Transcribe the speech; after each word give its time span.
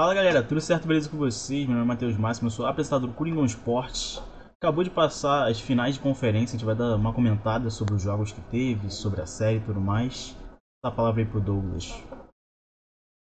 Fala 0.00 0.14
galera, 0.14 0.42
tudo 0.42 0.62
certo? 0.62 0.88
Beleza 0.88 1.10
com 1.10 1.18
vocês? 1.18 1.66
Meu 1.66 1.76
nome 1.76 1.82
é 1.82 1.88
Matheus 1.88 2.16
Máximo, 2.16 2.46
eu 2.46 2.50
sou 2.50 2.64
apresentador 2.64 3.06
do 3.06 3.14
Coringão 3.14 3.44
Esportes. 3.44 4.16
Acabou 4.56 4.82
de 4.82 4.88
passar 4.88 5.46
as 5.46 5.60
finais 5.60 5.96
de 5.96 6.00
conferência, 6.00 6.56
a 6.56 6.58
gente 6.58 6.64
vai 6.64 6.74
dar 6.74 6.96
uma 6.96 7.12
comentada 7.12 7.68
sobre 7.68 7.92
os 7.92 8.00
jogos 8.00 8.32
que 8.32 8.40
teve, 8.50 8.90
sobre 8.90 9.20
a 9.20 9.26
série 9.26 9.58
e 9.58 9.60
tudo 9.62 9.78
mais. 9.78 10.34
Dá 10.82 10.88
a 10.88 10.90
palavra 10.90 11.20
aí 11.20 11.28
pro 11.28 11.38
Douglas. 11.38 11.90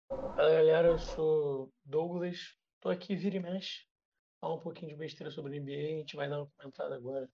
Fala 0.07 0.51
galera, 0.51 0.89
eu 0.89 0.99
sou 0.99 1.73
Douglas, 1.83 2.55
tô 2.79 2.89
aqui 2.89 3.15
vira 3.15 3.37
e 3.37 3.39
mexe, 3.39 3.87
falar 4.39 4.53
um 4.53 4.61
pouquinho 4.61 4.91
de 4.91 4.95
besteira 4.95 5.31
sobre 5.31 5.57
a 5.57 5.59
NBA, 5.59 5.71
a 5.71 5.99
gente 6.01 6.15
vai 6.15 6.29
dar 6.29 6.37
uma 6.37 6.51
comentada 6.55 6.93
agora, 6.93 7.27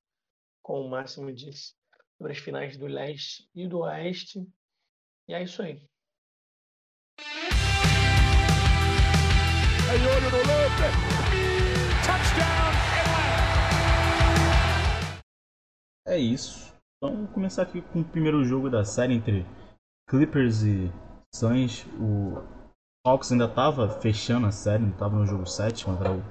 como 0.61 0.88
o 0.88 0.89
Máximo 0.89 1.29
disse, 1.33 1.73
sobre 2.17 2.31
as 2.31 2.39
finais 2.39 2.77
do 2.77 2.88
leste 2.88 3.49
e 3.54 3.67
do 3.67 3.79
oeste. 3.79 4.47
E 5.27 5.33
é 5.33 5.43
isso 5.43 5.61
aí. 5.61 5.86
Olho 9.88 10.02
no 10.02 10.38
lance. 10.38 10.83
Touchdown 12.05 12.71
É 16.08 16.17
isso. 16.17 16.73
Vamos 16.99 17.30
começar 17.30 17.61
aqui 17.61 17.81
com 17.81 17.99
o 18.02 18.03
primeiro 18.03 18.44
jogo 18.44 18.67
da 18.67 18.84
série 18.84 19.13
entre 19.13 19.45
Clippers 20.09 20.63
e 20.63 20.91
Suns. 21.34 21.85
O 21.99 22.41
Hawks 23.05 23.31
ainda 23.31 23.45
estava 23.45 23.88
fechando 23.88 24.48
a 24.48 24.52
série, 24.52 24.81
não 24.81 24.89
estava 24.89 25.16
no 25.17 25.25
jogo 25.27 25.45
7 25.45 25.86
contra 25.86 26.11
o, 26.11 26.23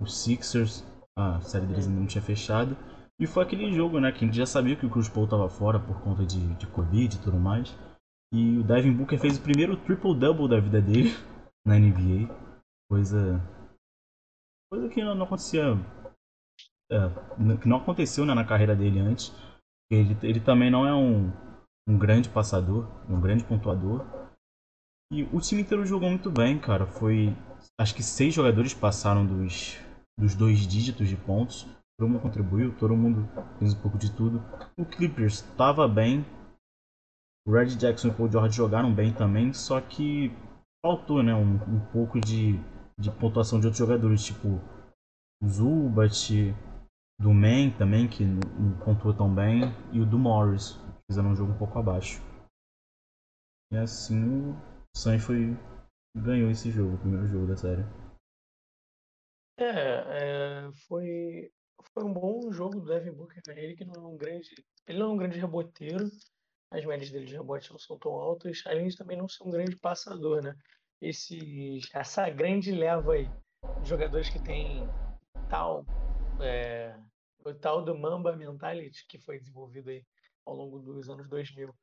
o 0.00 0.06
Sixers. 0.06 0.82
A 1.18 1.40
série 1.40 1.66
deles 1.66 1.86
ainda 1.86 2.00
não 2.00 2.06
tinha 2.06 2.22
fechado. 2.22 2.74
E 3.20 3.26
foi 3.26 3.44
aquele 3.44 3.70
jogo, 3.74 4.00
né, 4.00 4.10
que 4.10 4.24
a 4.24 4.26
gente 4.26 4.38
já 4.38 4.46
sabia 4.46 4.74
que 4.74 4.86
o 4.86 4.90
Cruz 4.90 5.08
Paul 5.08 5.26
estava 5.26 5.50
fora 5.50 5.78
por 5.78 6.00
conta 6.00 6.24
de, 6.24 6.54
de 6.54 6.66
Covid 6.68 7.14
e 7.14 7.20
tudo 7.20 7.36
mais. 7.36 7.76
E 8.32 8.56
o 8.58 8.64
Devin 8.64 8.92
Booker 8.92 9.18
fez 9.18 9.36
o 9.36 9.42
primeiro 9.42 9.76
triple-double 9.76 10.48
da 10.48 10.58
vida 10.58 10.80
dele 10.80 11.14
na 11.64 11.78
NBA. 11.78 12.43
Coisa. 12.90 13.40
Coisa 14.70 14.88
que 14.88 15.02
não, 15.02 15.14
não 15.14 15.26
acontecia. 15.26 15.62
É, 16.90 17.56
que 17.60 17.68
não 17.68 17.78
aconteceu 17.78 18.26
né, 18.26 18.34
na 18.34 18.44
carreira 18.44 18.76
dele 18.76 19.00
antes. 19.00 19.32
Ele, 19.90 20.16
ele 20.22 20.40
também 20.40 20.70
não 20.70 20.86
é 20.86 20.94
um, 20.94 21.30
um 21.88 21.98
grande 21.98 22.28
passador, 22.28 22.88
um 23.08 23.20
grande 23.20 23.44
pontuador. 23.44 24.04
E 25.12 25.22
o 25.24 25.40
time 25.40 25.62
inteiro 25.62 25.86
jogou 25.86 26.08
muito 26.08 26.30
bem, 26.30 26.58
cara. 26.58 26.86
Foi. 26.86 27.36
Acho 27.78 27.94
que 27.94 28.02
seis 28.02 28.34
jogadores 28.34 28.74
passaram 28.74 29.24
dos, 29.24 29.78
dos 30.18 30.34
dois 30.34 30.66
dígitos 30.66 31.08
de 31.08 31.16
pontos. 31.16 31.66
Todo 31.98 32.08
mundo 32.08 32.22
contribuiu, 32.22 32.76
todo 32.76 32.96
mundo 32.96 33.28
fez 33.58 33.72
um 33.72 33.80
pouco 33.80 33.96
de 33.96 34.10
tudo. 34.12 34.42
O 34.76 34.84
Clippers 34.84 35.34
estava 35.34 35.86
bem. 35.86 36.24
O 37.46 37.52
Red 37.52 37.76
Jackson 37.76 38.08
e 38.08 38.10
o 38.10 38.14
Paul 38.14 38.30
George 38.30 38.56
jogaram 38.56 38.92
bem 38.92 39.12
também, 39.12 39.52
só 39.52 39.78
que 39.78 40.32
faltou 40.84 41.22
né, 41.22 41.34
um, 41.34 41.54
um 41.54 41.80
pouco 41.92 42.18
de, 42.18 42.58
de 42.98 43.10
pontuação 43.10 43.60
de 43.60 43.66
outros 43.66 43.78
jogadores, 43.78 44.24
tipo 44.24 44.60
Zubat, 45.44 46.54
do 47.20 47.32
Man 47.32 47.70
também, 47.76 48.08
que 48.08 48.24
não 48.24 48.78
pontuou 48.84 49.14
tão 49.14 49.32
bem, 49.34 49.62
e 49.92 50.00
o 50.00 50.06
do 50.06 50.18
Morris, 50.18 50.72
que 50.72 51.12
fizeram 51.12 51.30
um 51.30 51.36
jogo 51.36 51.52
um 51.52 51.58
pouco 51.58 51.78
abaixo. 51.78 52.20
E 53.72 53.76
assim 53.76 54.50
o 54.50 54.56
Suns 54.96 55.24
foi 55.24 55.56
ganhou 56.16 56.50
esse 56.50 56.70
jogo, 56.70 56.94
o 56.94 56.98
primeiro 56.98 57.26
jogo 57.26 57.46
da 57.46 57.56
série. 57.56 57.82
É, 59.56 60.66
é, 60.66 60.72
foi, 60.86 61.52
foi 61.92 62.04
um 62.04 62.12
bom 62.12 62.52
jogo 62.52 62.80
do 62.80 62.86
Devin 62.86 63.12
Booker, 63.12 63.42
né? 63.48 63.62
Ele 63.62 63.76
que 63.76 63.84
não 63.84 63.94
é 63.94 64.06
um 64.06 64.16
grande. 64.16 64.50
Ele 64.86 64.98
não 64.98 65.10
é 65.10 65.12
um 65.12 65.16
grande 65.16 65.38
reboteiro. 65.38 66.10
As 66.70 66.84
médias 66.84 67.10
dele 67.10 67.26
de 67.26 67.36
rebote 67.36 67.70
não 67.70 67.78
são 67.78 67.98
tão 67.98 68.12
altas, 68.12 68.62
além 68.66 68.88
de 68.88 68.96
também 68.96 69.16
não 69.16 69.28
ser 69.28 69.44
um 69.44 69.50
grande 69.50 69.76
passador, 69.76 70.42
né? 70.42 70.56
Essa 71.92 72.30
grande 72.30 72.72
leva 72.72 73.12
aí 73.12 73.28
de 73.82 73.88
jogadores 73.88 74.28
que 74.28 74.42
tem 74.42 74.88
tal 75.48 75.84
é, 76.40 76.96
o 77.44 77.54
tal 77.54 77.84
do 77.84 77.96
Mamba 77.96 78.34
Mentality 78.34 79.06
que 79.06 79.18
foi 79.18 79.38
desenvolvido 79.38 79.90
aí 79.90 80.02
ao 80.46 80.54
longo 80.54 80.78
dos 80.78 81.08
anos 81.10 81.28
2000 81.28 81.74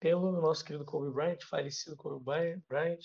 pelo 0.00 0.32
nosso 0.32 0.64
querido 0.64 0.84
Kobe 0.84 1.12
Bryant, 1.12 1.42
falecido 1.48 1.96
Kobe 1.96 2.22
Bryant. 2.68 3.00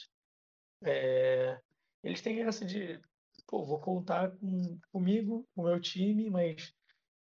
É, 0.84 1.58
eles 2.04 2.22
têm 2.22 2.42
essa 2.42 2.66
de, 2.66 3.00
pô, 3.48 3.66
vou 3.66 3.80
contar 3.80 4.32
com, 4.32 4.78
comigo, 4.92 5.48
com 5.56 5.62
o 5.62 5.66
meu 5.66 5.80
time, 5.80 6.30
mas 6.30 6.74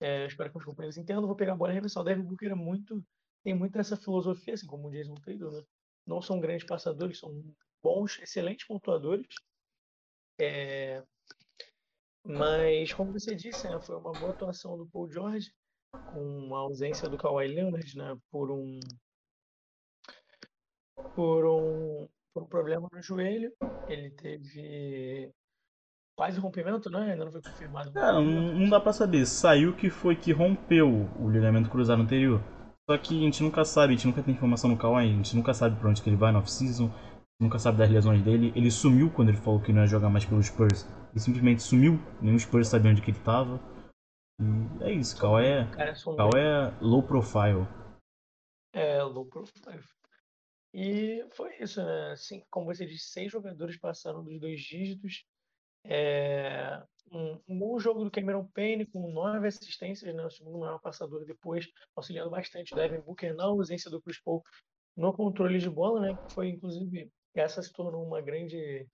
é, 0.01 0.27
espero 0.27 0.51
que 0.51 0.59
os 0.59 0.65
companheiros 0.65 0.97
entendam, 0.97 1.27
vou 1.27 1.37
pegar 1.37 1.53
a 1.53 1.57
bola 1.57 1.73
e 1.73 1.75
arremessar. 1.75 2.03
O 2.03 2.05
Devin 2.05 2.23
Booker 2.23 2.53
é 2.53 2.55
muito, 2.55 3.05
tem 3.43 3.55
muito 3.55 3.79
essa 3.79 3.97
filosofia, 3.97 4.55
assim 4.55 4.67
como 4.67 4.89
o 4.89 4.91
Jason 4.91 5.15
Taylor, 5.17 5.53
né? 5.53 5.63
Não 6.07 6.23
são 6.23 6.41
grandes 6.41 6.67
passadores, 6.67 7.19
são 7.19 7.43
bons, 7.87 8.19
excelentes 8.21 8.67
pontuadores. 8.67 9.29
É, 10.41 11.03
mas, 12.25 12.93
como 12.93 13.13
você 13.13 13.35
disse, 13.35 13.69
né, 13.69 13.81
foi 13.81 13.97
uma 13.97 14.13
boa 14.13 14.33
atuação 14.33 14.77
do 14.77 14.87
Paul 14.87 15.09
George, 15.09 15.53
com 16.13 16.55
a 16.55 16.59
ausência 16.59 17.09
do 17.09 17.17
Kawhi 17.17 17.47
Leonard, 17.47 17.97
né, 17.97 18.17
por 18.31 18.51
um 18.51 18.81
por 21.15 21.47
um, 21.47 22.09
por 22.35 22.43
um 22.43 22.47
problema 22.47 22.89
no 22.93 23.01
joelho. 23.01 23.53
Ele 23.87 24.11
teve 24.11 25.31
quase 26.17 26.41
rompimento, 26.41 26.91
né? 26.91 27.13
Ainda 27.13 27.27
não 27.27 27.33
foi 27.33 27.43
confirmado. 27.43 27.97
É, 27.97 28.13
não, 28.13 28.25
não 28.25 28.69
dá 28.69 28.81
pra 28.81 28.93
saber. 28.93 29.25
Saiu 29.27 29.77
que 29.77 29.89
foi 29.91 30.17
que 30.17 30.33
rompeu 30.33 31.09
o 31.21 31.31
ligamento 31.31 31.71
cruzado 31.71 32.03
anterior. 32.03 32.43
Só 32.89 32.97
que 32.99 33.19
a 33.19 33.21
gente 33.21 33.43
nunca 33.43 33.65
sabe, 33.65 33.93
a 33.93 33.97
gente 33.97 34.07
nunca 34.07 34.23
tem 34.23 34.35
informação 34.35 34.71
no 34.71 34.77
Kawhi, 34.77 35.05
a 35.05 35.17
gente 35.17 35.37
nunca 35.37 35.53
sabe 35.53 35.79
pra 35.79 35.91
onde 35.91 36.01
que 36.01 36.09
ele 36.09 36.17
vai 36.17 36.33
no 36.33 36.39
off-season, 36.39 36.89
nunca 37.41 37.59
sabe 37.59 37.79
das 37.79 37.91
lesões 37.91 38.23
dele. 38.23 38.53
Ele 38.55 38.71
sumiu 38.71 39.11
quando 39.11 39.29
ele 39.29 39.39
falou 39.39 39.61
que 39.61 39.73
não 39.73 39.83
ia 39.83 39.87
jogar 39.87 40.09
mais 40.09 40.25
pelos 40.25 40.47
Spurs. 40.47 40.85
Ele 41.11 41.21
simplesmente 41.21 41.63
sumiu, 41.63 41.99
nenhum 42.21 42.39
Spurs 42.39 42.69
sabia 42.69 42.91
onde 42.91 43.03
que 43.03 43.11
ele 43.11 43.21
tava. 43.21 43.61
E 44.41 44.85
é 44.85 44.93
isso, 44.93 45.19
Kawhi 45.19 45.47
é, 45.47 45.65
Kawhi 46.17 46.41
é 46.41 46.79
low 46.81 47.03
profile. 47.03 47.67
É, 48.73 49.03
low 49.03 49.25
profile. 49.25 49.83
E 50.75 51.27
foi 51.33 51.57
isso, 51.59 51.83
né? 51.83 52.13
Assim, 52.13 52.45
como 52.51 52.67
você 52.67 52.85
disse, 52.85 53.09
seis 53.09 53.33
jogadores 53.33 53.79
passaram 53.79 54.23
dos 54.23 54.39
dois 54.39 54.61
dígitos. 54.61 55.25
É, 55.83 56.83
um, 57.11 57.41
um, 57.49 57.59
bom 57.59 57.79
jogo 57.79 58.05
do 58.05 58.11
Cameron 58.11 58.47
Payne 58.49 58.85
com 58.85 59.11
nove 59.11 59.47
assistências, 59.47 60.15
né? 60.15 60.27
o 60.27 60.31
segundo 60.31 60.59
maior 60.59 60.81
passador 60.81 61.25
depois, 61.25 61.67
auxiliando 61.95 62.29
bastante 62.29 62.75
o 62.75 62.77
Devin 62.77 63.01
Booker 63.01 63.35
na 63.35 63.45
ausência 63.45 63.91
do 63.91 64.03
Chris 64.03 64.21
Paul 64.21 64.43
no 64.97 65.13
controle 65.13 65.59
de 65.59 65.71
bola, 65.71 66.01
né? 66.01 66.15
Que 66.15 66.35
foi 66.35 66.49
inclusive 66.49 67.11
essa 67.41 67.63
se 67.63 67.73
tornou 67.73 68.05
uma 68.05 68.21
grande 68.21 68.89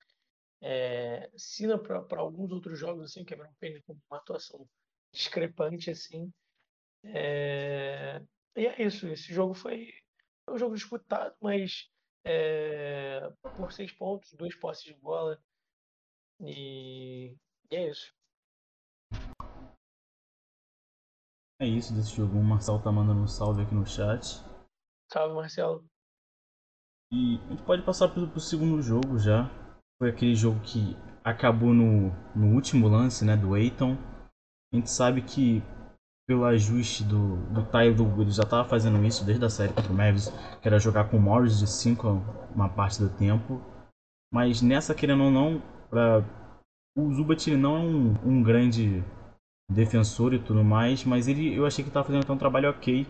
é, 0.61 1.31
sina 1.37 1.79
para 1.79 2.21
alguns 2.21 2.53
outros 2.53 2.79
jogos 2.79 3.05
assim, 3.05 3.25
Cameron 3.25 3.53
Payne 3.61 3.83
com 3.83 3.99
uma 4.11 4.19
atuação 4.19 4.67
discrepante 5.13 5.91
assim. 5.91 6.33
É, 7.05 8.23
e 8.57 8.67
é 8.67 8.83
isso. 8.83 9.07
Esse 9.09 9.33
jogo 9.33 9.55
foi 9.55 9.93
foi 10.45 10.55
um 10.55 10.59
jogo 10.59 10.75
disputado, 10.75 11.35
mas 11.41 11.89
é, 12.25 13.21
por 13.57 13.73
seis 13.73 13.93
pontos, 13.93 14.33
dois 14.35 14.55
posses 14.57 14.85
de 14.85 14.95
bola. 14.95 15.39
E, 16.41 17.37
e 17.71 17.77
é 17.77 17.89
isso. 17.89 18.13
É 21.61 21.67
isso 21.67 21.95
desse 21.95 22.17
jogo. 22.17 22.37
O 22.37 22.43
Marcelo 22.43 22.83
tá 22.83 22.91
mandando 22.91 23.21
um 23.21 23.29
salve 23.29 23.63
aqui 23.63 23.75
no 23.75 23.87
chat. 23.87 24.43
Salve, 25.13 25.35
Marcelo. 25.35 25.92
E 27.13 27.39
a 27.47 27.51
gente 27.51 27.63
pode 27.65 27.83
passar 27.83 28.09
pro, 28.09 28.27
pro 28.27 28.41
segundo 28.41 28.81
jogo 28.81 29.19
já. 29.19 29.51
Foi 29.99 30.09
aquele 30.09 30.35
jogo 30.35 30.59
que 30.61 30.97
acabou 31.23 31.75
no, 31.75 32.11
no 32.35 32.55
último 32.55 32.89
lance 32.89 33.25
né, 33.25 33.37
do 33.37 33.55
Eiton. 33.55 33.99
A 34.73 34.77
gente 34.77 34.91
sabe 34.91 35.21
que 35.21 35.63
pelo 36.27 36.45
ajuste 36.45 37.05
do, 37.05 37.37
do 37.53 37.65
Tyler, 37.67 38.01
ele 38.19 38.31
já 38.31 38.45
estava 38.45 38.67
fazendo 38.67 39.05
isso 39.05 39.25
desde 39.25 39.45
a 39.45 39.51
série 39.51 39.75
contra 39.75 39.93
o 39.93 39.95
Mavis, 39.95 40.31
que 40.61 40.67
era 40.67 40.79
jogar 40.79 41.11
com 41.11 41.19
o 41.19 41.21
Morris 41.21 41.59
de 41.59 41.67
5 41.67 42.09
uma 42.55 42.69
parte 42.69 42.99
do 42.99 43.11
tempo. 43.11 43.61
Mas 44.33 44.63
nessa, 44.63 44.95
querendo 44.95 45.25
ou 45.25 45.31
não, 45.31 45.63
pra, 45.91 46.25
o 46.97 47.13
Zubat 47.13 47.55
não 47.55 47.77
é 47.77 47.81
um, 47.81 48.15
um, 48.25 48.43
grande 48.43 49.05
defensor 49.71 50.33
e 50.33 50.39
tudo 50.39 50.65
mais, 50.65 51.05
mas 51.05 51.29
ele 51.29 51.55
eu 51.55 51.67
achei 51.67 51.85
que 51.85 51.91
estava 51.91 52.07
fazendo 52.07 52.23
até 52.23 52.33
um 52.33 52.39
trabalho 52.39 52.71
ok. 52.71 53.07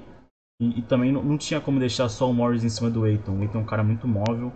E, 0.60 0.78
e 0.78 0.82
também 0.82 1.12
não, 1.12 1.22
não, 1.22 1.38
tinha 1.38 1.60
como 1.60 1.78
deixar 1.78 2.08
só 2.08 2.30
o 2.30 2.34
Morris 2.34 2.64
em 2.64 2.68
cima 2.68 2.90
do 2.90 3.06
Eiton. 3.06 3.38
O 3.38 3.42
Eiton 3.42 3.58
é 3.58 3.62
um 3.62 3.66
cara 3.66 3.82
muito 3.82 4.06
móvel. 4.06 4.52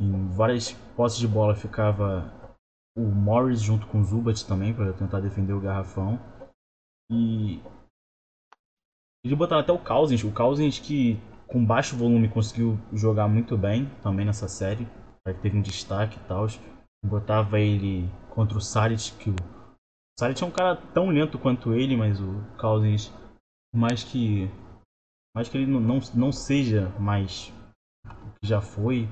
Em 0.00 0.28
várias 0.28 0.72
posses 0.96 1.18
de 1.18 1.28
bola 1.28 1.54
ficava 1.54 2.32
o 2.96 3.02
Morris 3.02 3.60
junto 3.60 3.86
com 3.86 4.00
o 4.00 4.04
Zubat 4.04 4.46
também 4.46 4.74
para 4.74 4.92
tentar 4.92 5.20
defender 5.20 5.52
o 5.52 5.60
garrafão. 5.60 6.18
E 7.10 7.60
eles 9.24 9.36
botaram 9.36 9.62
até 9.62 9.72
o 9.72 9.78
Cousins, 9.78 10.22
o 10.24 10.32
Cousins 10.32 10.78
que 10.78 11.20
com 11.46 11.64
baixo 11.64 11.96
volume 11.96 12.28
conseguiu 12.28 12.78
jogar 12.92 13.26
muito 13.26 13.56
bem 13.56 13.86
também 14.02 14.26
nessa 14.26 14.48
série, 14.48 14.86
teve 15.40 15.56
um 15.56 15.62
destaque 15.62 16.18
e 16.18 16.28
tal. 16.28 16.46
Botava 17.04 17.58
ele 17.58 18.08
contra 18.30 18.58
o 18.58 18.60
Saric, 18.60 19.12
que 19.12 19.30
o 19.30 19.36
Saric 20.18 20.42
é 20.42 20.46
um 20.46 20.50
cara 20.50 20.76
tão 20.76 21.08
lento 21.08 21.38
quanto 21.38 21.72
ele, 21.72 21.96
mas 21.96 22.20
o 22.20 22.42
Cousins, 22.58 23.12
mais 23.74 24.02
que 24.02 24.50
mais 25.38 25.48
que 25.48 25.56
ele 25.56 25.70
não, 25.70 25.78
não, 25.78 26.00
não 26.16 26.32
seja 26.32 26.88
mais 26.98 27.52
o 28.04 28.40
que 28.40 28.48
já 28.48 28.60
foi, 28.60 29.06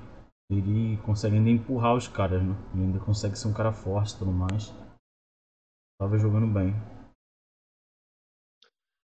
ele 0.51 0.97
consegue 1.05 1.37
ainda 1.37 1.51
empurrar 1.51 1.95
os 1.95 2.09
caras, 2.09 2.43
né? 2.43 2.53
Ele 2.75 2.83
ainda 2.83 2.99
consegue 2.99 3.39
ser 3.39 3.47
um 3.47 3.55
cara 3.55 3.73
forte 3.73 4.15
e 4.15 4.19
tudo 4.19 4.33
mais. 4.33 4.73
Tava 6.01 6.19
jogando 6.19 6.53
bem. 6.53 6.75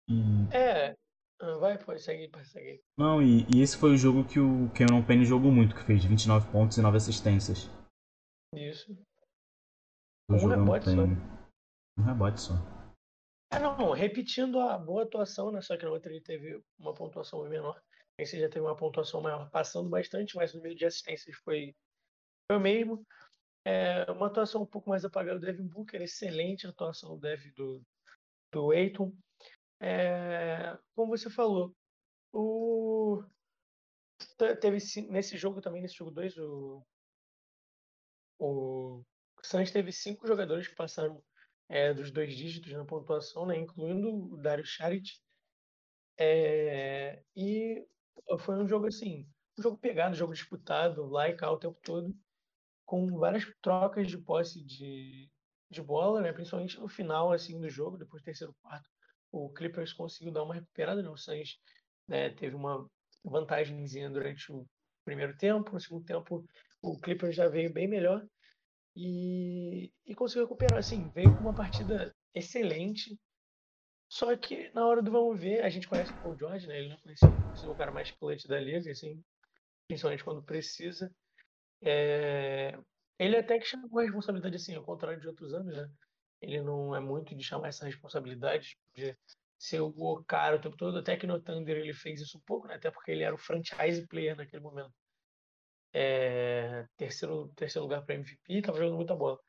E... 0.08 0.56
É, 0.56 0.96
ah, 1.42 1.58
vai, 1.58 1.80
pode 1.80 2.00
seguir, 2.00 2.30
pode 2.30 2.48
seguir. 2.48 2.80
Não, 2.96 3.20
e, 3.20 3.44
e, 3.56 3.60
esse 3.60 3.76
foi 3.76 3.94
o 3.94 3.98
jogo 3.98 4.24
que 4.24 4.40
o 4.40 4.70
Cameron 4.78 5.04
Payne 5.04 5.26
jogou 5.26 5.52
muito, 5.52 5.76
que 5.76 5.82
fez 5.82 6.06
29 6.06 6.52
pontos 6.52 6.78
e 6.78 6.82
9 6.82 6.96
assistências. 6.96 7.72
Isso. 8.54 8.96
Um 10.30 10.48
rebote 10.48 10.86
Payne. 10.86 11.16
só. 11.16 12.02
Um 12.02 12.06
rebote 12.06 12.40
só. 12.40 12.79
Ah, 13.52 13.60
não, 13.60 13.92
repetindo 13.92 14.60
a 14.60 14.78
boa 14.78 15.04
atuação, 15.04 15.52
né? 15.52 15.62
Só 15.62 15.76
que 15.76 15.84
na 15.84 15.92
outra 15.92 16.12
ele 16.12 16.22
teve 16.22 16.64
uma 16.78 16.94
pontuação 16.94 17.48
menor. 17.50 17.82
Esse 18.18 18.40
já 18.40 18.48
teve 18.48 18.62
uma 18.62 18.76
pontuação 18.76 19.22
maior, 19.22 19.50
passando 19.50 19.90
bastante, 19.90 20.36
mas 20.36 20.54
o 20.54 20.58
número 20.58 20.76
de 20.76 20.86
assistências 20.86 21.36
foi, 21.38 21.76
foi 22.48 22.58
o 22.58 22.60
mesmo. 22.60 23.06
É, 23.66 24.10
uma 24.12 24.28
atuação 24.28 24.62
um 24.62 24.66
pouco 24.66 24.90
mais 24.90 25.04
apagada 25.04 25.40
do 25.40 25.46
Devin 25.46 25.68
Booker, 25.68 26.02
excelente 26.02 26.68
atuação 26.68 27.16
do 27.16 27.22
Devin 27.22 27.52
do, 27.54 27.82
do 28.52 28.72
Aiton. 28.72 29.14
É, 29.82 30.78
como 30.96 31.18
você 31.18 31.30
falou, 31.30 31.74
o, 32.32 33.24
teve 34.38 34.78
nesse 35.10 35.38
jogo 35.38 35.62
também, 35.62 35.82
nesse 35.82 35.96
jogo 35.96 36.12
2, 36.12 36.38
o, 36.38 36.86
o 38.38 39.04
Suns 39.44 39.72
teve 39.72 39.92
cinco 39.92 40.28
jogadores 40.28 40.68
que 40.68 40.76
passaram 40.76 41.24
é, 41.70 41.94
dos 41.94 42.12
dois 42.12 42.36
dígitos 42.36 42.74
na 42.74 42.86
pontuação, 42.86 43.46
né, 43.46 43.58
incluindo 43.58 44.34
o 44.34 44.38
Dario 44.38 44.66
Saric. 44.66 45.10
É, 46.18 47.24
e 47.36 47.86
foi 48.40 48.56
um 48.56 48.68
jogo 48.68 48.88
assim, 48.88 49.26
um 49.58 49.62
jogo 49.62 49.78
pegado, 49.78 50.12
um 50.12 50.18
jogo 50.18 50.34
disputado, 50.34 51.06
lá 51.06 51.30
e 51.30 51.36
cá 51.36 51.50
o 51.52 51.58
tempo 51.58 51.80
todo, 51.84 52.14
com 52.86 53.08
várias 53.18 53.46
trocas 53.62 54.08
de 54.08 54.18
posse 54.18 54.64
de, 54.66 55.30
de 55.70 55.82
bola, 55.82 56.22
né, 56.22 56.34
principalmente 56.34 56.80
no 56.80 56.90
final 56.90 57.32
assim 57.32 57.60
do 57.60 57.70
jogo, 57.70 57.98
depois 57.98 58.22
do 58.22 58.26
terceiro 58.26 58.54
quarto 58.62 58.90
o 59.32 59.52
Clippers 59.52 59.94
conseguiu 59.94 60.34
dar 60.34 60.44
uma 60.44 60.56
recuperada, 60.56 61.02
né? 61.02 61.10
O 61.10 61.18
Suns 61.18 61.60
né, 62.08 62.30
teve 62.32 62.56
uma 62.56 62.90
vantagemzinha 63.24 64.10
durante 64.10 64.52
o 64.52 64.68
primeiro 65.06 65.38
tempo, 65.38 65.72
no 65.72 65.80
segundo 65.80 66.06
tempo 66.06 66.46
o 66.82 67.00
Clippers 67.00 67.36
já 67.36 67.48
veio 67.48 67.72
bem 67.72 67.88
melhor 67.88 68.26
e, 69.02 69.94
e 70.06 70.14
conseguiu 70.14 70.44
recuperar, 70.44 70.78
assim, 70.78 71.10
veio 71.12 71.34
com 71.34 71.44
uma 71.44 71.56
partida 71.56 72.14
excelente, 72.36 73.18
só 74.10 74.36
que 74.36 74.70
na 74.74 74.86
hora 74.86 75.02
do 75.02 75.10
vamos 75.10 75.40
ver, 75.40 75.64
a 75.64 75.70
gente 75.70 75.88
conhece 75.88 76.12
o 76.12 76.22
Paul 76.22 76.38
George, 76.38 76.68
né? 76.68 76.80
Ele 76.80 76.90
não 76.90 76.98
conhecia 76.98 77.30
o 77.70 77.76
cara 77.76 77.92
mais 77.92 78.12
clutch 78.12 78.46
da 78.46 78.60
liga, 78.60 78.92
assim, 78.92 79.24
principalmente 79.88 80.24
quando 80.24 80.44
precisa. 80.44 81.10
É... 81.82 82.78
Ele 83.18 83.38
até 83.38 83.58
que 83.58 83.66
chamou 83.66 84.00
a 84.00 84.04
responsabilidade, 84.04 84.58
assim, 84.58 84.76
ao 84.76 84.84
contrário 84.84 85.22
de 85.22 85.28
outros 85.28 85.54
anos, 85.54 85.74
né? 85.74 85.90
Ele 86.42 86.62
não 86.62 86.94
é 86.94 87.00
muito 87.00 87.34
de 87.34 87.44
chamar 87.44 87.70
essa 87.70 87.86
responsabilidade 87.86 88.78
de 88.94 89.18
ser 89.58 89.80
o 89.80 90.24
cara 90.26 90.58
o 90.58 90.62
tempo 90.62 90.76
todo. 90.76 90.98
Até 90.98 91.16
que 91.16 91.28
no 91.28 91.42
Thunder 91.42 91.78
ele 91.78 91.94
fez 91.94 92.20
isso 92.20 92.38
um 92.38 92.42
pouco, 92.42 92.68
né? 92.68 92.76
até 92.76 92.92
porque 92.92 93.12
ele 93.12 93.24
era 93.24 93.36
o 93.36 93.38
franchise 93.38 94.06
player 94.08 94.36
naquele 94.36 94.64
momento. 94.64 94.94
É, 95.94 96.86
terceiro, 96.98 97.50
terceiro 97.56 97.84
lugar 97.86 98.06
para 98.06 98.16
MVP, 98.16 98.54
estava 98.54 98.78
jogando 98.78 98.98
muita 98.98 99.16
bola. 99.16 99.40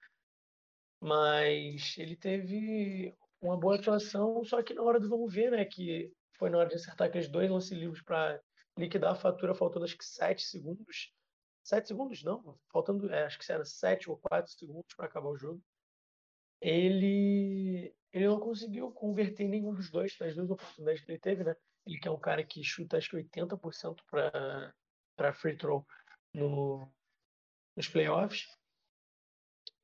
Mas 1.01 1.97
ele 1.99 2.17
teve 2.17 3.17
uma 3.41 3.59
boa 3.59 3.77
atuação, 3.77 4.45
só 4.45 4.63
que 4.63 4.75
na 4.75 4.83
hora 4.83 5.01
do 5.01 5.09
vamos 5.09 5.33
ver, 5.33 5.51
né? 5.51 5.65
Que 5.65 6.13
foi 6.39 6.51
na 6.51 6.59
hora 6.59 6.69
de 6.69 6.77
acertar 6.77 7.09
aqueles 7.09 7.29
dois 7.29 7.51
lance 7.51 7.75
livres 7.75 8.03
para 8.03 8.41
liquidar 8.79 9.13
a 9.13 9.17
fatura, 9.17 9.55
faltando 9.55 9.85
acho 9.85 9.97
que 9.97 10.05
7 10.05 10.43
segundos. 10.43 11.13
7 11.65 11.89
segundos? 11.89 12.23
Não, 12.23 12.59
faltando, 12.73 13.13
é, 13.13 13.25
acho 13.25 13.39
que 13.39 13.53
era 13.53 13.65
7 13.65 14.11
ou 14.11 14.19
4 14.19 14.51
segundos 14.53 14.95
para 14.97 15.07
acabar 15.07 15.29
o 15.29 15.37
jogo 15.37 15.63
ele, 16.61 17.95
ele 18.13 18.27
não 18.27 18.39
conseguiu 18.39 18.91
converter 18.93 19.49
nenhum 19.49 19.73
dos 19.73 19.91
dois, 19.91 20.17
das 20.19 20.35
duas 20.35 20.51
oportunidades 20.51 21.03
que 21.03 21.13
ele 21.13 21.19
teve, 21.19 21.43
né? 21.43 21.57
Ele 21.87 21.99
que 21.99 22.07
é 22.07 22.11
um 22.11 22.21
cara 22.21 22.45
que 22.45 22.63
chuta 22.63 22.99
acho 22.99 23.11
que 23.11 23.17
80% 23.17 23.97
para 25.17 25.33
free 25.33 25.57
throw 25.57 25.87
no, 26.33 26.91
nos 27.77 27.89
playoffs. 27.89 28.47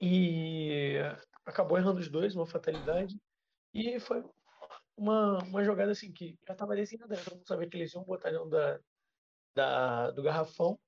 E 0.00 0.98
acabou 1.44 1.78
errando 1.78 2.00
os 2.00 2.08
dois, 2.08 2.34
uma 2.34 2.46
fatalidade. 2.46 3.18
E 3.72 3.98
foi 4.00 4.24
uma, 4.96 5.38
uma 5.44 5.64
jogada 5.64 5.92
assim 5.92 6.12
que 6.12 6.38
já 6.46 6.52
estava 6.52 6.74
desenhada, 6.74 7.16
todo 7.16 7.36
mundo 7.36 7.46
sabia 7.46 7.68
que 7.68 7.76
eles 7.76 7.92
iam 7.92 8.04
botar 8.04 8.30
dentro 8.30 8.48
da, 8.48 8.80
da, 9.54 10.10
do 10.10 10.22
garrafão. 10.22 10.78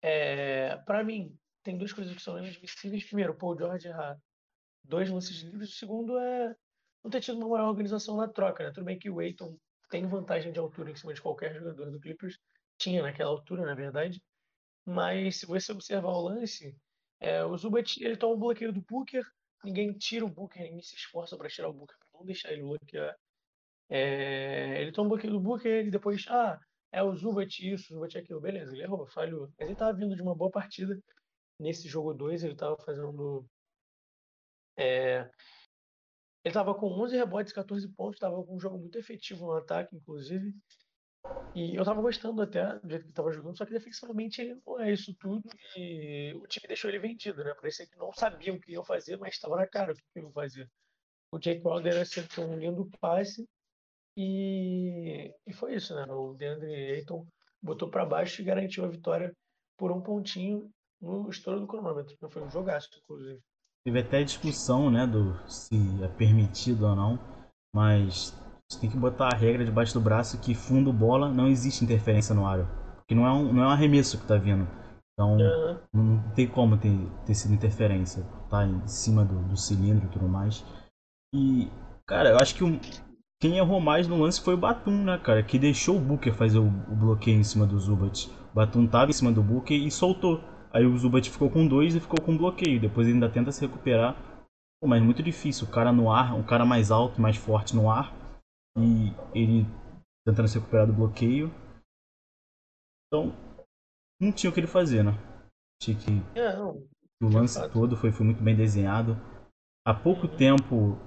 É, 0.00 0.76
para 0.78 1.02
mim, 1.04 1.38
tem 1.62 1.76
duas 1.76 1.92
coisas 1.92 2.14
que 2.14 2.22
são 2.22 2.38
inadmissíveis. 2.38 3.04
Primeiro, 3.04 3.34
Paul 3.34 3.58
George 3.58 3.88
errar 3.88 4.18
dois 4.84 5.10
lances 5.10 5.42
livres. 5.42 5.70
O 5.70 5.76
segundo 5.76 6.18
é 6.18 6.54
não 7.02 7.10
ter 7.10 7.20
tido 7.20 7.38
uma 7.38 7.48
maior 7.48 7.68
organização 7.68 8.16
na 8.16 8.28
troca. 8.28 8.64
Né? 8.64 8.70
Tudo 8.72 8.84
bem 8.84 8.98
que 8.98 9.10
o 9.10 9.20
Aiton 9.20 9.58
tem 9.90 10.06
vantagem 10.06 10.52
de 10.52 10.58
altura 10.58 10.90
em 10.90 10.96
cima 10.96 11.14
de 11.14 11.22
qualquer 11.22 11.54
jogador 11.54 11.90
do 11.90 12.00
Clippers. 12.00 12.38
Tinha 12.78 13.02
naquela 13.02 13.30
altura, 13.30 13.64
na 13.64 13.74
verdade. 13.74 14.22
Mas 14.88 15.36
se 15.36 15.46
você 15.46 15.72
observar 15.72 16.08
o 16.08 16.22
lance, 16.22 16.74
é, 17.20 17.44
o 17.44 17.56
Zubat 17.56 18.02
ele 18.02 18.16
toma 18.16 18.34
o 18.34 18.38
bloqueio 18.38 18.72
do 18.72 18.80
Booker, 18.80 19.22
ninguém 19.64 19.92
tira 19.92 20.24
o 20.24 20.30
Booker, 20.30 20.62
ninguém 20.62 20.82
se 20.82 20.96
esforça 20.96 21.36
para 21.36 21.48
tirar 21.48 21.68
o 21.68 21.72
Booker, 21.74 21.96
para 21.98 22.18
não 22.18 22.24
deixar 22.26 22.52
ele 22.52 22.62
bloquear. 22.62 23.14
É, 23.90 24.80
ele 24.80 24.92
toma 24.92 25.06
o 25.06 25.10
bloqueio 25.10 25.32
do 25.32 25.40
Booker 25.40 25.86
e 25.86 25.90
depois, 25.90 26.26
ah, 26.28 26.58
é 26.92 27.02
o 27.02 27.14
Zubat 27.14 27.60
isso, 27.60 27.92
o 27.92 27.96
Zubat 27.96 28.18
aquilo. 28.18 28.40
Beleza, 28.40 28.72
ele 28.72 28.82
errou, 28.82 29.06
falhou. 29.06 29.48
Mas 29.58 29.66
ele 29.66 29.72
estava 29.72 29.92
vindo 29.92 30.16
de 30.16 30.22
uma 30.22 30.34
boa 30.34 30.50
partida. 30.50 30.98
Nesse 31.60 31.88
jogo 31.88 32.14
2, 32.14 32.44
ele 32.44 32.54
estava 32.54 32.76
fazendo 32.78 33.44
é, 34.78 35.28
ele 36.44 36.52
estava 36.52 36.74
com 36.74 36.86
11 36.86 37.16
rebotes, 37.16 37.52
14 37.52 37.88
pontos, 37.88 38.14
estava 38.14 38.42
com 38.44 38.56
um 38.56 38.60
jogo 38.60 38.78
muito 38.78 38.96
efetivo 38.96 39.46
no 39.46 39.52
ataque, 39.52 39.96
inclusive. 39.96 40.54
E 41.54 41.74
eu 41.74 41.82
estava 41.82 42.00
gostando 42.00 42.42
até 42.42 42.78
do 42.78 42.88
jeito 42.88 43.02
que 43.02 43.06
ele 43.06 43.08
estava 43.08 43.32
jogando, 43.32 43.56
só 43.56 43.64
que 43.64 43.72
defensivamente 43.72 44.40
ele 44.40 44.60
não 44.66 44.80
é 44.80 44.92
isso 44.92 45.14
tudo 45.14 45.48
e 45.76 46.32
o 46.36 46.46
time 46.46 46.68
deixou 46.68 46.90
ele 46.90 46.98
vendido, 46.98 47.42
né? 47.42 47.54
Parecia 47.54 47.86
que 47.86 47.96
não 47.96 48.12
sabiam 48.12 48.56
o 48.56 48.60
que 48.60 48.72
iam 48.72 48.84
fazer, 48.84 49.16
mas 49.16 49.34
estava 49.34 49.56
na 49.56 49.66
cara 49.66 49.92
o 49.92 49.96
que 49.96 50.02
iam 50.16 50.30
fazer. 50.30 50.70
O 51.32 51.38
Jake 51.38 51.60
Crowder 51.60 52.00
acertou 52.00 52.44
um 52.46 52.58
lindo 52.58 52.88
passe 53.00 53.48
e, 54.16 55.32
e 55.46 55.52
foi 55.52 55.74
isso, 55.74 55.94
né? 55.94 56.04
O 56.08 56.34
DeAndre 56.34 56.92
Ayton 56.92 57.26
botou 57.62 57.90
para 57.90 58.06
baixo 58.06 58.40
e 58.40 58.44
garantiu 58.44 58.84
a 58.84 58.88
vitória 58.88 59.34
por 59.76 59.90
um 59.90 60.00
pontinho 60.00 60.70
no 61.00 61.28
estouro 61.30 61.60
do 61.60 61.66
cronômetro. 61.66 62.16
Foi 62.30 62.42
um 62.42 62.50
jogaço, 62.50 62.88
inclusive. 63.02 63.40
Teve 63.84 64.00
até 64.00 64.22
discussão, 64.22 64.90
né, 64.90 65.06
do 65.06 65.34
se 65.48 65.76
é 66.02 66.08
permitido 66.08 66.86
ou 66.86 66.96
não, 66.96 67.18
mas 67.74 68.32
você 68.70 68.80
tem 68.80 68.90
que 68.90 68.98
botar 68.98 69.28
a 69.32 69.36
regra 69.36 69.64
debaixo 69.64 69.94
do 69.94 70.00
braço 70.00 70.38
que 70.38 70.54
fundo 70.54 70.92
bola 70.92 71.32
não 71.32 71.48
existe 71.48 71.82
interferência 71.82 72.34
no 72.34 72.46
aro. 72.46 72.68
Porque 72.96 73.14
não 73.14 73.26
é 73.26 73.32
um, 73.32 73.52
não 73.52 73.62
é 73.62 73.66
um 73.66 73.70
arremesso 73.70 74.18
que 74.18 74.26
tá 74.26 74.36
vindo. 74.36 74.68
Então 75.14 75.38
uhum. 75.38 75.78
não 75.92 76.30
tem 76.34 76.46
como 76.46 76.76
ter, 76.76 76.94
ter 77.24 77.34
sido 77.34 77.54
interferência. 77.54 78.24
Tá 78.50 78.66
em 78.66 78.86
cima 78.86 79.24
do, 79.24 79.40
do 79.48 79.56
cilindro 79.56 80.06
e 80.06 80.10
tudo 80.10 80.28
mais. 80.28 80.64
E, 81.34 81.70
cara, 82.06 82.30
eu 82.30 82.36
acho 82.36 82.54
que 82.54 82.62
o, 82.62 82.78
quem 83.40 83.56
errou 83.56 83.80
mais 83.80 84.06
no 84.06 84.20
lance 84.20 84.40
foi 84.40 84.54
o 84.54 84.58
Batum, 84.58 85.04
né, 85.04 85.18
cara? 85.18 85.42
Que 85.42 85.58
deixou 85.58 85.96
o 85.96 86.00
Booker 86.00 86.34
fazer 86.34 86.58
o, 86.58 86.66
o 86.66 86.94
bloqueio 86.94 87.38
em 87.38 87.44
cima 87.44 87.66
do 87.66 87.78
Zubat. 87.78 88.30
O 88.52 88.54
Batum 88.54 88.86
tava 88.86 89.10
em 89.10 89.14
cima 89.14 89.32
do 89.32 89.42
Booker 89.42 89.76
e 89.76 89.90
soltou. 89.90 90.42
Aí 90.70 90.84
o 90.84 90.98
Zubat 90.98 91.30
ficou 91.30 91.48
com 91.48 91.66
dois 91.66 91.94
e 91.94 92.00
ficou 92.00 92.20
com 92.20 92.36
bloqueio. 92.36 92.78
Depois 92.78 93.06
ele 93.06 93.14
ainda 93.14 93.30
tenta 93.30 93.50
se 93.50 93.62
recuperar. 93.62 94.14
Pô, 94.80 94.86
mas 94.86 95.02
muito 95.02 95.22
difícil. 95.22 95.66
O 95.66 95.70
cara 95.70 95.90
no 95.90 96.12
ar, 96.12 96.34
um 96.34 96.42
cara 96.42 96.66
mais 96.66 96.90
alto, 96.90 97.20
mais 97.20 97.36
forte 97.36 97.74
no 97.74 97.90
ar. 97.90 98.12
E 98.78 99.12
ele 99.34 99.66
tentando 100.26 100.48
se 100.48 100.58
recuperar 100.58 100.86
do 100.86 100.92
bloqueio. 100.92 101.52
Então, 103.06 103.32
não 104.20 104.32
tinha 104.32 104.50
o 104.50 104.52
que 104.54 104.60
ele 104.60 104.66
fazer, 104.66 105.02
né? 105.02 105.12
Tinha 105.80 105.96
que. 105.96 106.38
É, 106.38 106.56
não. 106.56 106.86
O 107.22 107.28
lance 107.28 107.58
todo 107.70 107.96
foi, 107.96 108.12
foi 108.12 108.24
muito 108.24 108.42
bem 108.42 108.54
desenhado. 108.54 109.16
Há 109.86 109.94
pouco 109.94 110.28
tempo, 110.28 110.98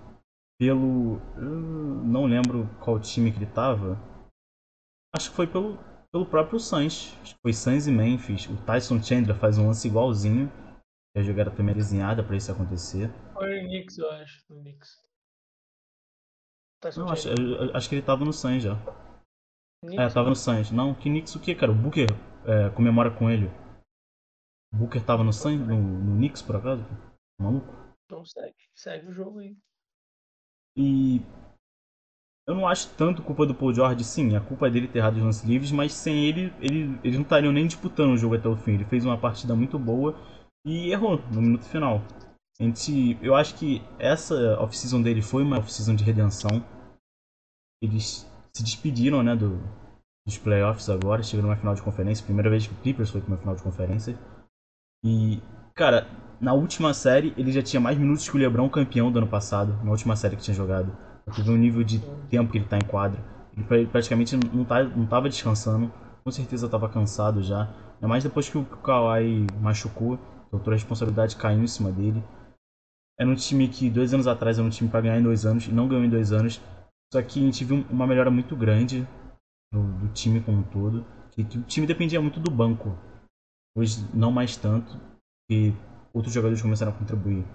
pelo. 0.59 1.19
não 1.37 2.25
lembro 2.25 2.67
qual 2.79 2.99
time 2.99 3.31
que 3.31 3.37
ele 3.37 3.51
tava. 3.51 3.97
Acho 5.15 5.29
que 5.29 5.35
foi 5.35 5.47
pelo 5.47 5.77
pelo 6.11 6.25
próprio 6.25 6.59
Suns. 6.59 7.17
Acho 7.21 7.35
que 7.35 7.41
foi 7.41 7.53
Suns 7.53 7.87
e 7.87 7.91
Memphis. 7.91 8.47
O 8.47 8.57
Tyson 8.65 9.01
Chandler 9.01 9.37
faz 9.37 9.57
um 9.57 9.67
lance 9.67 9.87
igualzinho. 9.87 10.51
A 11.15 11.21
jogada 11.21 11.51
também 11.51 11.73
é 11.73 11.77
desenhada 11.77 12.23
para 12.23 12.35
isso 12.35 12.51
acontecer. 12.51 13.09
Foi 13.33 13.59
o 13.59 13.67
Knicks, 13.67 13.97
eu 13.97 14.09
acho. 14.11 14.43
O 14.49 14.59
Knicks. 14.61 15.01
Tyson 16.81 17.01
Não, 17.01 17.11
acho, 17.11 17.29
acho, 17.73 17.89
que 17.89 17.95
ele 17.95 18.01
tava 18.01 18.25
no 18.25 18.33
Suns 18.33 18.63
já. 18.63 18.75
Knicks, 19.85 19.99
é, 19.99 20.13
tava 20.13 20.29
no 20.29 20.35
Suns. 20.35 20.71
Não, 20.71 20.93
que 20.93 21.09
Knicks 21.09 21.35
o 21.35 21.39
que, 21.39 21.55
cara? 21.55 21.71
O 21.71 21.75
Booker 21.75 22.07
é, 22.45 22.69
comemora 22.71 23.11
com 23.11 23.29
ele. 23.29 23.47
O 24.73 24.77
Booker 24.77 25.03
tava 25.03 25.23
no 25.23 25.31
Suns, 25.31 25.59
no, 25.59 25.77
no 25.77 26.17
Knicks, 26.17 26.41
por 26.41 26.55
acaso? 26.55 26.83
Maluco? 27.39 27.71
Então 28.05 28.25
segue. 28.25 28.55
Segue 28.75 29.07
o 29.07 29.13
jogo 29.13 29.39
aí. 29.39 29.55
E 30.75 31.21
eu 32.47 32.55
não 32.55 32.67
acho 32.67 32.93
tanto 32.95 33.21
culpa 33.21 33.45
do 33.45 33.53
Paul 33.53 33.73
George, 33.73 34.03
sim. 34.03 34.35
A 34.35 34.41
culpa 34.41 34.67
é 34.67 34.71
dele 34.71 34.87
ter 34.87 34.99
errado 34.99 35.17
os 35.17 35.23
lances 35.23 35.43
livres, 35.43 35.71
mas 35.71 35.93
sem 35.93 36.25
ele, 36.25 36.53
ele 36.59 36.99
eles 37.03 37.15
não 37.15 37.23
estariam 37.23 37.53
nem 37.53 37.67
disputando 37.67 38.13
o 38.13 38.17
jogo 38.17 38.35
até 38.35 38.47
o 38.47 38.57
fim. 38.57 38.73
Ele 38.73 38.85
fez 38.85 39.05
uma 39.05 39.17
partida 39.17 39.55
muito 39.55 39.77
boa 39.77 40.15
e 40.65 40.91
errou 40.91 41.17
no 41.31 41.41
minuto 41.41 41.65
final. 41.65 42.01
Gente, 42.59 43.17
eu 43.21 43.35
acho 43.35 43.55
que 43.55 43.81
essa 43.97 44.59
off-season 44.59 45.01
dele 45.01 45.21
foi 45.21 45.43
uma 45.43 45.59
off-season 45.59 45.95
de 45.95 46.03
redenção. 46.03 46.63
Eles 47.81 48.29
se 48.53 48.63
despediram 48.63 49.23
né, 49.23 49.35
do, 49.35 49.59
dos 50.25 50.37
playoffs 50.37 50.89
agora, 50.89 51.23
chegando 51.23 51.45
numa 51.45 51.55
final 51.55 51.73
de 51.73 51.81
conferência. 51.81 52.25
Primeira 52.25 52.49
vez 52.49 52.67
que 52.67 52.73
o 52.73 52.77
Clippers 52.77 53.09
foi 53.09 53.21
para 53.21 53.29
uma 53.29 53.37
final 53.37 53.55
de 53.55 53.63
conferência. 53.63 54.17
E, 55.03 55.41
cara, 55.73 56.07
na 56.39 56.53
última 56.53 56.93
série 56.93 57.33
ele 57.37 57.51
já 57.51 57.61
tinha 57.61 57.79
mais 57.79 57.97
minutos 57.97 58.27
que 58.29 58.35
o 58.35 58.39
LeBron 58.39 58.69
campeão 58.69 59.11
do 59.11 59.17
ano 59.17 59.27
passado, 59.27 59.79
na 59.83 59.91
última 59.91 60.15
série 60.15 60.35
que 60.35 60.43
tinha 60.43 60.55
jogado. 60.55 60.95
Vê 61.27 61.49
o 61.49 61.57
nível 61.57 61.83
de 61.83 61.99
tempo 62.29 62.51
que 62.51 62.57
ele 62.57 62.65
tá 62.65 62.77
em 62.77 62.85
quadra. 62.85 63.23
Ele 63.55 63.87
praticamente 63.87 64.35
não, 64.35 64.65
tá, 64.65 64.83
não 64.83 65.05
tava 65.05 65.29
descansando. 65.29 65.91
Com 66.23 66.31
certeza 66.31 66.69
tava 66.69 66.89
cansado 66.89 67.41
já. 67.41 67.69
Ainda 67.95 68.07
mais 68.07 68.23
depois 68.23 68.49
que 68.49 68.57
o 68.57 68.65
Kawhi 68.65 69.47
machucou. 69.59 70.19
Toda 70.49 70.71
a 70.71 70.73
responsabilidade 70.73 71.35
caiu 71.35 71.63
em 71.63 71.67
cima 71.67 71.91
dele. 71.91 72.23
Era 73.19 73.29
um 73.29 73.35
time 73.35 73.67
que 73.67 73.89
dois 73.89 74.13
anos 74.13 74.27
atrás 74.27 74.57
era 74.57 74.67
um 74.67 74.69
time 74.69 74.89
para 74.89 75.01
ganhar 75.01 75.19
em 75.19 75.23
dois 75.23 75.45
anos 75.45 75.67
não 75.67 75.87
ganhou 75.87 76.03
em 76.03 76.09
dois 76.09 76.31
anos. 76.31 76.61
Só 77.13 77.21
que 77.21 77.39
a 77.39 77.43
gente 77.43 77.65
viu 77.65 77.85
uma 77.89 78.07
melhora 78.07 78.31
muito 78.31 78.55
grande 78.55 79.07
do, 79.71 79.83
do 79.99 80.07
time 80.13 80.41
como 80.41 80.59
um 80.59 80.63
todo. 80.63 81.05
Que, 81.31 81.41
o 81.41 81.63
time 81.63 81.85
dependia 81.85 82.21
muito 82.21 82.39
do 82.39 82.49
banco. 82.49 82.97
Hoje 83.77 84.07
não 84.13 84.31
mais 84.31 84.55
tanto. 84.55 84.99
E 85.49 85.73
outros 86.13 86.33
jogadores 86.33 86.61
começaram 86.61 86.91
a 86.91 86.95
contribuir. 86.95 87.45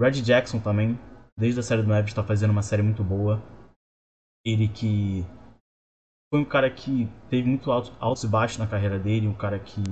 Red 0.00 0.22
Jackson 0.22 0.60
também 0.60 0.98
desde 1.38 1.60
a 1.60 1.62
série 1.62 1.82
do 1.82 1.88
Mavis 1.88 2.10
está 2.10 2.24
fazendo 2.24 2.50
uma 2.50 2.62
série 2.62 2.82
muito 2.82 3.04
boa. 3.04 3.40
Ele 4.44 4.66
que 4.66 5.24
foi 6.30 6.40
um 6.40 6.44
cara 6.44 6.68
que 6.68 7.08
teve 7.30 7.48
muito 7.48 7.70
altos, 7.70 7.92
altos 8.00 8.24
e 8.24 8.28
baixos 8.28 8.58
na 8.58 8.66
carreira 8.66 8.98
dele, 8.98 9.28
um 9.28 9.34
cara 9.34 9.58
que, 9.58 9.82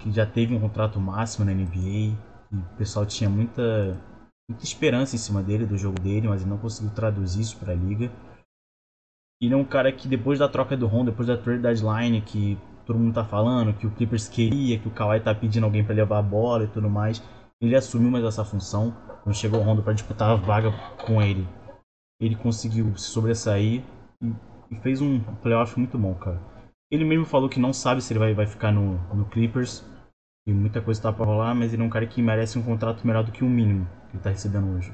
que 0.00 0.10
já 0.10 0.24
teve 0.24 0.54
um 0.54 0.60
contrato 0.60 0.98
máximo 0.98 1.44
na 1.44 1.52
NBA. 1.52 2.16
E 2.50 2.56
o 2.56 2.76
pessoal 2.78 3.04
tinha 3.04 3.28
muita, 3.28 4.00
muita 4.48 4.64
esperança 4.64 5.16
em 5.16 5.18
cima 5.18 5.42
dele, 5.42 5.66
do 5.66 5.76
jogo 5.76 6.00
dele, 6.00 6.28
mas 6.28 6.42
ele 6.42 6.50
não 6.50 6.58
conseguiu 6.58 6.94
traduzir 6.94 7.40
isso 7.40 7.56
para 7.58 7.72
a 7.72 7.76
liga. 7.76 8.10
Ele 9.40 9.54
é 9.54 9.56
um 9.56 9.64
cara 9.64 9.92
que 9.92 10.06
depois 10.08 10.38
da 10.38 10.48
troca 10.48 10.76
do 10.76 10.86
Ron, 10.86 11.04
depois 11.04 11.28
da 11.28 11.36
trade 11.36 11.62
deadline, 11.62 12.20
que 12.22 12.58
todo 12.86 12.98
mundo 12.98 13.14
tá 13.14 13.24
falando, 13.24 13.74
que 13.74 13.86
o 13.86 13.90
Clippers 13.90 14.28
queria, 14.28 14.78
que 14.78 14.88
o 14.88 14.90
Kawhi 14.90 15.20
tá 15.20 15.34
pedindo 15.34 15.64
alguém 15.64 15.84
para 15.84 15.94
levar 15.94 16.18
a 16.18 16.22
bola 16.22 16.64
e 16.64 16.68
tudo 16.68 16.88
mais, 16.88 17.22
ele 17.60 17.74
assumiu 17.74 18.10
mais 18.10 18.24
essa 18.24 18.44
função. 18.44 18.94
Quando 19.22 19.34
chegou 19.34 19.60
o 19.60 19.62
Rondo 19.62 19.82
para 19.82 19.94
disputar 19.94 20.30
a 20.30 20.36
vaga 20.36 20.70
com 21.04 21.20
ele, 21.22 21.48
ele 22.20 22.36
conseguiu 22.36 22.94
se 22.96 23.08
sobressair 23.08 23.82
e, 24.22 24.32
e, 24.70 24.76
fez 24.80 25.00
um 25.00 25.20
playoff 25.42 25.78
muito 25.78 25.98
bom, 25.98 26.14
cara. 26.14 26.40
Ele 26.90 27.04
mesmo 27.04 27.24
falou 27.24 27.48
que 27.48 27.58
não 27.58 27.72
sabe 27.72 28.02
se 28.02 28.12
ele 28.12 28.20
vai, 28.20 28.34
vai 28.34 28.46
ficar 28.46 28.70
no, 28.70 28.98
no 29.14 29.24
Clippers, 29.24 29.84
e 30.46 30.52
muita 30.52 30.82
coisa 30.82 31.02
tá 31.02 31.12
para 31.12 31.24
rolar, 31.24 31.54
mas 31.54 31.72
ele 31.72 31.82
é 31.82 31.84
um 31.84 31.90
cara 31.90 32.06
que 32.06 32.22
merece 32.22 32.58
um 32.58 32.64
contrato 32.64 33.06
melhor 33.06 33.24
do 33.24 33.32
que 33.32 33.44
o 33.44 33.48
mínimo 33.48 33.86
que 34.08 34.16
ele 34.16 34.22
tá 34.22 34.30
recebendo 34.30 34.76
hoje. 34.76 34.90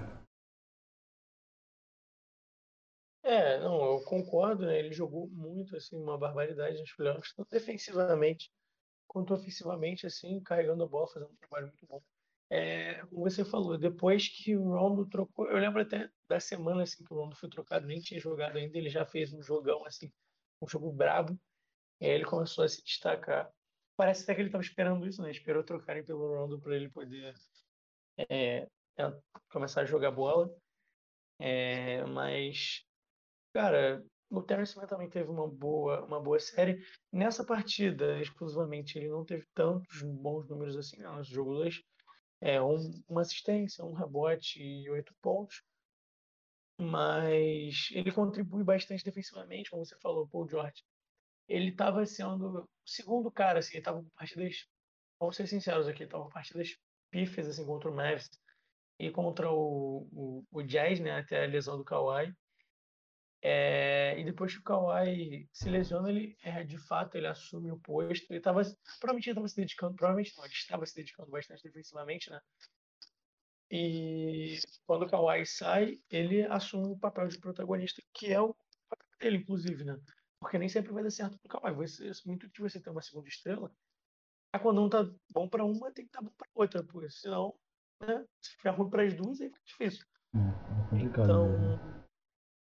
É, 3.22 3.58
não, 3.60 3.84
eu 3.84 4.04
concordo, 4.04 4.66
né? 4.66 4.78
Ele 4.78 4.92
jogou 4.92 5.28
muito, 5.28 5.76
assim, 5.76 5.96
uma 5.96 6.18
barbaridade 6.18 6.78
nos 6.80 6.92
playoffs, 6.92 7.34
tanto 7.34 7.50
defensivamente 7.50 8.50
quanto 9.06 9.34
ofensivamente, 9.34 10.06
assim, 10.06 10.40
carregando 10.40 10.84
a 10.84 10.86
bola, 10.86 11.08
fazendo 11.08 11.30
um 11.30 11.36
trabalho 11.36 11.66
muito 11.66 11.86
bom 11.86 12.02
é, 12.50 13.06
como 13.06 13.22
você 13.22 13.44
falou, 13.44 13.78
depois 13.78 14.28
que 14.28 14.56
o 14.56 14.74
Rondo 14.74 15.06
trocou, 15.06 15.48
eu 15.48 15.56
lembro 15.56 15.80
até 15.80 16.10
da 16.28 16.40
semana 16.40 16.82
assim 16.82 17.04
que 17.04 17.12
o 17.12 17.16
Rondo 17.16 17.36
foi 17.36 17.48
trocado, 17.48 17.86
nem 17.86 18.00
tinha 18.00 18.18
jogado 18.18 18.56
ainda, 18.56 18.76
ele 18.76 18.90
já 18.90 19.06
fez 19.06 19.32
um 19.32 19.40
jogão 19.40 19.86
assim, 19.86 20.12
um 20.60 20.66
jogo 20.68 20.92
brabo, 20.92 21.38
e 22.00 22.06
aí 22.06 22.12
ele 22.12 22.24
começou 22.24 22.64
a 22.64 22.68
se 22.68 22.82
destacar. 22.84 23.48
Parece 24.00 24.22
até 24.22 24.34
que 24.34 24.40
ele 24.40 24.48
estava 24.48 24.64
esperando 24.64 25.06
isso, 25.06 25.20
né? 25.20 25.30
Esperou 25.30 25.62
trocarem 25.62 26.02
pelo 26.02 26.26
Rondo 26.26 26.58
para 26.58 26.74
ele 26.74 26.88
poder 26.88 27.34
é, 28.30 28.66
começar 29.52 29.82
a 29.82 29.84
jogar 29.84 30.10
bola. 30.10 30.50
É, 31.38 32.02
mas, 32.06 32.82
cara, 33.52 34.02
o 34.30 34.40
Terence 34.40 34.74
Mann 34.74 34.86
também 34.86 35.10
teve 35.10 35.28
uma 35.28 35.46
boa, 35.46 36.02
uma 36.06 36.18
boa 36.18 36.40
série. 36.40 36.82
Nessa 37.12 37.44
partida, 37.44 38.18
exclusivamente, 38.18 38.96
ele 38.96 39.10
não 39.10 39.22
teve 39.22 39.46
tantos 39.52 40.00
bons 40.00 40.48
números 40.48 40.78
assim, 40.78 40.96
né, 40.96 41.10
no 41.10 41.22
jogo 41.22 41.52
2 41.56 41.82
é, 42.40 42.62
um, 42.62 42.78
uma 43.06 43.20
assistência, 43.20 43.84
um 43.84 43.92
rebote 43.92 44.62
e 44.62 44.88
oito 44.88 45.14
pontos. 45.20 45.62
Mas 46.80 47.90
ele 47.92 48.10
contribui 48.10 48.64
bastante 48.64 49.04
defensivamente, 49.04 49.68
como 49.68 49.84
você 49.84 49.94
falou, 50.00 50.26
Paul 50.26 50.48
George. 50.48 50.82
Ele 51.50 51.70
estava 51.70 52.06
sendo 52.06 52.60
o 52.60 52.68
segundo 52.86 53.28
cara, 53.28 53.58
assim, 53.58 53.72
ele 53.72 53.80
estava 53.80 54.00
com 54.00 54.08
partidas, 54.10 54.68
vamos 55.18 55.34
ser 55.34 55.48
sinceros 55.48 55.88
aqui, 55.88 56.04
estava 56.04 56.22
com 56.22 56.30
partidas 56.30 56.76
pífias 57.10 57.48
assim, 57.48 57.66
contra 57.66 57.90
o 57.90 57.94
Mavis 57.94 58.30
e 59.00 59.10
contra 59.10 59.50
o, 59.50 60.08
o, 60.12 60.44
o 60.52 60.62
Jazz, 60.62 61.00
né, 61.00 61.18
até 61.18 61.42
a 61.42 61.48
lesão 61.48 61.76
do 61.76 61.84
Kawhi. 61.84 62.32
É, 63.42 64.14
e 64.20 64.24
depois 64.24 64.52
que 64.52 64.60
o 64.60 64.62
Kawhi 64.62 65.48
se 65.52 65.68
lesiona, 65.68 66.10
ele 66.10 66.36
é, 66.44 66.62
de 66.62 66.78
fato 66.78 67.16
ele 67.16 67.26
assume 67.26 67.72
o 67.72 67.80
posto. 67.80 68.30
Ele 68.30 68.40
tava, 68.40 68.62
provavelmente 69.00 69.26
ele 69.26 69.32
estava 69.32 69.48
se 69.48 69.56
dedicando, 69.56 69.96
provavelmente 69.96 70.36
não, 70.36 70.44
ele 70.44 70.54
estava 70.54 70.86
se 70.86 70.94
dedicando 70.94 71.30
bastante 71.30 71.64
defensivamente, 71.64 72.30
né? 72.30 72.40
E 73.72 74.58
quando 74.86 75.02
o 75.02 75.08
Kawhi 75.08 75.44
sai, 75.46 75.98
ele 76.10 76.42
assume 76.46 76.92
o 76.92 76.98
papel 76.98 77.26
de 77.26 77.38
protagonista, 77.38 78.00
que 78.12 78.32
é 78.32 78.40
o 78.40 78.54
papel 78.88 79.08
dele, 79.18 79.36
inclusive, 79.38 79.84
né? 79.84 79.98
Porque 80.40 80.58
nem 80.58 80.68
sempre 80.68 80.92
vai 80.92 81.02
dar 81.02 81.10
certo 81.10 81.38
pro 81.38 81.60
Kawhi. 81.60 81.74
Você, 81.74 82.10
muito 82.24 82.48
de 82.48 82.60
você 82.60 82.80
ter 82.80 82.90
uma 82.90 83.02
segunda 83.02 83.28
estrela, 83.28 83.72
é 84.54 84.58
quando 84.58 84.82
um 84.82 84.88
tá 84.88 85.04
bom 85.32 85.48
para 85.48 85.64
uma, 85.64 85.92
tem 85.92 86.04
que 86.04 86.08
estar 86.08 86.20
tá 86.20 86.24
bom 86.24 86.32
para 86.36 86.48
outra, 86.54 86.82
porque 86.82 87.10
senão, 87.10 87.54
né? 88.00 88.24
Se 88.40 88.56
ficar 88.56 88.72
ruim 88.72 88.90
para 88.90 89.04
as 89.04 89.14
duas, 89.14 89.40
aí 89.40 89.48
fica 89.48 89.60
difícil. 89.64 90.06
É, 90.34 90.96
é 90.96 91.02
então, 91.02 92.00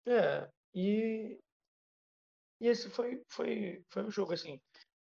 é, 0.06 0.50
e, 0.74 1.38
e 2.60 2.66
esse 2.66 2.90
foi, 2.90 3.22
foi, 3.28 3.84
foi 3.90 4.04
um 4.04 4.10
jogo 4.10 4.32
assim. 4.32 4.60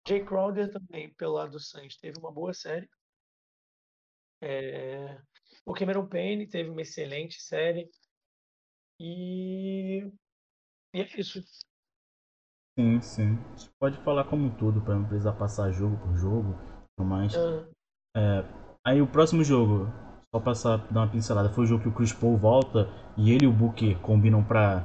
Jay 0.08 0.24
Crowder 0.24 0.72
também, 0.72 1.14
pelo 1.16 1.34
lado 1.34 1.52
do 1.52 1.60
Suns, 1.60 1.98
teve 1.98 2.20
uma 2.20 2.32
boa 2.32 2.54
série. 2.54 2.90
É, 4.42 5.20
o 5.66 5.74
Cameron 5.74 6.08
Payne 6.08 6.48
teve 6.48 6.70
uma 6.70 6.82
excelente 6.82 7.42
série. 7.42 7.90
E, 9.00 10.06
e 10.94 11.02
é 11.02 11.20
isso. 11.20 11.44
Sim, 12.78 13.00
sim. 13.02 13.38
A 13.54 13.58
gente 13.58 13.70
pode 13.80 13.98
falar 14.00 14.26
como 14.26 14.46
um 14.46 14.56
todo, 14.58 14.82
para 14.82 14.96
não 14.96 15.06
precisar 15.06 15.32
passar 15.34 15.72
jogo 15.72 15.98
por 15.98 16.16
jogo. 16.16 16.54
Mas, 17.00 17.34
Ah, 17.36 17.68
é, 18.18 18.44
aí 18.86 19.02
o 19.02 19.08
próximo 19.08 19.44
jogo, 19.44 19.88
só 20.34 20.42
passar 20.42 20.78
dar 20.92 21.02
uma 21.02 21.12
pincelada, 21.12 21.50
foi 21.50 21.64
o 21.64 21.68
jogo 21.68 21.84
que 21.84 21.90
o 21.90 21.94
Chris 21.94 22.12
Paul 22.14 22.38
volta 22.38 22.88
e 23.18 23.32
ele 23.32 23.46
e 23.46 23.48
o 23.48 23.54
Booker 23.54 24.00
combinam 24.02 24.44
pra 24.44 24.84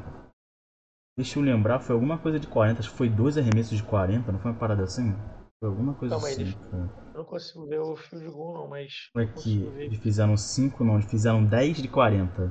Deixa 1.18 1.38
eu 1.38 1.42
lembrar, 1.42 1.80
foi 1.80 1.94
alguma 1.94 2.16
coisa 2.16 2.38
de 2.40 2.46
40, 2.46 2.80
acho 2.80 2.90
que 2.90 2.96
foi 2.96 3.08
dois 3.08 3.36
arremessos 3.36 3.76
de 3.76 3.84
40, 3.84 4.32
não 4.32 4.38
foi 4.38 4.52
uma 4.52 4.58
parada 4.58 4.84
assim? 4.84 5.12
Foi 5.60 5.68
alguma 5.68 5.92
coisa 5.94 6.14
Calma 6.14 6.28
aí, 6.28 6.32
assim. 6.32 6.52
Foi. 6.70 6.78
eu 6.78 7.18
não 7.18 7.24
consigo 7.24 7.66
ver 7.66 7.80
o 7.80 7.96
fio 7.96 8.20
de 8.20 8.28
gol, 8.30 8.54
não, 8.54 8.68
mas. 8.68 9.10
Que 9.12 9.26
consigo 9.26 9.70
ver. 9.72 9.84
eles 9.84 9.98
fizeram 9.98 10.36
5, 10.36 10.82
não, 10.82 10.94
eles 10.94 11.10
fizeram 11.10 11.44
10 11.44 11.76
de 11.76 11.88
40. 11.88 12.50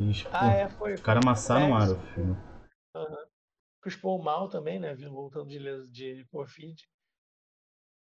Eles, 0.00 0.22
pô, 0.22 0.30
Ah, 0.32 0.52
é, 0.52 0.68
foi. 0.68 0.94
os 0.94 1.00
caras 1.02 1.22
amassaram 1.22 1.72
o 1.72 1.74
aro, 1.74 1.96
filho. 2.14 2.36
Aham. 2.94 3.25
Chris 3.86 3.94
Paul 3.94 4.20
mal 4.20 4.48
também, 4.48 4.80
né? 4.80 4.92
vindo- 4.96 5.12
Voltando 5.12 5.48
de, 5.48 5.90
de 5.92 6.24
Covid. 6.26 6.88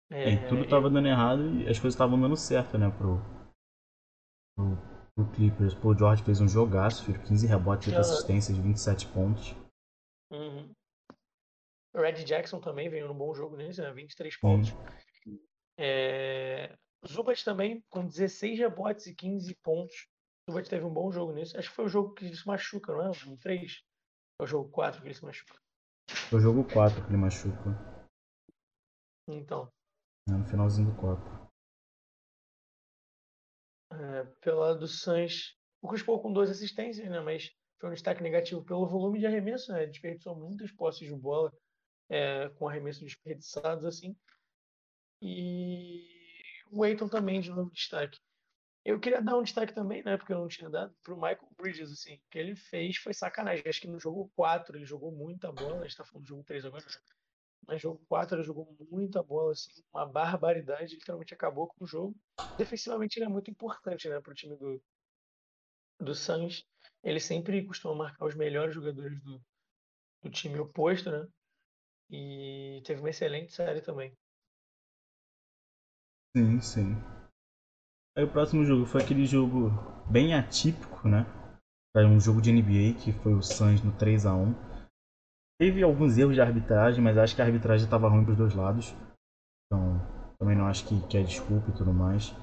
É, 0.10 0.34
e 0.34 0.48
tudo 0.50 0.68
tava 0.68 0.90
dando 0.90 1.08
errado 1.08 1.42
e 1.62 1.70
as 1.70 1.80
coisas 1.80 1.94
estavam 1.94 2.20
dando 2.20 2.36
certo, 2.36 2.78
né, 2.78 2.90
pro, 2.92 3.22
pro, 4.54 4.75
pro 5.16 5.32
Clippers. 5.32 5.74
O 5.82 5.98
George 5.98 6.24
fez 6.24 6.42
um 6.42 6.48
jogaço, 6.50 7.06
filho, 7.06 7.24
15 7.24 7.48
rebotes, 7.48 7.88
8 7.88 7.96
Aham. 7.96 8.01
assistências, 8.01 8.58
27 8.58 9.08
pontos. 9.08 9.56
Uhum. 10.30 10.74
O 11.94 12.01
Red 12.01 12.25
Jackson 12.25 12.60
também 12.60 12.90
veio 12.90 13.08
num 13.08 13.18
bom 13.18 13.34
jogo 13.34 13.56
nesse, 13.56 13.80
né? 13.82 13.94
23 13.94 14.34
Sim. 14.34 14.40
pontos. 14.42 14.74
É... 15.78 16.78
Zubat 17.08 17.46
também 17.46 17.82
com 17.90 18.06
16 18.06 18.60
rebotes 18.60 19.08
e 19.08 19.16
15 19.16 19.56
pontos. 19.56 20.10
Zubat 20.50 20.70
teve 20.70 20.84
um 20.84 20.94
bom 20.94 21.10
jogo 21.13 21.32
nesse. 21.32 21.56
Acho 21.56 21.70
que 21.70 21.75
foi 21.75 21.86
o 21.86 21.90
jogo 21.90 22.13
que 22.13 22.36
se 22.36 22.46
machuca, 22.46 22.92
não 22.92 23.08
é? 23.10 23.13
Jogo 23.13 23.38
3? 23.38 23.82
É 24.41 24.43
o 24.43 24.48
jogo 24.48 24.71
4 24.71 25.00
que 25.01 25.07
ele 25.07 25.13
se 25.13 25.24
machuca. 25.24 25.53
Foi 26.07 26.39
o 26.39 26.41
jogo 26.41 26.63
4 26.63 27.00
que 27.03 27.10
ele 27.12 27.17
machuca, 27.17 27.69
Então, 29.27 29.71
né, 30.27 30.36
no 30.36 30.45
finalzinho 30.45 30.89
do 30.89 31.00
4. 31.00 31.24
é, 33.91 34.24
pelo 34.41 34.62
lado 34.62 34.79
do 34.79 34.88
Suns, 34.88 35.55
o 35.79 35.88
Paul 36.03 36.24
com 36.24 36.33
duas 36.33 36.50
assistências, 36.50 37.07
né? 37.07 37.19
Mas 37.19 37.51
foi 37.79 37.89
um 37.91 37.93
destaque 37.93 38.24
negativo 38.24 38.65
pelo 38.65 38.88
volume 38.88 39.19
de 39.19 39.27
arremesso, 39.27 39.71
né? 39.74 39.86
Desperdiçou 39.86 40.36
muitas 40.36 40.71
posses 40.71 41.07
de 41.07 41.15
bola 41.15 41.53
é, 42.10 42.50
com 42.50 42.67
arremessos 42.67 43.03
desperdiçados, 43.03 43.86
assim. 43.86 44.15
E 45.21 46.03
o 46.71 46.83
Eiton 46.83 47.07
também 47.07 47.41
de 47.41 47.51
novo 47.51 47.69
destaque. 47.69 48.17
Eu 48.84 49.00
queria 49.00 49.22
dar 49.22 49.38
um 49.38 49.44
destaque 49.44 49.74
também, 49.74 50.04
né? 50.04 50.18
Porque 50.18 50.34
eu 50.34 50.40
não 50.40 50.48
tinha 50.48 50.70
dado, 50.70 50.94
pro 51.04 51.16
Michael 51.16 51.48
Bridges, 51.56 51.92
assim. 51.92 52.16
O 52.16 52.22
que 52.32 52.40
ele 52.40 52.56
fez 52.56 52.98
foi 52.98 53.14
sacanagem. 53.14 53.64
Acho 53.68 53.82
que 53.82 53.88
no 53.88 54.00
jogo 54.00 54.32
4 54.36 54.76
ele 54.76 54.86
jogou 54.86 55.12
muita 55.12 55.52
bola. 55.52 55.84
A 55.84 55.88
gente 55.88 55.98
tá 55.98 56.04
falando 56.04 56.24
do 56.24 56.30
jogo 56.30 56.44
3 56.44 56.66
agora? 56.66 56.84
Mas 57.68 57.82
jogo 57.82 58.04
4 58.10 58.38
ele 58.38 58.44
jogou 58.44 58.76
muita 58.90 59.22
bola, 59.22 59.52
assim. 59.52 59.70
Uma 59.94 60.08
barbaridade. 60.08 60.96
Literalmente 60.96 61.34
acabou 61.34 61.68
com 61.68 61.84
o 61.84 61.88
jogo. 61.88 62.16
Defensivamente 62.58 63.18
ele 63.18 63.26
é 63.26 63.30
muito 63.30 63.52
importante, 63.52 64.10
né? 64.10 64.20
Pro 64.20 64.34
time 64.34 64.56
do, 64.56 64.82
do 66.00 66.16
Suns. 66.16 66.66
Ele 67.04 67.20
sempre 67.20 67.64
costuma 67.64 67.94
marcar 67.94 68.26
os 68.26 68.36
melhores 68.36 68.74
jogadores 68.74 69.22
do, 69.22 69.40
do 70.24 70.30
time 70.32 70.58
oposto, 70.60 71.12
né? 71.12 71.28
E 72.10 72.82
teve 72.84 73.00
uma 73.00 73.12
excelente 73.12 73.54
série 73.54 73.82
também. 73.82 74.12
Sim, 76.36 76.62
sim. 76.62 77.21
Aí 78.18 78.24
o 78.24 78.32
próximo 78.32 78.65
jogo 78.65 78.86
foi 78.86 79.01
aquele 79.01 79.25
jogo 79.25 79.72
bem 80.10 80.34
atípico, 80.34 81.08
né? 81.08 81.25
Foi 81.96 82.06
um 82.06 82.20
jogo 82.20 82.41
de 82.41 82.51
NBA 82.51 83.00
que 83.00 83.12
foi 83.12 83.34
o 83.34 83.41
Suns 83.41 83.82
no 83.82 83.91
3 83.94 84.25
a 84.25 84.34
1 84.34 84.53
Teve 85.60 85.84
alguns 85.84 86.18
erros 86.18 86.34
de 86.34 86.41
arbitragem, 86.41 87.03
mas 87.03 87.18
acho 87.18 87.36
que 87.36 87.41
a 87.41 87.46
arbitragem 87.46 87.86
estava 87.86 88.10
ruim 88.10 88.24
para 88.24 88.32
os 88.32 88.38
dois 88.38 88.56
lados. 88.56 88.96
Então, 89.65 90.01
também 90.39 90.58
não 90.58 90.65
acho 90.65 90.88
que, 90.88 91.00
que 91.08 91.18
é 91.18 91.22
desculpa 91.22 91.70
e 91.70 91.74
tudo 91.74 91.94
mais. 91.94 92.36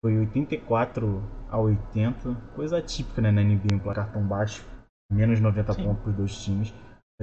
Foi 0.00 0.16
84 0.16 1.20
a 1.50 1.58
80, 1.58 2.34
coisa 2.54 2.80
típica 2.80 3.20
né, 3.20 3.32
na 3.32 3.42
NBA, 3.42 3.74
um 3.74 3.78
placar 3.80 4.12
tão 4.12 4.24
baixo, 4.26 4.64
menos 5.10 5.40
90 5.40 5.72
Sim. 5.72 5.82
pontos 5.82 6.02
para 6.02 6.10
os 6.10 6.16
dois 6.16 6.44
times. 6.44 6.72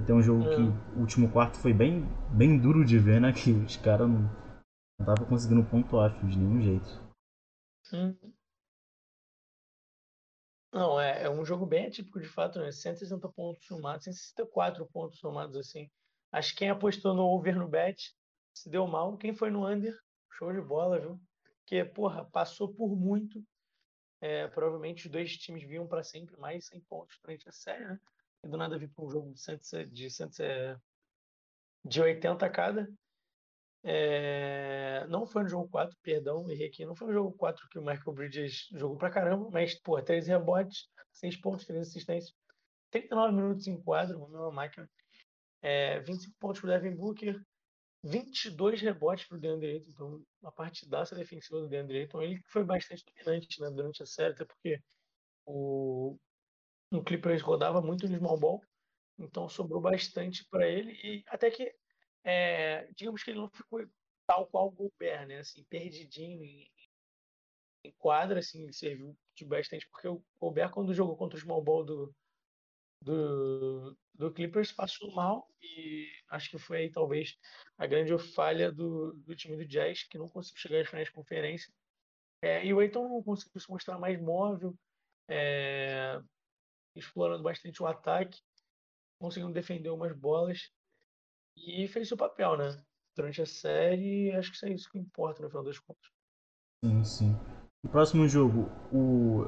Ter 0.06 0.13
um 0.13 0.22
jogo 0.22 0.44
é. 0.44 0.56
que 0.56 0.62
o 0.62 1.00
último 1.00 1.30
quarto 1.30 1.58
foi 1.58 1.74
bem, 1.74 2.06
bem 2.30 2.60
duro 2.60 2.86
de 2.86 3.00
ver, 3.00 3.20
né? 3.20 3.32
Que 3.32 3.51
os 3.51 3.77
caras 3.77 4.08
não 4.08 4.30
estavam 5.00 5.25
conseguindo 5.25 5.63
pontuar 5.63 6.13
de 6.24 6.38
nenhum 6.38 6.62
jeito. 6.62 7.07
Hum. 7.91 8.15
Não, 10.74 11.00
é, 11.00 11.24
é 11.24 11.29
um 11.29 11.46
jogo 11.46 11.65
bem 11.65 11.88
atípico 11.88 12.20
de 12.20 12.27
fato, 12.27 12.60
né? 12.60 12.72
160 12.72 13.29
pontos 13.29 13.65
somados, 13.65 14.03
164 14.03 14.86
pontos 14.88 15.20
somados 15.20 15.56
assim. 15.56 15.89
Acho 16.32 16.51
que 16.51 16.58
quem 16.60 16.70
apostou 16.70 17.13
no 17.13 17.24
over 17.24 17.56
no 17.56 17.67
bet 17.67 18.13
se 18.53 18.70
deu 18.70 18.86
mal. 18.86 19.17
Quem 19.17 19.34
foi 19.34 19.50
no 19.50 19.65
under, 19.65 19.98
show 20.32 20.51
de 20.51 20.62
bola, 20.62 21.00
viu? 21.00 21.20
Porque, 21.60 21.84
porra, 21.86 22.25
passou 22.25 22.74
por 22.74 22.96
muito. 22.96 23.44
É, 24.20 24.48
provavelmente 24.48 25.06
os 25.06 25.12
dois 25.12 25.38
times 25.38 25.63
vinham 25.63 25.88
para 25.88 26.03
sempre 26.03 26.36
mais 26.38 26.65
100 26.67 26.82
pontos 26.82 27.17
durante 27.24 27.48
a 27.48 27.51
série, 27.51 27.86
né? 27.86 28.00
E 28.44 28.48
do 28.48 28.58
nada 28.58 28.77
vir 28.77 28.89
para 28.89 29.06
um 29.06 29.10
jogo 29.10 29.34
de, 29.34 29.39
100, 29.39 29.89
de, 29.89 30.10
100, 30.10 30.27
de 31.86 32.01
80 32.01 32.50
cada. 32.50 32.88
É... 33.89 35.08
Não 35.08 35.25
foi 35.25 35.44
no 35.44 35.50
jogo 35.50 35.70
4, 35.70 35.98
perdão, 36.03 36.50
errei 36.51 36.67
aqui. 36.67 36.86
Não 36.86 36.94
foi 36.94 37.08
no 37.08 37.13
jogo 37.13 37.32
4 37.38 37.70
que 37.70 37.79
o 37.79 37.82
Michael 37.82 38.13
Bridges 38.13 38.67
jogou 38.74 38.98
pra 38.98 39.10
caramba, 39.10 39.50
mas, 39.50 39.79
pô, 39.79 40.01
3 40.01 40.27
rebotes, 40.27 40.89
6 41.13 41.38
pontos, 41.38 41.65
3 41.65 41.88
assistências. 41.88 42.36
39 42.91 43.34
minutos 43.34 43.67
em 43.67 43.82
quadro, 43.82 44.17
uma 44.17 44.27
mesma 44.27 44.51
máquina. 44.51 44.89
É, 45.62 46.01
25 46.01 46.36
pontos 46.38 46.60
pro 46.60 46.70
Devin 46.70 46.96
Booker, 46.96 47.41
22 48.03 48.82
rebotes 48.82 49.25
pro 49.25 49.39
DeAndre 49.39 49.72
Ayton. 49.72 49.89
Então, 49.89 50.24
uma 50.41 50.51
partidaça 50.51 51.15
defensiva 51.15 51.62
do 51.62 51.70
DeAndre 51.70 52.00
Ayton. 52.00 52.22
Ele 52.22 52.41
foi 52.48 52.65
bastante 52.65 53.06
dominante 53.06 53.62
né, 53.62 53.70
durante 53.72 54.03
a 54.03 54.06
série, 54.06 54.34
até 54.34 54.44
porque 54.44 54.82
o, 55.46 56.17
o 56.91 57.03
Clippers 57.03 57.41
rodava 57.41 57.82
muito 57.82 58.08
no 58.08 58.17
small 58.17 58.38
ball. 58.38 58.62
Então, 59.17 59.48
sobrou 59.48 59.79
bastante 59.79 60.46
para 60.50 60.67
ele. 60.67 60.91
E 61.03 61.24
até 61.27 61.50
que 61.50 61.74
é, 62.27 62.91
digamos 62.93 63.24
que 63.24 63.31
ele 63.31 63.39
não 63.39 63.50
ficou 63.50 63.88
tal 64.27 64.46
qual 64.48 64.67
o 64.67 64.72
Gobert, 64.72 65.25
né? 65.25 65.39
Assim, 65.39 65.63
perdidinho 65.63 66.43
em, 66.43 66.69
em 67.86 67.91
quadra, 67.98 68.39
assim, 68.39 68.69
serviu 68.74 69.17
de 69.34 69.46
bastante, 69.46 69.88
porque 69.89 70.10
o 70.10 70.22
Gobert, 70.38 70.72
quando 70.72 70.93
jogou 70.93 71.15
contra 71.15 71.38
o 71.38 71.41
small 71.41 71.63
ball 71.63 71.86
do, 71.86 72.13
do, 73.01 73.98
do 74.13 74.34
Clippers, 74.34 74.74
passou 74.74 75.10
mal 75.13 75.50
e 75.62 76.12
acho 76.29 76.50
que 76.50 76.57
foi 76.57 76.79
aí 76.79 76.91
talvez 76.91 77.38
a 77.77 77.88
grande 77.88 78.17
falha 78.17 78.74
do, 78.74 79.13
do 79.13 79.34
time 79.34 79.55
do 79.55 79.65
Jazz, 79.65 80.03
que 80.03 80.17
não 80.17 80.27
conseguiu 80.27 80.60
chegar 80.60 80.81
às 80.81 80.89
finais 80.89 81.07
de 81.07 81.13
conferência. 81.13 81.74
É, 82.41 82.65
e 82.65 82.74
o 82.74 82.79
Aiton 82.79 83.07
não 83.07 83.24
conseguiu 83.24 83.62
se 83.62 83.69
mostrar 83.69 83.98
mais 83.98 84.19
móvel, 84.19 84.77
é, 85.29 86.19
explorando 86.93 87.42
bastante 87.42 87.81
o 87.81 87.87
ataque, 87.87 88.37
conseguindo 89.18 89.53
defender 89.53 89.92
umas 89.92 90.13
bolas. 90.13 90.70
E 91.65 91.87
fez 91.87 92.07
seu 92.07 92.17
papel, 92.17 92.57
né? 92.57 92.81
Durante 93.15 93.41
a 93.41 93.46
série, 93.46 94.31
acho 94.33 94.51
que 94.51 94.55
isso 94.57 94.65
é 94.65 94.70
isso 94.70 94.91
que 94.91 95.00
importa 95.00 95.41
no 95.41 95.50
final 95.50 95.63
das 95.63 95.79
contas. 95.79 96.11
Sim, 96.83 97.03
sim. 97.03 97.35
No 97.83 97.89
próximo 97.89 98.27
jogo, 98.27 98.70
o, 98.91 99.46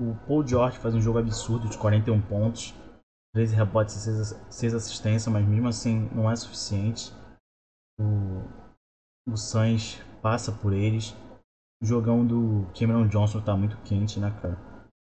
o 0.00 0.14
Paul 0.26 0.46
George 0.46 0.78
faz 0.78 0.94
um 0.94 1.00
jogo 1.00 1.18
absurdo 1.18 1.68
de 1.68 1.78
41 1.78 2.20
pontos, 2.22 2.74
13 3.34 3.54
rebotes 3.54 4.06
e 4.06 4.52
6, 4.52 4.74
assistências, 4.74 5.32
mas 5.32 5.46
mesmo 5.46 5.68
assim 5.68 6.08
não 6.14 6.30
é 6.30 6.36
suficiente. 6.36 7.12
O, 8.00 9.30
o 9.30 9.36
Suns 9.36 10.00
passa 10.22 10.52
por 10.52 10.72
eles. 10.72 11.14
O 11.82 11.86
jogão 11.86 12.26
do 12.26 12.66
Cameron 12.72 13.06
Johnson 13.08 13.42
tá 13.42 13.56
muito 13.56 13.76
quente, 13.82 14.18
né, 14.18 14.30
cara? 14.40 14.58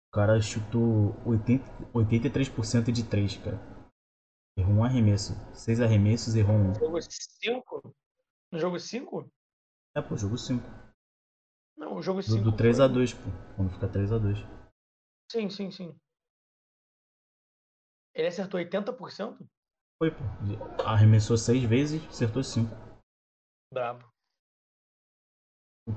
O 0.08 0.12
cara 0.14 0.42
chutou 0.42 1.16
80, 1.26 1.66
83% 1.94 2.92
de 2.92 3.04
3, 3.04 3.38
cara. 3.38 3.71
Errou 4.58 4.76
um 4.76 4.84
arremesso. 4.84 5.34
Seis 5.54 5.80
arremessos, 5.80 6.36
errou 6.36 6.56
um. 6.56 6.74
Jogo 6.76 7.00
5? 7.02 7.96
No 8.52 8.60
jogo 8.60 8.80
5? 8.80 9.32
É, 9.96 10.02
pô, 10.02 10.18
jogo 10.18 10.38
5. 10.38 10.64
Não, 11.78 11.96
o 11.96 12.02
jogo 12.02 12.22
5. 12.22 12.44
Do, 12.44 12.52
do 12.52 12.58
3x2, 12.58 13.16
pô. 13.16 13.56
Quando 13.56 13.72
fica 13.72 13.88
3x2. 13.88 14.36
Sim, 15.32 15.50
sim, 15.50 15.72
sim. 15.72 15.96
Ele 18.14 18.28
acertou 18.28 18.60
80%? 18.60 19.38
Foi, 19.98 20.12
pô. 20.12 20.84
Arremessou 20.86 21.38
6 21.38 21.64
vezes, 21.64 22.06
acertou 22.08 22.44
5. 22.44 22.70
Brabo. 23.74 24.12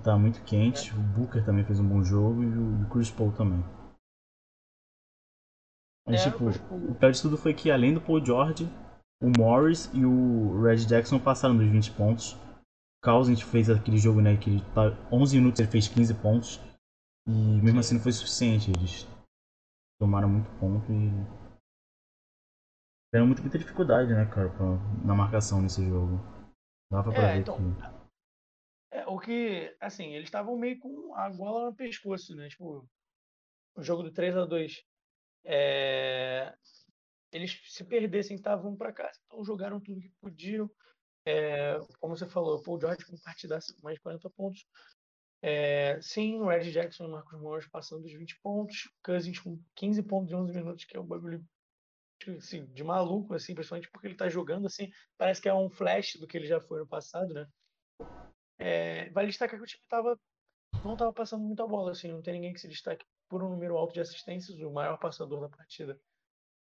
Tá 0.03 0.17
muito 0.17 0.43
quente. 0.45 0.91
É. 0.91 0.95
O 0.95 1.03
Booker 1.03 1.45
também 1.45 1.65
fez 1.65 1.81
um 1.81 1.89
bom 1.89 2.03
jogo 2.03 2.43
e 2.43 2.47
o 2.47 2.89
Chris 2.91 3.11
Paul 3.11 3.33
também. 3.33 3.63
Mas, 6.07 6.27
é, 6.27 6.31
tipo, 6.31 6.45
o 6.45 6.95
pior 6.95 7.13
de 7.13 7.23
tudo 7.23 7.37
foi 7.37 7.55
que 7.55 7.71
além 7.71 7.95
do 7.95 8.01
Paul 8.01 8.25
George, 8.25 8.65
o 9.23 9.31
Morris 9.39 9.91
e 9.95 10.05
o 10.05 10.63
Red 10.63 10.85
Jackson 10.85 11.19
passaram 11.19 11.57
dos 11.57 11.67
20 11.67 11.93
pontos. 11.93 12.35
O 12.35 13.05
Cousins 13.05 13.41
fez 13.41 13.71
aquele 13.71 13.97
jogo, 13.97 14.21
né, 14.21 14.37
que 14.37 14.59
11 15.11 15.37
minutos 15.37 15.61
ele 15.61 15.71
fez 15.71 15.89
15 15.89 16.15
pontos. 16.15 16.61
E 17.27 17.33
mesmo 17.63 17.81
assim 17.81 17.95
não 17.95 18.03
foi 18.03 18.13
suficiente. 18.13 18.71
Eles 18.71 19.07
tomaram 19.99 20.29
muito 20.29 20.51
ponto 20.61 20.93
e. 20.93 21.09
Tiveram 23.09 23.27
muita, 23.27 23.43
muita 23.43 23.59
dificuldade, 23.59 24.13
né, 24.13 24.27
cara, 24.27 24.51
pra, 24.51 24.67
na 25.05 25.15
marcação 25.15 25.63
nesse 25.63 25.87
jogo. 25.89 26.19
Dava 26.93 27.13
pra 27.13 27.23
é, 27.23 27.33
ver 27.35 27.41
então, 27.41 27.57
que. 27.57 27.95
É, 28.93 29.07
o 29.07 29.19
que, 29.19 29.75
assim, 29.81 30.15
eles 30.15 30.27
estavam 30.27 30.57
meio 30.59 30.79
com 30.79 31.15
a 31.15 31.31
gola 31.31 31.71
no 31.71 31.75
pescoço, 31.75 32.35
né? 32.35 32.49
Tipo, 32.49 32.87
o 33.75 33.83
jogo 33.83 34.03
do 34.03 34.13
3 34.13 34.37
a 34.37 34.45
2 34.45 34.85
é, 35.45 36.55
eles 37.33 37.61
se 37.67 37.85
perdessem 37.85 38.37
estavam 38.37 38.77
para 38.77 38.93
casa, 38.93 39.21
então 39.27 39.45
jogaram 39.45 39.81
tudo 39.81 40.01
que 40.01 40.11
podiam. 40.21 40.71
É, 41.27 41.79
como 41.99 42.17
você 42.17 42.27
falou, 42.27 42.63
Paul 42.63 42.81
George 42.81 43.05
com 43.05 43.17
partidaça 43.19 43.75
mais 43.83 43.97
de 43.97 44.03
40 44.03 44.31
pontos. 44.31 44.67
É, 45.43 46.01
sim, 46.01 46.37
o 46.41 46.49
Red 46.49 46.71
Jackson 46.71 47.05
e 47.05 47.11
Marcos 47.11 47.39
Morris 47.39 47.67
passando 47.67 48.03
dos 48.03 48.13
20 48.13 48.41
pontos. 48.41 48.89
Cousins 49.03 49.39
com 49.39 49.61
15 49.75 50.03
pontos 50.03 50.33
em 50.33 50.37
11 50.37 50.53
minutos, 50.55 50.85
que 50.85 50.97
é 50.97 51.01
um 51.01 51.07
bagulho 51.07 51.45
assim, 52.39 52.65
de 52.67 52.85
maluco, 52.85 53.35
assim, 53.35 53.55
principalmente 53.55 53.91
porque 53.91 54.07
ele 54.07 54.15
está 54.15 54.29
jogando 54.29 54.67
assim. 54.67 54.91
Parece 55.19 55.43
que 55.43 55.49
é 55.49 55.55
um 55.55 55.69
flash 55.69 56.17
do 56.17 56.27
que 56.27 56.37
ele 56.39 56.47
já 56.47 56.61
foi 56.61 56.81
no 56.81 56.87
passado, 56.87 57.35
né? 57.35 57.47
É, 58.59 59.11
vale 59.11 59.29
destacar 59.29 59.59
que 59.59 59.65
o 59.65 59.67
time 59.67 59.85
tava, 59.89 60.19
não 60.85 60.93
estava 60.93 61.13
passando 61.13 61.43
muita 61.43 61.67
bola, 61.67 61.91
assim, 61.93 62.09
não 62.09 62.23
tem 62.23 62.35
ninguém 62.35 62.53
que 62.53 62.61
se 62.61 62.69
destaque 62.69 63.05
por 63.35 63.43
um 63.43 63.51
número 63.51 63.77
alto 63.77 63.93
de 63.93 64.01
assistências, 64.01 64.61
o 64.61 64.71
maior 64.71 64.97
passador 64.97 65.41
da 65.41 65.49
partida 65.49 65.99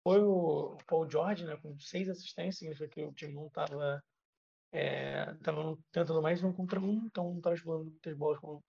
foi 0.02 0.24
o 0.24 0.76
Paul 0.88 1.08
George, 1.08 1.46
né, 1.46 1.56
com 1.58 1.78
seis 1.78 2.10
assistências, 2.10 2.58
significa 2.58 2.90
que 2.90 3.06
o 3.06 3.14
time 3.14 3.36
não 3.36 3.46
estava 3.46 4.04
é, 4.72 5.36
tava 5.44 5.78
tentando 5.92 6.20
mais 6.20 6.44
um 6.44 6.52
contra 6.52 6.80
um, 6.80 7.06
então 7.06 7.30
não 7.30 7.38
estava 7.38 7.56
explorando 7.56 7.92
muitas 7.92 8.18
bolas, 8.18 8.40
com, 8.40 8.60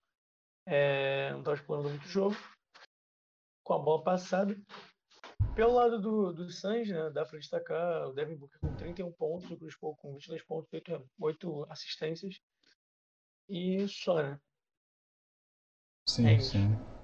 é, 0.67 1.31
não 1.31 1.39
estava 1.39 1.57
explorando 1.57 1.89
muito 1.89 2.07
jogo, 2.07 2.37
com 3.65 3.73
a 3.73 3.79
bola 3.79 4.05
passada. 4.05 4.55
Pelo 5.57 5.73
lado 5.73 5.99
do, 5.99 6.35
do 6.35 6.51
Suns, 6.51 6.91
né, 6.91 7.09
dá 7.09 7.25
para 7.25 7.39
destacar 7.39 8.07
o 8.07 8.13
Devin 8.13 8.37
Booker 8.37 8.61
com 8.61 8.77
31 8.77 9.11
pontos, 9.13 9.51
o 9.51 9.57
Chris 9.57 9.79
Paul 9.79 9.97
com 9.97 10.13
22 10.13 10.43
pontos, 10.45 10.71
8, 10.75 11.11
8 11.19 11.67
assistências 11.71 12.39
e 13.49 13.89
só, 13.89 14.23
né? 14.23 14.39
Sim, 16.07 16.27
é 16.27 16.39
sim. 16.39 16.98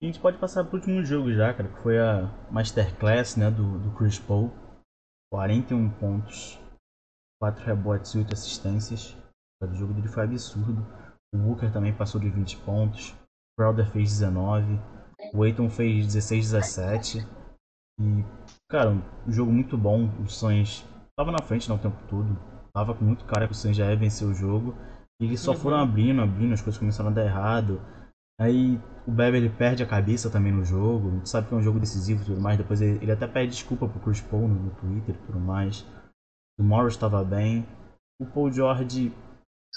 E 0.00 0.06
a 0.06 0.06
gente 0.06 0.20
pode 0.20 0.38
passar 0.38 0.64
para 0.64 0.74
o 0.74 0.78
último 0.78 1.02
jogo 1.04 1.32
já, 1.32 1.52
cara, 1.54 1.68
que 1.68 1.82
foi 1.82 1.98
a 1.98 2.30
Masterclass 2.50 3.36
né, 3.36 3.50
do, 3.50 3.78
do 3.78 3.90
Chris 3.96 4.18
Paul. 4.18 4.50
41 5.32 5.90
pontos, 5.90 6.58
4 7.40 7.64
rebotes 7.64 8.14
e 8.14 8.18
8 8.18 8.32
assistências. 8.34 9.16
O 9.62 9.74
jogo 9.74 9.94
dele 9.94 10.08
foi 10.08 10.24
absurdo. 10.24 10.86
O 11.34 11.38
Booker 11.38 11.72
também 11.72 11.92
passou 11.94 12.20
de 12.20 12.28
20 12.28 12.58
pontos. 12.58 13.14
Crowder 13.58 13.90
fez 13.90 14.10
19, 14.18 14.78
o 15.34 15.42
Aiton 15.42 15.70
fez 15.70 16.06
16, 16.06 16.52
17. 16.52 17.26
E, 17.98 18.24
cara, 18.70 18.90
um 18.90 19.32
jogo 19.32 19.50
muito 19.50 19.76
bom. 19.78 20.10
O 20.22 20.28
Suns 20.28 20.84
tava 21.18 21.32
na 21.32 21.42
frente 21.42 21.68
não, 21.68 21.76
o 21.76 21.80
tempo 21.80 21.96
todo. 22.06 22.38
Tava 22.74 22.94
com 22.94 23.02
muito 23.02 23.24
cara 23.24 23.46
que 23.46 23.52
o 23.52 23.56
Suns 23.56 23.74
já 23.76 23.90
ia 23.90 23.96
vencer 23.96 24.28
o 24.28 24.34
jogo. 24.34 24.74
E 25.20 25.24
eles 25.24 25.40
só 25.40 25.52
Uhum. 25.52 25.56
foram 25.56 25.78
abrindo, 25.78 26.20
abrindo, 26.20 26.52
as 26.52 26.60
coisas 26.60 26.78
começaram 26.78 27.08
a 27.10 27.14
dar 27.14 27.24
errado. 27.24 27.80
Aí 28.38 28.78
o 29.06 29.10
Beverly 29.10 29.48
perde 29.48 29.82
a 29.82 29.88
cabeça 29.88 30.30
também 30.30 30.52
no 30.52 30.64
jogo. 30.64 31.08
A 31.08 31.12
gente 31.12 31.28
sabe 31.28 31.48
que 31.48 31.54
é 31.54 31.56
um 31.56 31.62
jogo 31.62 31.80
decisivo 31.80 32.22
e 32.22 32.26
tudo 32.26 32.40
mais. 32.40 32.58
Depois 32.58 32.82
ele, 32.82 33.02
ele 33.02 33.12
até 33.12 33.26
pede 33.26 33.52
desculpa 33.52 33.88
pro 33.88 34.00
Chris 34.00 34.20
Paul 34.20 34.46
no, 34.48 34.70
Twitter 34.74 35.14
e 35.14 35.26
tudo 35.26 35.40
mais. 35.40 35.86
O 36.58 36.62
Morris 36.62 36.94
estava 36.94 37.24
bem. 37.24 37.66
O 38.20 38.26
Paul 38.26 38.52
George, 38.52 39.12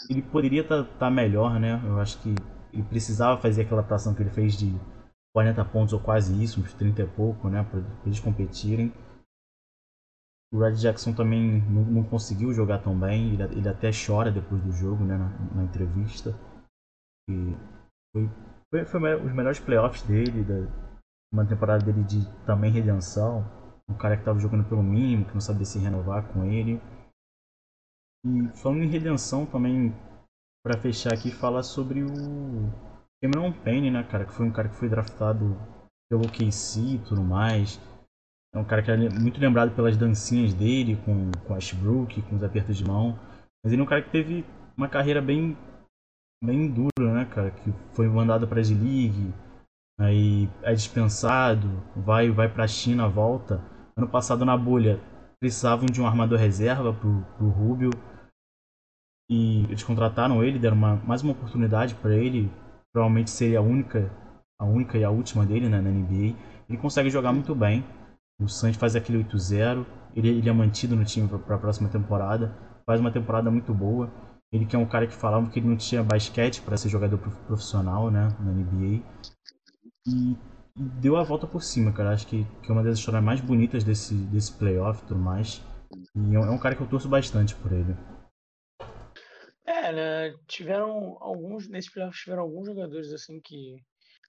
ele 0.09 0.21
poderia 0.21 0.61
estar 0.61 1.09
melhor, 1.09 1.59
né? 1.59 1.81
Eu 1.85 1.99
acho 1.99 2.21
que 2.21 2.35
ele 2.73 2.83
precisava 2.83 3.41
fazer 3.41 3.61
aquela 3.61 3.81
atuação 3.81 4.13
que 4.13 4.21
ele 4.21 4.29
fez 4.29 4.57
de 4.57 4.73
40 5.33 5.63
pontos 5.65 5.93
ou 5.93 5.99
quase 5.99 6.43
isso, 6.43 6.59
uns 6.59 6.73
30 6.73 7.01
e 7.01 7.07
pouco, 7.07 7.49
né? 7.49 7.63
Para 7.63 7.81
eles 8.05 8.19
competirem. 8.19 8.93
O 10.51 10.59
Red 10.59 10.75
Jackson 10.75 11.13
também 11.13 11.61
não, 11.69 11.83
não 11.83 12.03
conseguiu 12.03 12.51
jogar 12.53 12.79
tão 12.79 12.97
bem. 12.97 13.33
Ele, 13.33 13.43
ele 13.43 13.69
até 13.69 13.89
chora 13.91 14.31
depois 14.31 14.61
do 14.61 14.71
jogo, 14.71 15.03
né? 15.05 15.17
Na, 15.17 15.29
na 15.55 15.63
entrevista. 15.63 16.35
E 17.29 17.55
foi, 18.13 18.85
foi, 18.85 19.15
os 19.15 19.33
melhores 19.33 19.59
playoffs 19.59 20.03
dele, 20.03 20.43
da, 20.43 20.67
uma 21.31 21.45
temporada 21.45 21.85
dele 21.85 22.03
de 22.03 22.25
também 22.45 22.71
redenção. 22.71 23.45
Um 23.89 23.95
cara 23.95 24.15
que 24.15 24.21
estava 24.21 24.39
jogando 24.39 24.67
pelo 24.67 24.83
mínimo, 24.83 25.25
que 25.25 25.33
não 25.33 25.41
sabia 25.41 25.65
se 25.65 25.79
renovar 25.79 26.27
com 26.31 26.45
ele. 26.45 26.81
E 28.25 28.47
falando 28.57 28.83
em 28.83 28.89
redenção 28.89 29.45
também, 29.45 29.93
para 30.63 30.77
fechar 30.77 31.13
aqui, 31.13 31.31
falar 31.31 31.63
sobre 31.63 32.03
o 32.03 32.69
Cameron 33.21 33.51
Payne, 33.51 33.91
né, 33.91 34.03
cara? 34.03 34.25
Que 34.25 34.33
foi 34.33 34.45
um 34.45 34.51
cara 34.51 34.69
que 34.69 34.75
foi 34.75 34.89
draftado 34.89 35.57
pelo 36.09 36.29
KC 36.29 36.81
e 36.81 36.99
tudo 36.99 37.23
mais. 37.23 37.79
É 38.53 38.57
um 38.57 38.65
cara 38.65 38.81
que 38.81 38.91
é 38.91 38.97
muito 39.09 39.39
lembrado 39.39 39.75
pelas 39.75 39.95
dancinhas 39.95 40.53
dele 40.53 40.99
com, 41.05 41.31
com 41.45 41.53
Ashbrook, 41.53 42.21
com 42.23 42.35
os 42.35 42.43
apertos 42.43 42.77
de 42.77 42.85
mão. 42.85 43.17
Mas 43.63 43.71
ele 43.71 43.81
é 43.81 43.83
um 43.83 43.87
cara 43.87 44.01
que 44.01 44.09
teve 44.09 44.43
uma 44.75 44.89
carreira 44.89 45.21
bem, 45.21 45.55
bem 46.43 46.69
dura, 46.69 47.13
né, 47.13 47.25
cara? 47.25 47.51
Que 47.51 47.73
foi 47.93 48.07
mandado 48.07 48.47
para 48.47 48.59
a 48.59 48.63
G-League, 48.63 49.33
aí 49.99 50.49
é 50.63 50.73
dispensado, 50.73 51.67
vai, 51.95 52.29
vai 52.29 52.49
para 52.49 52.63
a 52.63 52.67
China, 52.67 53.07
volta. 53.07 53.61
Ano 53.95 54.07
passado 54.07 54.45
na 54.45 54.57
bolha 54.57 54.99
precisavam 55.39 55.85
de 55.85 56.01
um 56.01 56.07
armador 56.07 56.37
reserva 56.39 56.93
pro, 56.93 57.25
pro 57.37 57.49
Rubio. 57.49 57.89
E 59.29 59.63
eles 59.65 59.83
contrataram 59.83 60.43
ele, 60.43 60.57
deram 60.57 60.75
uma, 60.75 60.95
mais 60.97 61.21
uma 61.21 61.33
oportunidade 61.33 61.95
para 61.95 62.15
ele. 62.15 62.51
Provavelmente 62.91 63.29
seria 63.29 63.59
a 63.59 63.61
única, 63.61 64.11
a 64.59 64.65
única 64.65 64.97
e 64.97 65.03
a 65.03 65.09
última 65.09 65.45
dele 65.45 65.69
né, 65.69 65.79
na 65.79 65.89
NBA. 65.89 66.35
Ele 66.67 66.77
consegue 66.77 67.09
jogar 67.09 67.31
muito 67.31 67.53
bem. 67.53 67.85
O 68.41 68.47
Suns 68.47 68.75
faz 68.75 68.95
aquele 68.95 69.23
8-0. 69.23 69.85
Ele, 70.15 70.29
ele 70.29 70.49
é 70.49 70.53
mantido 70.53 70.95
no 70.95 71.05
time 71.05 71.27
para 71.27 71.55
a 71.55 71.59
próxima 71.59 71.89
temporada. 71.89 72.55
Faz 72.85 72.99
uma 72.99 73.11
temporada 73.11 73.51
muito 73.51 73.73
boa. 73.73 74.09
Ele 74.51 74.65
que 74.65 74.75
é 74.75 74.79
um 74.79 74.85
cara 74.85 75.05
que 75.05 75.13
falava 75.13 75.49
que 75.49 75.59
ele 75.59 75.67
não 75.67 75.77
tinha 75.77 76.03
basquete 76.03 76.61
para 76.61 76.75
ser 76.75 76.89
jogador 76.89 77.17
prof- 77.17 77.45
profissional 77.45 78.09
né, 78.09 78.27
na 78.39 78.51
NBA. 78.51 79.03
E, 80.07 80.35
deu 80.75 81.17
a 81.17 81.23
volta 81.23 81.45
por 81.45 81.61
cima, 81.61 81.91
cara. 81.91 82.11
Acho 82.11 82.25
que, 82.27 82.43
que 82.63 82.69
é 82.69 82.73
uma 82.73 82.83
das 82.83 82.97
histórias 82.97 83.23
mais 83.23 83.41
bonitas 83.41 83.83
desse, 83.83 84.15
desse 84.15 84.51
playoff 84.53 85.03
e 85.03 85.07
tudo 85.07 85.19
mais. 85.19 85.61
E 86.15 86.35
é 86.35 86.39
um, 86.39 86.45
é 86.45 86.49
um 86.49 86.57
cara 86.57 86.75
que 86.75 86.81
eu 86.81 86.87
torço 86.87 87.07
bastante 87.07 87.55
por 87.55 87.71
ele. 87.71 87.95
É, 89.65 89.91
né? 89.93 90.35
Tiveram 90.47 91.17
alguns, 91.19 91.67
nesse 91.67 91.91
playoff 91.91 92.17
tiveram 92.17 92.41
alguns 92.41 92.65
jogadores 92.65 93.13
assim 93.13 93.39
que, 93.39 93.83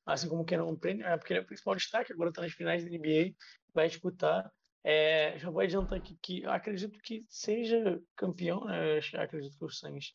assim 0.04 0.28
como 0.28 0.42
o 0.42 0.44
Kenan 0.44 0.76
Payne, 0.76 1.02
é 1.02 1.16
porque 1.16 1.32
ele 1.32 1.40
é 1.40 1.42
o 1.42 1.46
principal 1.46 1.74
destaque, 1.74 2.12
agora 2.12 2.32
tá 2.32 2.42
nas 2.42 2.52
finais 2.52 2.84
da 2.84 2.90
NBA, 2.90 3.34
vai 3.72 3.88
disputar. 3.88 4.50
É, 4.82 5.38
já 5.38 5.50
vou 5.50 5.60
adiantar 5.60 5.98
aqui 5.98 6.16
que 6.16 6.44
acredito 6.46 6.98
que 7.00 7.24
seja 7.28 8.02
campeão, 8.16 8.64
né? 8.64 8.98
Eu 8.98 9.20
acredito 9.20 9.58
que 9.58 9.64
o 9.64 9.68
Suns 9.68 10.14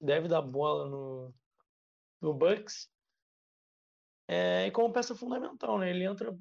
deve 0.00 0.28
dar 0.28 0.42
bola 0.42 0.88
no, 0.88 1.34
no 2.20 2.34
Bucks. 2.34 2.90
É, 4.28 4.66
e 4.66 4.70
como 4.70 4.92
peça 4.92 5.14
fundamental, 5.14 5.78
né? 5.78 5.90
Ele 5.90 6.04
entra 6.04 6.36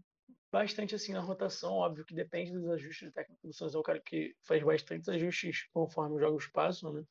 bastante 0.52 0.96
assim 0.96 1.14
na 1.14 1.22
rotação, 1.22 1.74
óbvio 1.74 2.06
que 2.06 2.16
depende 2.16 2.52
dos 2.52 2.70
ajustes 2.70 3.10
do 3.10 3.14
técnico 3.14 3.48
do 3.48 3.54
Suns, 3.54 3.76
é 3.76 3.80
um 3.80 3.84
cara 3.84 4.02
que 4.02 4.36
faz 4.42 4.64
bastantes 4.64 5.08
ajustes 5.10 5.68
conforme 5.72 6.16
os 6.16 6.22
jogos 6.22 6.48
passam, 6.48 6.94
né? 6.94 7.04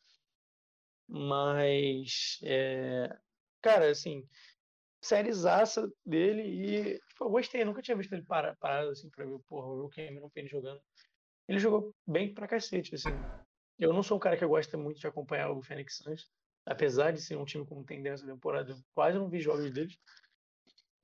Mas, 1.06 2.38
é, 2.42 3.14
cara, 3.60 3.90
assim, 3.90 4.26
sériezaça 5.04 5.90
dele 6.04 6.42
e 6.42 6.98
tipo, 7.08 7.24
eu 7.24 7.30
gostei, 7.30 7.64
nunca 7.64 7.82
tinha 7.82 7.96
visto 7.96 8.12
ele 8.12 8.22
para- 8.24 8.56
parado 8.56 8.90
assim 8.90 9.10
pra 9.10 9.24
ver, 9.24 9.38
porra, 9.48 9.68
o 9.68 9.88
Cameron 9.90 10.30
Payne 10.30 10.48
jogando. 10.48 10.80
Ele 11.48 11.58
jogou 11.58 11.94
bem 12.06 12.32
pra 12.32 12.48
cacete, 12.48 12.94
assim. 12.94 13.22
Eu 13.78 13.92
não 13.92 14.02
sou 14.02 14.16
um 14.16 14.20
cara 14.20 14.36
que 14.36 14.46
gosta 14.46 14.76
muito 14.78 14.98
de 15.00 15.06
acompanhar 15.06 15.50
o 15.50 15.62
Phoenix 15.62 15.98
Suns, 15.98 16.30
apesar 16.64 17.12
de 17.12 17.20
ser 17.20 17.36
um 17.36 17.44
time 17.44 17.66
como 17.66 17.84
tem 17.84 18.02
dessa 18.02 18.26
temporada, 18.26 18.70
eu 18.72 18.76
quase 18.94 19.18
não 19.18 19.28
vi 19.28 19.40
jogos 19.40 19.70
deles. 19.72 19.98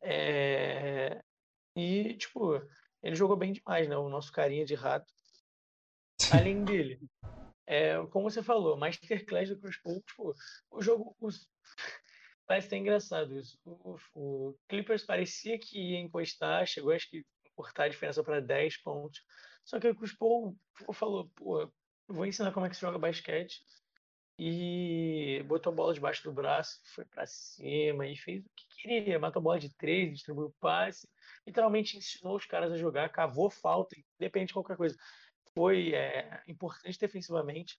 É, 0.00 1.22
E, 1.76 2.14
tipo, 2.14 2.54
ele 3.02 3.14
jogou 3.14 3.36
bem 3.36 3.52
demais, 3.52 3.88
né? 3.88 3.96
O 3.96 4.08
nosso 4.08 4.32
carinha 4.32 4.64
de 4.64 4.74
rato. 4.74 5.12
Além 6.30 6.64
dele, 6.64 7.00
é, 7.66 7.96
como 8.06 8.30
você 8.30 8.42
falou, 8.42 8.76
Masterclass 8.76 9.48
do 9.48 9.60
Chris 9.60 9.80
Paul, 9.82 10.02
tipo, 10.02 10.34
o 10.70 10.82
jogo. 10.82 11.16
os- 11.20 11.48
Parece 12.50 12.66
até 12.66 12.78
engraçado 12.78 13.38
isso. 13.38 13.56
O, 13.64 13.96
o 14.12 14.58
Clippers 14.68 15.04
parecia 15.04 15.56
que 15.56 15.78
ia 15.78 16.00
encostar, 16.00 16.66
chegou 16.66 16.90
acho 16.90 17.08
que 17.08 17.24
cortar 17.54 17.84
a 17.84 17.88
diferença 17.88 18.24
para 18.24 18.40
10 18.40 18.78
pontos. 18.78 19.22
Só 19.64 19.78
que 19.78 19.86
o 19.86 19.94
Chris 19.94 20.12
Paul 20.12 20.58
falou, 20.92 21.30
pô, 21.36 21.72
vou 22.08 22.26
ensinar 22.26 22.50
como 22.50 22.66
é 22.66 22.68
que 22.68 22.74
se 22.74 22.80
joga 22.80 22.98
basquete. 22.98 23.62
E 24.36 25.44
botou 25.46 25.72
a 25.72 25.76
bola 25.76 25.94
debaixo 25.94 26.24
do 26.24 26.32
braço, 26.32 26.80
foi 26.86 27.04
para 27.04 27.24
cima 27.24 28.04
e 28.08 28.16
fez 28.16 28.44
o 28.44 28.50
que 28.56 28.66
queria. 28.82 29.20
Matou 29.20 29.38
a 29.38 29.44
bola 29.44 29.60
de 29.60 29.72
três, 29.76 30.12
distribuiu 30.12 30.52
passe. 30.58 31.08
Literalmente 31.46 31.98
ensinou 31.98 32.34
os 32.34 32.46
caras 32.46 32.72
a 32.72 32.76
jogar, 32.76 33.10
cavou 33.10 33.48
falta, 33.48 33.94
independente 34.18 34.48
de 34.48 34.54
qualquer 34.54 34.76
coisa. 34.76 34.96
Foi 35.54 35.94
é, 35.94 36.42
importante 36.48 36.98
defensivamente. 36.98 37.78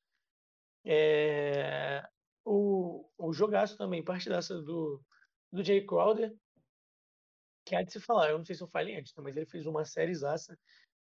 É, 0.85 2.07
o, 2.43 3.09
o 3.17 3.33
jogaço 3.33 3.77
também, 3.77 4.03
partidaça 4.03 4.61
do, 4.61 5.01
do 5.51 5.63
Jay 5.63 5.85
Crowder, 5.85 6.33
que 7.65 7.75
há 7.75 7.83
de 7.83 7.91
se 7.91 7.99
falar, 7.99 8.29
eu 8.29 8.37
não 8.37 8.45
sei 8.45 8.55
se 8.55 8.63
eu 8.63 8.67
falei 8.67 8.97
antes, 8.97 9.13
né, 9.15 9.23
mas 9.23 9.37
ele 9.37 9.45
fez 9.45 9.65
uma 9.65 9.85
sériezaça. 9.85 10.57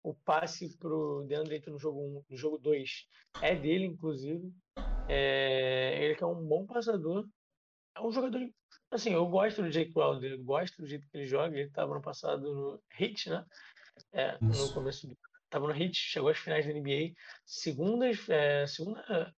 O 0.02 0.14
passe 0.14 0.78
pro 0.78 1.26
DeAndre 1.28 1.56
Ayton 1.56 1.72
no 1.72 1.80
jogo 1.80 2.00
1, 2.00 2.24
no 2.30 2.38
jogo 2.38 2.58
2 2.60 3.08
é 3.42 3.56
dele, 3.56 3.86
inclusive. 3.86 4.54
É, 5.08 6.04
ele 6.04 6.16
que 6.16 6.24
é 6.24 6.28
um 6.28 6.46
bom 6.46 6.66
passador. 6.66 7.28
É 7.96 8.02
um 8.02 8.12
jogador. 8.12 8.40
Assim, 8.92 9.14
eu 9.14 9.26
gosto 9.28 9.64
do 9.64 9.72
Jay 9.72 9.92
Crowder, 9.92 10.34
eu 10.34 10.44
gosto 10.44 10.78
do 10.78 10.88
jeito 10.88 11.08
que 11.10 11.18
ele 11.18 11.26
joga. 11.26 11.58
Ele 11.58 11.68
estava 11.68 11.94
no 11.96 12.02
passado 12.02 12.42
no 12.54 12.84
Heat, 13.00 13.30
né? 13.30 13.46
É, 14.14 14.38
no 14.40 14.72
começo 14.74 15.08
do. 15.08 15.18
Tava 15.50 15.68
no 15.68 15.76
Heat, 15.76 15.96
chegou 15.96 16.30
às 16.30 16.38
finais 16.38 16.66
da 16.68 16.72
NBA. 16.72 17.14
Segundas, 17.44 18.30
é, 18.30 18.68
segunda 18.68 19.34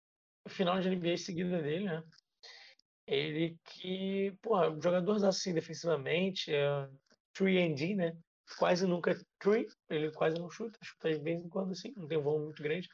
final 0.49 0.79
de 0.79 0.89
NBA 0.89 1.17
seguida 1.17 1.61
dele, 1.61 1.85
né? 1.85 2.03
Ele 3.05 3.57
que, 3.63 4.35
porra, 4.41 4.69
um 4.69 4.81
jogador 4.81 5.23
assim 5.25 5.53
defensivamente, 5.53 6.53
é, 6.53 6.87
3D, 7.33 7.95
né? 7.95 8.17
Quase 8.57 8.85
nunca 8.85 9.17
3, 9.39 9.73
ele 9.89 10.11
quase 10.11 10.37
não 10.39 10.49
chuta, 10.49 10.77
chuta 10.83 11.13
de 11.13 11.19
vez 11.19 11.41
em 11.41 11.49
quando 11.49 11.71
assim, 11.71 11.93
não 11.95 12.07
tem 12.07 12.17
um 12.17 12.23
volume 12.23 12.45
muito 12.45 12.63
grande, 12.63 12.87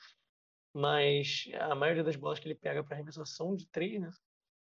mas 0.73 1.45
a 1.59 1.75
maioria 1.75 2.03
das 2.03 2.15
bolas 2.15 2.39
que 2.39 2.47
ele 2.47 2.55
pega 2.55 2.83
para 2.83 2.95
arremessar 2.95 3.25
são 3.25 3.55
de 3.55 3.67
3, 3.69 4.01
né? 4.01 4.11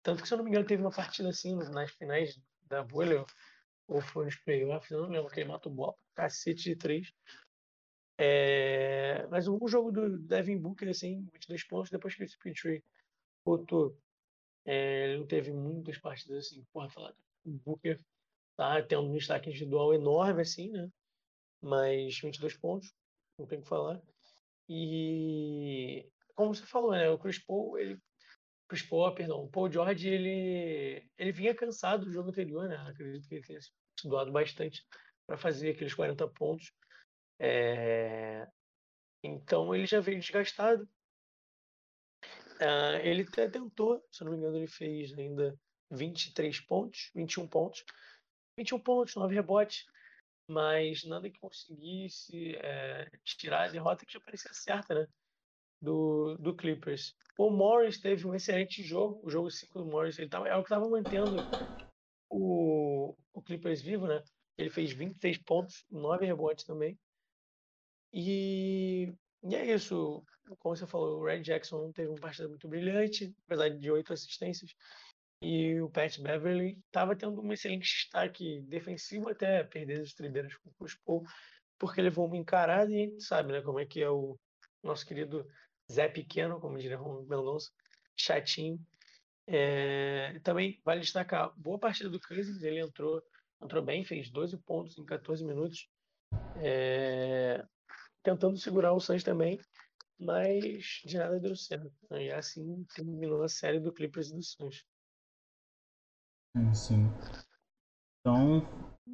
Tanto 0.04 0.22
que, 0.22 0.28
se 0.28 0.34
eu 0.34 0.38
não 0.38 0.46
me 0.46 0.52
engano, 0.52 0.66
teve 0.66 0.82
uma 0.82 0.92
partida 0.92 1.30
assim 1.30 1.56
nas 1.56 1.92
finais 1.92 2.40
da 2.64 2.84
bolha, 2.84 3.26
ou 3.88 4.02
foi 4.02 4.26
nos 4.26 4.36
playoffs, 4.36 4.92
eu 4.92 5.02
não 5.02 5.10
lembro, 5.10 5.32
que 5.32 5.40
ele 5.40 5.50
matou 5.50 5.72
bola 5.72 5.94
pra 6.14 6.26
cacete 6.26 6.64
de 6.64 6.76
3. 6.76 7.12
É... 8.18 9.28
Mas 9.30 9.48
o 9.48 9.68
jogo 9.68 9.92
do 9.92 10.18
Devin 10.18 10.58
Booker, 10.58 10.90
assim, 10.90 11.28
22 11.34 11.64
pontos, 11.66 11.92
depois 11.92 12.16
que 12.16 12.24
o 12.24 12.28
Speedtree 12.28 12.84
botou, 13.46 13.98
é, 14.66 15.06
ele 15.06 15.20
não 15.20 15.28
teve 15.28 15.52
muitas 15.52 15.98
partidas 15.98 16.48
assim, 16.48 16.64
porra, 16.74 16.90
falar, 16.90 17.14
o 17.46 17.52
Booker 17.52 18.00
tá 18.58 18.82
tendo 18.84 19.04
um 19.04 19.14
destaque 19.16 19.50
individual 19.50 19.94
enorme, 19.94 20.42
assim, 20.42 20.70
né? 20.70 20.90
Mas 21.62 22.20
22 22.20 22.58
pontos, 22.58 22.94
não 23.38 23.46
tem 23.46 23.60
o 23.60 23.62
que 23.62 23.68
falar. 23.68 24.02
E 24.68 26.06
como 26.36 26.54
você 26.54 26.66
falou, 26.66 26.92
né? 26.92 27.10
O 27.10 27.18
Chris 27.18 27.40
Paul, 27.40 27.78
ele. 27.80 28.00
Chris 28.68 28.82
Paul, 28.82 29.14
perdão, 29.16 29.44
o 29.44 29.50
Paul 29.50 29.72
George, 29.72 30.10
ele, 30.10 31.10
ele 31.18 31.32
vinha 31.32 31.56
cansado 31.56 32.06
do 32.06 32.12
jogo 32.12 32.30
anterior, 32.30 32.68
né? 32.68 32.76
Acredito 32.76 33.28
que 33.28 33.36
ele 33.36 33.44
tenha 33.44 33.62
se 33.62 33.72
doado 34.04 34.32
bastante 34.32 34.86
para 35.26 35.38
fazer 35.38 35.72
aqueles 35.72 35.94
40 35.94 36.28
pontos. 36.30 36.74
É, 37.40 38.48
Então 39.24 39.74
ele 39.76 39.86
já 39.88 40.00
veio 40.02 40.20
desgastado. 40.20 40.90
Ah, 42.60 43.00
ele 43.04 43.24
até 43.24 43.48
tentou, 43.50 44.04
se 44.12 44.24
não 44.24 44.32
me 44.32 44.38
engano, 44.38 44.58
ele 44.58 44.68
fez 44.68 45.14
ainda 45.18 45.60
23 45.92 46.60
pontos, 46.62 47.12
21 47.16 47.48
pontos. 47.48 47.84
21 48.58 48.80
pontos, 48.80 49.16
9 49.16 49.36
rebotes, 49.36 49.86
mas 50.50 51.04
nada 51.06 51.30
que 51.30 51.40
conseguisse 51.40 52.56
é, 52.58 53.10
tirar 53.26 53.66
a 53.66 53.70
derrota 53.72 54.06
que 54.06 54.14
já 54.14 54.22
parecia 54.22 54.54
certa, 54.54 54.96
né? 54.96 55.08
Do, 55.82 56.38
do 56.38 56.56
Clippers. 56.56 57.16
O 57.38 57.52
Morris 57.52 58.00
teve 58.02 58.28
um 58.28 58.36
excelente 58.36 58.84
jogo, 58.84 59.22
o 59.26 59.30
jogo 59.32 59.52
5 59.52 59.80
do 59.80 59.86
Morris, 59.88 60.20
ele 60.20 60.30
tava, 60.30 60.48
é 60.50 60.56
o 60.56 60.64
que 60.64 60.68
estava 60.68 60.90
mantendo 60.90 61.48
o, 62.30 63.16
o 63.34 63.42
Clippers 63.44 63.82
vivo, 63.82 64.08
né? 64.08 64.24
Ele 64.58 64.70
fez 64.70 64.92
26 64.94 65.38
pontos, 65.40 65.86
9 65.92 66.26
rebotes 66.26 66.66
também. 66.66 67.00
E, 68.14 69.14
e 69.44 69.56
é 69.56 69.74
isso. 69.74 70.24
Como 70.60 70.76
você 70.76 70.88
falou, 70.88 71.20
o 71.20 71.26
Red 71.26 71.42
Jackson 71.42 71.92
teve 71.92 72.10
uma 72.10 72.20
partida 72.20 72.48
muito 72.48 72.68
brilhante, 72.68 73.36
apesar 73.46 73.70
de 73.70 73.92
oito 73.92 74.14
assistências. 74.14 74.74
E 75.42 75.80
o 75.82 75.90
Pat 75.90 76.20
Beverly 76.20 76.80
estava 76.88 77.16
tendo 77.16 77.42
um 77.42 77.54
excelente 77.54 77.84
destaque 77.84 78.62
defensivo 78.62 79.30
até 79.30 79.64
perder 79.64 80.02
as 80.02 80.14
tribeiras 80.14 80.56
com 80.56 80.70
o 80.70 80.74
Chris 80.74 80.96
Paul, 81.06 81.24
porque 81.78 82.02
levou 82.02 82.26
uma 82.26 82.38
encarada 82.38 82.92
e 82.92 82.96
a 82.96 83.06
gente 83.06 83.24
sabe 83.24 83.52
né, 83.52 83.62
como 83.62 83.80
é 83.80 83.86
que 83.86 84.02
é 84.02 84.10
o 84.10 84.38
nosso 84.82 85.06
querido 85.06 85.46
Zé 85.92 86.08
Pequeno, 86.08 86.60
como 86.60 86.80
diria 86.80 87.00
o 87.00 87.22
Mendonça, 87.22 87.72
chatinho. 88.16 88.80
É, 89.46 90.40
também 90.44 90.82
vale 90.84 91.02
destacar, 91.02 91.54
boa 91.56 91.80
partida 91.80 92.10
do 92.10 92.20
Cousins, 92.20 92.64
ele 92.64 92.80
entrou, 92.80 93.22
entrou 93.62 93.84
bem, 93.84 94.04
fez 94.04 94.30
12 94.30 94.58
pontos 94.58 94.98
em 94.98 95.06
14 95.06 95.46
minutos, 95.46 95.88
é, 96.58 97.64
tentando 98.28 98.58
segurar 98.58 98.92
o 98.92 99.00
Suns 99.00 99.24
também, 99.24 99.58
mas 100.20 101.02
de 101.06 101.18
nada 101.18 101.40
deu 101.40 101.56
certo. 101.56 101.90
E 102.12 102.30
assim 102.30 102.84
terminou 102.94 103.42
a 103.42 103.48
série 103.48 103.80
do 103.80 103.94
Clippers 103.94 104.32
e 104.32 104.36
do 104.36 104.44
Suns. 104.44 104.86
Sim. 106.74 107.08
Então, 108.20 108.62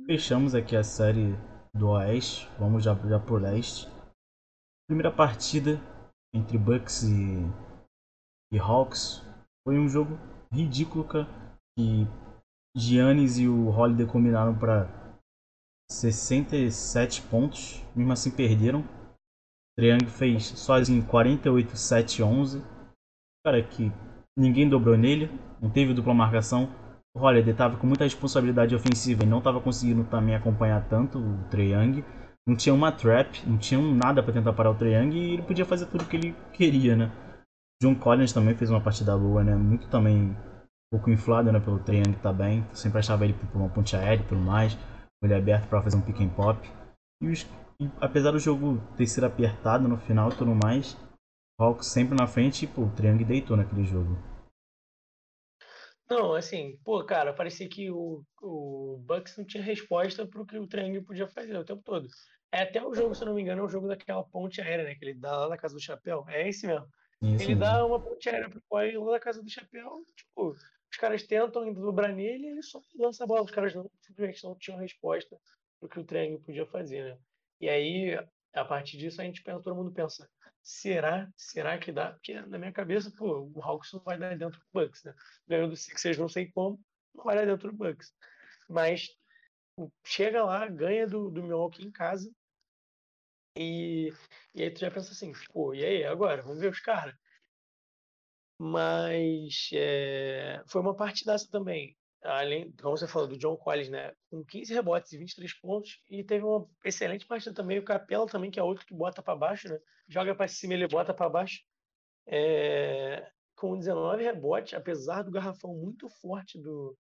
fechamos 0.08 0.56
aqui 0.56 0.76
a 0.76 0.84
série 0.84 1.36
do 1.76 1.90
Oeste. 1.90 2.50
Vamos 2.58 2.84
já, 2.84 2.96
já 3.08 3.20
pro 3.20 3.38
Leste. 3.38 3.88
Primeira 4.88 5.12
partida 5.12 5.80
entre 6.34 6.58
Bucks 6.58 7.04
e, 7.04 7.38
e 8.52 8.58
Hawks 8.58 9.22
foi 9.64 9.78
um 9.78 9.88
jogo 9.88 10.18
ridículo 10.52 11.08
que 11.08 12.08
Giannis 12.76 13.38
e 13.38 13.48
o 13.48 13.70
Holiday 13.70 14.08
combinaram 14.08 14.58
para 14.58 14.90
67 15.92 17.22
pontos. 17.24 17.84
Mesmo 17.96 18.12
assim 18.12 18.32
perderam. 18.32 18.84
Triang 19.78 20.06
fez 20.06 20.46
sozinho 20.46 21.04
48, 21.06 21.76
7, 21.76 22.24
11. 22.24 22.64
Cara, 23.46 23.62
que 23.64 23.92
ninguém 24.38 24.70
dobrou 24.70 24.98
nele. 24.98 25.30
Não 25.62 25.70
teve 25.70 25.94
dupla 25.94 26.14
marcação. 26.14 26.70
O 27.16 27.20
Holiday 27.20 27.52
estava 27.52 27.78
com 27.78 27.86
muita 27.86 28.04
responsabilidade 28.04 28.76
ofensiva 28.76 29.24
e 29.24 29.28
não 29.28 29.38
estava 29.38 29.62
conseguindo 29.62 30.04
também 30.06 30.36
acompanhar 30.36 30.88
tanto 30.88 31.20
o 31.20 31.44
Triang. 31.50 32.04
Não 32.46 32.56
tinha 32.56 32.74
uma 32.74 32.92
trap, 32.92 33.48
não 33.48 33.58
tinha 33.58 33.80
nada 33.80 34.22
para 34.22 34.34
tentar 34.34 34.54
parar 34.54 34.72
o 34.72 34.76
Triang 34.76 35.16
e 35.16 35.34
ele 35.34 35.44
podia 35.44 35.66
fazer 35.66 35.86
tudo 35.86 36.04
o 36.04 36.08
que 36.08 36.18
ele 36.18 36.36
queria, 36.52 36.96
né? 36.96 37.12
John 37.82 37.96
Collins 37.96 38.34
também 38.34 38.56
fez 38.56 38.70
uma 38.70 38.82
partida 38.82 39.18
boa, 39.18 39.44
né? 39.44 39.56
Muito 39.56 39.88
também 39.88 40.32
um 40.32 40.36
pouco 40.92 41.10
inflado 41.10 41.52
né, 41.52 41.60
pelo 41.60 41.80
Triang 41.80 42.14
também. 42.18 42.66
Sempre 42.74 43.00
achava 43.00 43.24
ele 43.26 43.34
por 43.34 43.56
uma 43.56 43.70
ponte 43.70 43.96
aérea 43.96 44.24
e 44.24 44.28
tudo 44.28 44.42
mais. 44.42 44.78
Ele 45.24 45.34
aberto 45.34 45.68
para 45.68 45.82
fazer 45.82 45.98
um 45.98 46.02
pick 46.02 46.20
and 46.20 46.30
pop. 46.30 46.70
E, 47.22 47.28
os, 47.28 47.48
e, 47.84 47.92
apesar 48.00 48.32
do 48.32 48.40
jogo 48.40 48.82
ter 48.96 49.08
sido 49.08 49.26
apertado 49.26 49.88
no 49.88 49.98
final 49.98 50.30
e 50.30 50.36
tudo 50.36 50.52
mais, 50.56 50.94
o 51.60 51.64
Hawks 51.64 51.88
sempre 51.88 52.16
na 52.16 52.28
frente 52.28 52.66
e 52.66 52.68
pô, 52.68 52.84
o 52.84 52.96
Triang 52.96 53.24
deitou 53.24 53.58
naquele 53.58 53.84
jogo. 53.84 54.18
Não, 56.10 56.34
assim, 56.34 56.78
pô, 56.84 57.04
cara, 57.06 57.34
parecia 57.34 57.68
que 57.68 57.90
o, 57.90 58.24
o 58.42 59.04
Bucks 59.06 59.38
não 59.38 59.46
tinha 59.46 59.64
resposta 59.64 60.28
pro 60.28 60.46
que 60.46 60.58
o 60.58 60.68
Triang 60.68 61.02
podia 61.02 61.28
fazer 61.28 61.58
o 61.58 61.66
tempo 61.66 61.82
todo. 61.84 62.08
É 62.52 62.64
até 62.64 62.86
o 62.86 62.94
jogo, 62.94 63.16
se 63.16 63.24
eu 63.24 63.28
não 63.28 63.34
me 63.34 63.42
engano, 63.42 63.62
é 63.62 63.66
o 63.66 63.70
jogo 63.70 63.88
daquela 63.88 64.24
ponte 64.24 64.62
aérea, 64.62 64.86
né? 64.86 64.96
Que 64.96 65.06
ele 65.06 65.16
dá 65.16 65.36
lá 65.36 65.50
na 65.50 65.58
casa 65.58 65.74
do 65.74 65.82
chapéu. 65.82 66.24
É 66.28 66.48
esse 66.48 66.68
mesmo. 66.68 66.86
Isso 67.22 67.44
ele 67.44 67.56
mesmo. 67.56 67.60
dá 67.62 67.86
uma 67.86 68.00
ponte 68.00 68.30
aérea 68.30 68.50
pro 68.50 68.62
Corey 68.70 68.98
lá 68.98 69.14
na 69.14 69.20
casa 69.20 69.42
do 69.42 69.50
chapéu, 69.50 70.06
tipo, 70.16 70.50
os 70.92 70.98
caras 70.98 71.24
tentam 71.24 71.74
dobrar 71.74 72.14
nele 72.14 72.46
e 72.46 72.50
ele 72.52 72.62
só 72.62 72.80
lança 73.00 73.24
a 73.24 73.28
bola. 73.28 73.44
Os 73.44 73.52
caras 73.52 73.74
não, 73.74 73.90
simplesmente 74.02 74.44
não 74.44 74.56
tinham 74.56 74.78
resposta 74.78 75.36
pro 75.80 75.90
que 75.90 76.00
o 76.00 76.04
Triangle 76.04 76.42
podia 76.42 76.66
fazer, 76.68 77.04
né? 77.04 77.18
E 77.64 77.70
aí, 77.70 78.14
a 78.54 78.66
partir 78.66 78.98
disso, 78.98 79.22
a 79.22 79.24
gente 79.24 79.42
pensa, 79.42 79.64
todo 79.64 79.78
mundo 79.78 79.94
pensa, 79.94 80.30
será? 80.62 81.32
Será 81.38 81.78
que 81.78 81.94
dá? 81.94 82.12
Porque 82.12 82.34
na 82.42 82.58
minha 82.58 82.74
cabeça, 82.74 83.10
pô, 83.18 83.50
o 83.56 83.64
Hawks 83.64 83.94
não 83.94 84.02
vai 84.02 84.18
dar 84.20 84.38
dentro 84.38 84.60
do 84.60 84.66
Bucks, 84.74 85.02
né? 85.06 85.14
Ganhou 85.48 85.70
do 85.70 85.76
Sixers, 85.78 86.18
não 86.18 86.28
sei 86.28 86.52
como, 86.52 86.78
não 87.16 87.24
vai 87.24 87.38
dar 87.38 87.46
dentro 87.46 87.72
do 87.72 87.78
Bucks. 87.78 88.14
Mas 88.70 89.08
chega 90.06 90.44
lá, 90.44 90.68
ganha 90.68 91.08
do, 91.08 91.32
do 91.32 91.42
Milwaukee 91.42 91.86
em 91.86 91.92
casa, 91.92 92.30
e, 93.58 94.12
e 94.54 94.64
aí 94.64 94.72
tu 94.72 94.82
já 94.82 94.92
pensa 94.92 95.14
assim, 95.14 95.32
pô, 95.54 95.74
e 95.74 95.86
aí, 95.86 96.04
agora? 96.04 96.42
Vamos 96.42 96.60
ver 96.60 96.70
os 96.72 96.80
caras. 96.82 97.16
Mas 98.60 99.70
é, 99.74 100.64
foi 100.68 100.82
uma 100.82 100.96
partidaça 100.96 101.48
também. 101.52 101.96
Além, 102.24 102.72
como 102.82 102.98
você 102.98 103.08
falou, 103.08 103.28
do 103.28 103.38
John 103.38 103.58
Collins, 103.58 103.90
né? 103.90 104.14
Com 104.30 104.44
15 104.46 104.74
rebotes 104.74 105.12
e 105.12 105.18
23 105.18 105.54
pontos. 105.60 106.02
E 106.10 106.24
teve 106.24 106.46
uma 106.46 106.68
excelente 106.84 107.26
partida 107.26 107.54
também. 107.54 107.80
O 107.80 107.84
Capela 107.84 108.26
também, 108.26 108.50
que 108.50 108.60
é 108.60 108.64
outro 108.64 108.86
que 108.86 108.94
bota 108.94 109.22
para 109.22 109.36
baixo, 109.36 109.68
né? 109.68 109.78
Joga 110.08 110.34
para 110.34 110.48
cima 110.48 110.74
ele 110.74 110.88
bota 110.88 111.14
para 111.14 111.30
baixo. 111.30 111.62
É, 112.26 113.30
com 113.56 113.78
19 113.78 114.24
rebotes, 114.24 114.74
apesar 114.74 115.24
do 115.24 115.32
garrafão 115.32 115.76
muito 115.76 116.08
forte 116.10 116.58
do, 116.58 116.98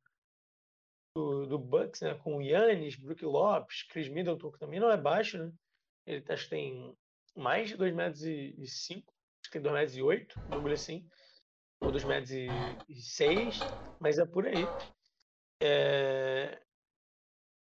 do, 1.15 1.45
do 1.47 1.59
Bucks, 1.59 2.01
né? 2.01 2.15
Com 2.15 2.41
Yannis, 2.41 2.97
Brook 2.97 3.23
Lopes, 3.23 3.83
Chris 3.83 4.09
Middleton, 4.09 4.51
que 4.51 4.59
também 4.59 4.79
não 4.79 4.91
é 4.91 4.97
baixo, 4.97 5.37
né? 5.37 5.51
Ele 6.05 6.23
acho 6.27 6.43
que 6.43 6.49
tem 6.49 6.93
mais 7.35 7.69
de 7.69 7.77
2 7.77 7.93
metros 7.93 8.23
e 8.23 8.67
5, 8.67 9.13
acho 9.41 9.49
que 9.49 9.53
tem 9.53 9.61
2 9.61 9.73
metros 9.73 9.97
e 9.97 10.01
8, 10.01 10.37
um 10.47 10.49
bagulho 10.49 10.73
assim. 10.73 11.07
Ou 11.79 11.91
2 11.91 12.03
metros 12.03 12.31
e 12.31 12.77
6, 13.01 13.57
mas 13.99 14.19
é 14.19 14.25
por 14.25 14.45
aí. 14.45 14.65
É... 15.63 16.59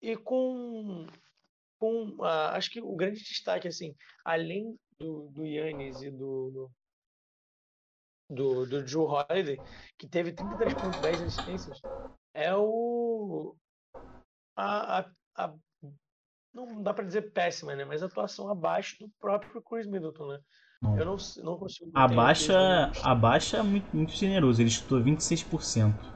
E 0.02 0.16
com, 0.18 1.06
com 1.80 2.24
ah, 2.24 2.56
acho 2.56 2.70
que 2.72 2.82
o 2.82 2.96
grande 2.96 3.20
destaque, 3.20 3.68
assim, 3.68 3.96
além 4.26 4.78
do, 5.00 5.30
do 5.32 5.46
Yannis 5.46 6.02
e 6.02 6.12
do, 6.12 6.70
do, 8.30 8.66
do 8.66 8.84
Drew 8.84 9.04
Holiday, 9.06 9.62
que 9.98 10.08
teve 10.08 10.32
33 10.32 10.74
pontos, 10.76 11.00
10 11.02 11.22
assistências, 11.22 11.82
é 12.34 12.54
o 12.56 13.56
a, 14.56 15.00
a, 15.00 15.12
a 15.36 15.54
não 16.54 16.82
dá 16.84 16.94
para 16.94 17.06
dizer 17.06 17.32
péssima, 17.32 17.76
né? 17.76 17.84
Mas 17.84 18.04
atuação 18.04 18.50
abaixo 18.50 18.98
do 19.00 19.10
próprio 19.20 19.62
Chris 19.62 19.88
Middleton, 19.88 20.28
né? 20.28 20.40
Não. 20.82 21.00
Eu 21.00 21.06
não, 21.06 21.16
não 21.44 21.58
consigo. 21.58 21.92
A 21.96 22.08
ter 22.08 22.16
baixa, 22.16 22.54
aqueles- 22.86 23.04
a 23.04 23.16
baixa 23.16 23.58
é 23.58 23.64
muito, 23.64 23.96
muito 23.96 24.12
generoso. 24.12 24.62
Ele 24.62 24.70
chutou 24.70 25.02
26%. 25.02 26.13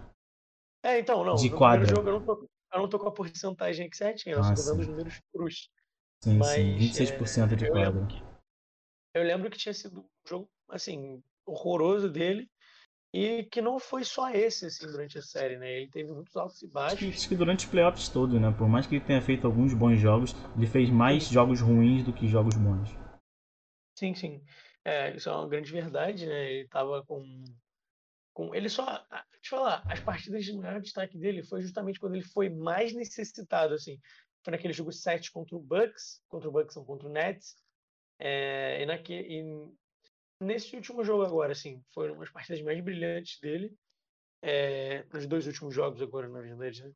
É, 0.88 1.00
então, 1.00 1.23
não. 1.26 1.36
de 1.36 1.50
quadra. 1.50 1.86
jogo 1.86 2.08
eu 2.08 2.13
não, 2.13 2.26
tô, 2.26 2.50
eu 2.73 2.80
não 2.80 2.88
tô 2.88 2.97
com 2.97 3.10
a 3.10 3.12
porcentagem 3.12 3.88
aqui 3.88 3.97
certinha, 3.97 4.36
eu 4.36 4.39
Ah, 4.41 4.56
tô 4.56 4.62
sim. 4.62 4.80
os 4.80 4.88
números 4.88 5.21
cruz. 5.34 5.69
Sim, 6.23 6.38
Mas, 6.38 6.54
sim. 6.54 6.78
26% 6.78 7.56
de 7.58 7.65
eu 7.65 7.71
quadra. 7.73 7.91
lembro, 7.91 8.08
que, 8.08 8.23
eu 9.13 9.23
lembro 9.23 9.50
que 9.50 9.58
tinha 9.58 9.73
sido 9.73 10.00
um 10.00 10.10
jogo, 10.26 10.50
assim, 10.69 11.21
horroroso 11.45 12.10
dele. 12.10 12.50
E 13.13 13.43
que 13.45 13.62
não 13.62 13.80
foi 13.80 14.04
só 14.04 14.30
esse, 14.30 14.65
assim, 14.67 14.86
durante 14.86 15.17
a 15.17 15.21
série, 15.21 15.58
né? 15.58 15.71
Ele 15.71 15.89
teve 15.89 16.12
muitos 16.12 16.36
altos 16.36 16.62
e 16.62 16.67
baixos. 16.67 17.08
acho 17.08 17.28
que 17.28 17.36
durante 17.36 17.65
os 17.65 17.71
playoffs 17.71 18.10
todos, 18.10 18.39
né? 18.39 18.54
Por 18.58 18.67
mais 18.69 18.86
que 18.86 18.95
ele 18.95 19.04
tenha 19.06 19.21
feito 19.21 19.47
alguns 19.47 19.73
bons 19.73 19.97
jogos, 19.97 20.34
ele 20.56 20.67
fez 20.67 20.89
mais 20.89 21.28
jogos 21.28 21.60
ruins 21.60 22.04
do 22.04 22.13
que 22.13 22.28
jogos 22.28 22.56
bons. 22.56 22.89
Sim, 23.97 24.13
sim. 24.13 24.41
É, 24.86 25.15
isso 25.15 25.30
é 25.30 25.34
uma 25.34 25.47
grande 25.50 25.71
verdade, 25.71 26.26
né? 26.26 26.52
Ele 26.52 26.67
tava 26.67 27.04
com. 27.06 27.43
Com 28.38 28.54
ele 28.54 28.69
só. 28.69 28.86
Deixa 28.86 29.56
eu 29.56 29.60
falar, 29.60 29.84
as 29.88 30.00
partidas 30.00 30.45
de 30.45 30.54
maior 30.54 30.80
destaque 30.80 31.17
dele 31.17 31.41
foi 31.41 31.60
justamente 31.60 32.00
quando 32.00 32.13
ele 32.13 32.23
foi 32.23 32.50
mais 32.50 32.93
necessitado, 32.93 33.73
assim. 33.73 34.00
Foi 34.45 34.52
naquele 34.52 34.73
jogo 34.73 34.91
7 34.91 35.32
contra 35.32 35.56
o 35.56 35.60
Bucks, 35.60 36.21
contra 36.28 36.47
o 36.47 36.52
Bucks, 36.52 36.76
não, 36.76 36.86
contra 36.86 37.08
o 37.08 37.12
Nets. 37.12 37.56
É, 38.19 38.84
e, 38.84 38.86
naque, 38.86 39.12
e 39.12 39.43
nesse 40.39 40.76
último 40.76 41.04
jogo 41.04 41.23
agora, 41.23 41.52
assim, 41.52 41.82
foram 41.91 42.21
as 42.21 42.30
partidas 42.30 42.62
mais 42.62 42.80
brilhantes 42.80 43.39
dele. 43.39 43.76
É, 44.43 45.04
nos 45.12 45.26
dois 45.26 45.47
últimos 45.47 45.73
jogos 45.73 46.00
agora, 46.00 46.30
na 46.30 46.39
verdade, 46.39 46.84
né? 46.84 46.91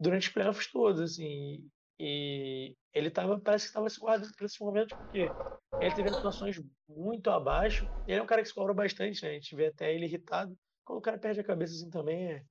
Durante 0.00 0.28
os 0.28 0.32
playoffs 0.32 0.72
todos, 0.72 0.98
assim. 0.98 1.68
E 1.98 2.76
ele 2.92 3.10
tava, 3.10 3.40
parece 3.40 3.66
que 3.66 3.70
estava 3.70 3.88
se 3.90 4.00
guardando 4.00 4.34
para 4.36 4.46
esse 4.46 4.62
momento, 4.62 4.96
porque 4.98 5.36
ele 5.78 5.94
teve 5.94 6.10
atuações 6.10 6.56
muito 6.88 7.30
abaixo. 7.30 7.86
Ele 8.06 8.18
é 8.20 8.22
um 8.22 8.26
cara 8.26 8.42
que 8.42 8.48
se 8.48 8.54
cobra 8.54 8.74
bastante, 8.74 9.22
né? 9.22 9.30
A 9.30 9.34
gente 9.34 9.54
vê 9.56 9.66
até 9.68 9.94
ele 9.94 10.06
irritado. 10.06 10.58
Quando 10.84 10.98
o 10.98 11.02
cara 11.02 11.18
perde 11.18 11.40
a 11.40 11.44
cabeça 11.44 11.74
assim 11.74 11.90
também 11.90 12.32
é, 12.34 12.44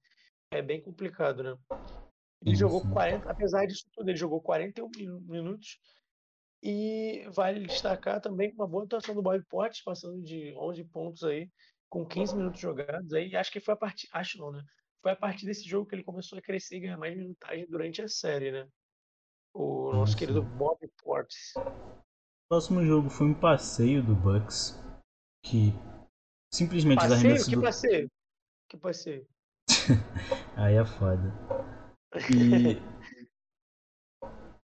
é 0.51 0.61
bem 0.63 0.81
complicado, 0.81 1.43
né? 1.43 1.55
Ele 2.45 2.55
jogou 2.55 2.85
sim. 2.85 2.87
40, 2.87 3.29
apesar 3.31 3.65
disso 3.65 3.85
tudo, 3.93 4.09
ele 4.09 4.17
jogou 4.17 4.41
41 4.41 4.89
minu- 4.89 5.21
minutos. 5.21 5.79
E 6.61 7.25
vale 7.35 7.59
destacar 7.65 8.21
também 8.21 8.53
uma 8.53 8.67
boa 8.67 8.85
atuação 8.85 9.13
do 9.13 9.21
Bob 9.21 9.43
Portes, 9.47 9.83
passando 9.83 10.21
de 10.23 10.53
11 10.57 10.83
pontos 10.85 11.23
aí, 11.23 11.49
com 11.89 12.05
15 12.07 12.35
minutos 12.35 12.59
jogados 12.59 13.13
aí. 13.13 13.35
Acho 13.35 13.51
que 13.51 13.59
foi 13.59 13.73
a 13.73 13.77
partida, 13.77 14.11
acho 14.17 14.37
não, 14.39 14.51
né? 14.51 14.63
foi 15.01 15.11
a 15.11 15.15
partir 15.17 15.45
desse 15.45 15.67
jogo 15.67 15.85
que 15.87 15.95
ele 15.95 16.03
começou 16.03 16.39
a 16.39 16.41
crescer 16.41 16.77
e 16.77 16.79
ganhar 16.81 16.97
mais 16.97 17.15
minutagem 17.17 17.67
durante 17.67 18.01
a 18.01 18.07
série, 18.07 18.51
né? 18.51 18.67
O 19.53 19.91
nosso 19.93 20.13
Sim, 20.13 20.17
querido. 20.17 20.41
Bob 20.41 20.79
Portis. 21.03 21.53
O 21.55 21.61
próximo 22.49 22.83
jogo 22.85 23.09
foi 23.09 23.27
um 23.27 23.33
passeio 23.33 24.03
do 24.03 24.15
Bucks 24.15 24.79
que 25.43 25.73
simplesmente 26.53 26.99
os 26.99 27.03
Passeio? 27.03 27.19
arremessos 27.19 27.47
Que 27.47 27.55
do... 27.55 27.61
passeio? 27.61 28.11
Que 28.69 28.77
passeio? 28.77 29.27
Aí 30.57 30.75
é 30.75 30.85
foda. 30.85 31.33
E... 32.31 32.81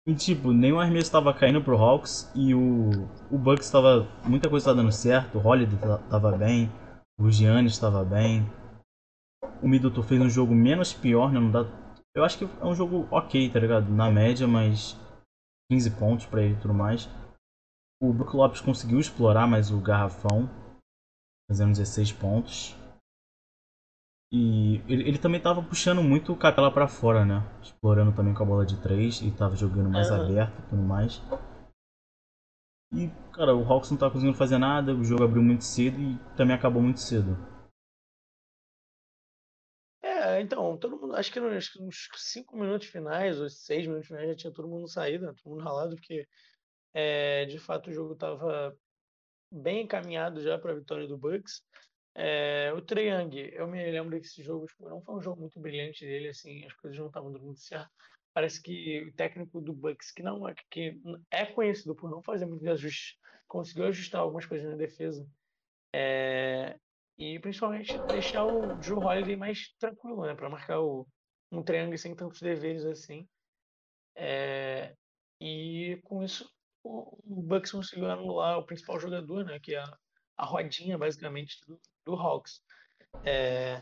e 0.07 0.15
tipo, 0.15 0.51
nenhum 0.51 0.79
arremesso 0.79 1.11
tava 1.11 1.33
caindo 1.33 1.63
pro 1.63 1.77
Hawks 1.77 2.31
e 2.35 2.53
o, 2.53 2.89
o 3.31 3.37
Bucks 3.37 3.69
tava. 3.69 4.07
Muita 4.25 4.49
coisa 4.49 4.65
tava 4.67 4.77
dando 4.77 4.91
certo, 4.91 5.37
o 5.37 5.45
Holiday 5.45 5.79
ta- 5.79 5.97
tava 6.09 6.37
bem, 6.37 6.69
o 7.17 7.29
Giannis 7.31 7.77
tava 7.77 8.03
bem. 8.03 8.45
O 9.61 9.67
Middleton 9.67 10.03
fez 10.03 10.21
um 10.21 10.29
jogo 10.29 10.53
menos 10.53 10.93
pior, 10.93 11.31
né? 11.31 11.39
Não 11.39 11.49
dá... 11.49 11.63
Eu 12.15 12.23
acho 12.23 12.37
que 12.37 12.45
é 12.45 12.65
um 12.65 12.73
jogo 12.73 13.05
ok, 13.11 13.51
tá 13.51 13.59
ligado? 13.59 13.91
Na 13.91 14.09
média, 14.09 14.47
mas 14.47 14.95
15 15.69 15.91
pontos 15.99 16.25
pra 16.25 16.41
ele 16.41 16.53
e 16.53 16.61
tudo 16.61 16.73
mais. 16.73 17.09
O 18.01 18.13
Brook 18.13 18.33
Lopes 18.35 18.61
conseguiu 18.61 18.99
explorar 18.99 19.45
mais 19.47 19.69
o 19.69 19.81
garrafão, 19.81 20.49
fazendo 21.49 21.71
16 21.71 22.13
pontos. 22.13 22.73
E 24.31 24.77
ele, 24.87 25.09
ele 25.09 25.17
também 25.17 25.41
tava 25.41 25.61
puxando 25.61 26.01
muito 26.01 26.31
o 26.31 26.37
Capela 26.37 26.71
pra 26.71 26.87
fora, 26.87 27.25
né? 27.25 27.43
Explorando 27.61 28.15
também 28.15 28.33
com 28.33 28.43
a 28.43 28.45
bola 28.45 28.65
de 28.65 28.81
3 28.81 29.21
e 29.21 29.31
tava 29.31 29.55
jogando 29.55 29.89
mais 29.89 30.09
Aham. 30.09 30.23
aberto 30.23 30.57
e 30.59 30.69
tudo 30.69 30.81
mais. 30.81 31.21
E, 32.93 33.09
cara, 33.33 33.53
o 33.53 33.63
Hawks 33.65 33.91
não 33.91 33.97
tava 33.97 34.13
conseguindo 34.13 34.37
fazer 34.37 34.57
nada, 34.57 34.93
o 34.93 35.03
jogo 35.03 35.23
abriu 35.23 35.43
muito 35.43 35.65
cedo 35.65 35.99
e 35.99 36.17
também 36.37 36.55
acabou 36.55 36.81
muito 36.81 37.01
cedo. 37.01 37.35
É, 40.35 40.41
então, 40.41 40.77
todo 40.77 40.99
mundo, 40.99 41.15
acho 41.15 41.31
que 41.31 41.39
nos, 41.39 41.73
nos 41.75 42.09
cinco 42.17 42.57
minutos 42.57 42.87
finais, 42.87 43.39
ou 43.39 43.49
seis 43.49 43.87
minutos 43.87 44.07
finais, 44.07 44.27
já 44.29 44.35
tinha 44.35 44.53
todo 44.53 44.67
mundo 44.67 44.85
saído, 44.87 45.25
né? 45.25 45.33
todo 45.41 45.51
mundo 45.53 45.63
ralado, 45.63 45.95
porque 45.95 46.27
é, 46.93 47.45
de 47.45 47.57
fato 47.57 47.89
o 47.89 47.93
jogo 47.93 48.13
estava 48.13 48.75
bem 49.49 49.83
encaminhado 49.83 50.41
já 50.41 50.59
para 50.59 50.73
a 50.73 50.75
vitória 50.75 51.07
do 51.07 51.17
Bucks. 51.17 51.63
É, 52.13 52.73
o 52.73 52.79
Young, 52.99 53.49
eu 53.53 53.65
me 53.67 53.81
lembro 53.89 54.19
que 54.19 54.25
esse 54.25 54.43
jogo 54.43 54.65
tipo, 54.65 54.89
não 54.89 55.01
foi 55.01 55.15
um 55.15 55.21
jogo 55.21 55.39
muito 55.39 55.57
brilhante 55.59 56.05
dele, 56.05 56.29
assim, 56.29 56.65
as 56.65 56.73
coisas 56.73 56.99
não 56.99 57.07
estavam 57.07 57.31
dando 57.31 57.45
muito 57.45 57.61
certo. 57.61 57.89
Parece 58.33 58.61
que 58.61 59.03
o 59.03 59.13
técnico 59.13 59.61
do 59.61 59.71
Bucks, 59.71 60.11
que 60.11 60.21
não 60.21 60.47
é, 60.49 60.53
que 60.69 60.99
é 61.31 61.45
conhecido 61.45 61.95
por 61.95 62.09
não 62.09 62.21
fazer 62.21 62.45
muitos 62.45 62.67
ajustes, 62.67 63.17
conseguiu 63.47 63.85
ajustar 63.85 64.19
algumas 64.19 64.45
coisas 64.45 64.69
na 64.69 64.75
defesa. 64.75 65.25
É, 65.93 66.77
e 67.17 67.39
principalmente 67.39 67.97
deixar 68.09 68.45
o 68.45 68.75
Drew 68.75 68.99
Holiday 68.99 69.35
mais 69.35 69.73
tranquilo, 69.79 70.25
né? 70.25 70.35
Para 70.35 70.49
marcar 70.49 70.79
o, 70.81 71.07
um 71.51 71.63
triângulo 71.63 71.97
sem 71.97 72.15
tantos 72.15 72.41
deveres 72.41 72.85
assim. 72.85 73.27
É, 74.15 74.95
e 75.39 75.99
com 76.03 76.23
isso 76.23 76.49
o, 76.83 77.17
o 77.23 77.41
Bucks 77.41 77.71
conseguiu 77.71 78.09
anular 78.09 78.57
o 78.59 78.65
principal 78.65 78.99
jogador, 78.99 79.45
né? 79.45 79.59
Que 79.59 79.75
é 79.75 79.79
a, 79.79 79.97
a 80.37 80.45
rodinha, 80.45 80.97
basicamente, 80.97 81.57
do, 81.65 81.79
do 82.05 82.13
Hawks. 82.13 82.61
É, 83.23 83.81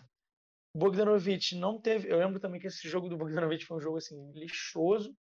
Bogdanovic 0.76 1.56
não 1.56 1.80
teve. 1.80 2.10
Eu 2.10 2.18
lembro 2.18 2.40
também 2.40 2.60
que 2.60 2.68
esse 2.68 2.88
jogo 2.88 3.10
do 3.10 3.18
Bogdanovic 3.18 3.66
foi 3.66 3.78
um 3.78 3.82
jogo 3.82 3.98
assim, 3.98 4.32
lixoso. 4.34 5.16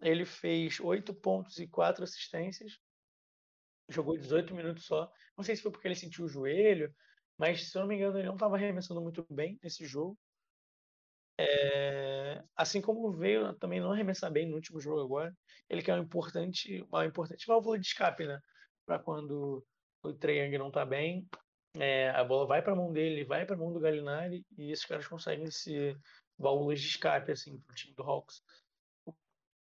Ele 0.00 0.24
fez 0.24 0.80
8 0.80 1.14
pontos 1.14 1.58
e 1.58 1.68
4 1.68 2.02
assistências. 2.02 2.78
Jogou 3.88 4.16
18 4.18 4.54
minutos 4.54 4.84
só. 4.84 5.10
Não 5.36 5.44
sei 5.44 5.54
se 5.54 5.62
foi 5.62 5.70
porque 5.70 5.86
ele 5.86 5.94
sentiu 5.94 6.24
o 6.24 6.28
joelho, 6.28 6.94
mas 7.42 7.68
se 7.68 7.76
eu 7.76 7.80
não 7.80 7.88
me 7.88 7.96
engano, 7.96 8.16
ele 8.18 8.28
não 8.28 8.34
estava 8.34 8.54
arremessando 8.54 9.00
muito 9.00 9.26
bem 9.28 9.58
nesse 9.60 9.84
jogo. 9.84 10.16
É, 11.36 12.40
assim 12.54 12.80
como 12.80 13.10
veio 13.10 13.52
também 13.54 13.80
não 13.80 13.90
arremessar 13.90 14.30
bem 14.30 14.46
no 14.46 14.54
último 14.54 14.80
jogo 14.80 15.00
agora. 15.00 15.36
Ele 15.68 15.82
que 15.82 15.90
é 15.90 15.94
um 15.96 16.02
importante, 16.04 16.86
uma 16.88 17.04
importante 17.04 17.44
válvula 17.44 17.80
de 17.80 17.84
escape, 17.88 18.28
né? 18.28 18.40
Para 18.86 19.00
quando 19.00 19.66
o 20.04 20.12
Trae 20.12 20.38
Young 20.38 20.56
não 20.56 20.70
tá 20.70 20.86
bem, 20.86 21.28
é, 21.74 22.10
a 22.10 22.22
bola 22.22 22.46
vai 22.46 22.62
para 22.62 22.74
a 22.74 22.76
mão 22.76 22.92
dele, 22.92 23.24
vai 23.24 23.44
para 23.44 23.56
a 23.56 23.58
mão 23.58 23.72
do 23.72 23.80
Gallinari 23.80 24.46
e 24.56 24.70
esses 24.70 24.84
caras 24.84 25.08
conseguem 25.08 25.50
ser 25.50 25.98
válvulas 26.38 26.80
de 26.80 26.86
escape 26.86 27.32
assim 27.32 27.58
pro 27.58 27.74
time 27.74 27.92
do 27.94 28.04
Hawks. 28.04 28.40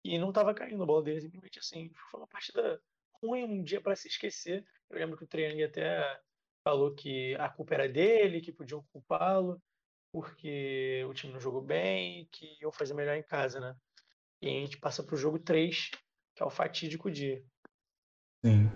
E 0.04 0.20
não 0.20 0.34
tava 0.34 0.54
caindo 0.54 0.84
a 0.84 0.86
bola 0.86 1.02
dele, 1.02 1.22
simplesmente 1.22 1.60
assim. 1.60 1.90
Foi 2.12 2.20
uma 2.20 2.28
partida 2.28 2.82
ruim, 3.24 3.46
um 3.46 3.64
dia 3.64 3.80
para 3.80 3.96
se 3.96 4.10
esquecer. 4.10 4.66
Eu 4.90 5.00
lembro 5.00 5.16
que 5.18 5.24
o 5.24 5.40
Young 5.40 5.64
até 5.64 6.20
falou 6.64 6.94
que 6.94 7.36
a 7.36 7.50
culpa 7.50 7.74
era 7.74 7.90
dele, 7.90 8.42
que 8.42 8.52
podiam 8.52 8.84
culpá-lo 8.92 9.62
porque 10.12 11.06
o 11.08 11.14
time 11.14 11.34
não 11.34 11.40
jogou 11.40 11.62
bem 11.62 12.28
que 12.32 12.58
iam 12.62 12.72
fazer 12.72 12.94
melhor 12.94 13.16
em 13.16 13.24
casa, 13.24 13.60
né? 13.60 13.76
E 14.42 14.48
a 14.48 14.52
gente 14.52 14.78
passa 14.78 15.04
pro 15.04 15.18
jogo 15.18 15.38
3, 15.40 15.92
que 16.36 16.44
é 16.44 16.46
o 16.46 16.50
fatídico 16.50 17.12
dia. 17.12 17.44
Sim. 18.44 18.70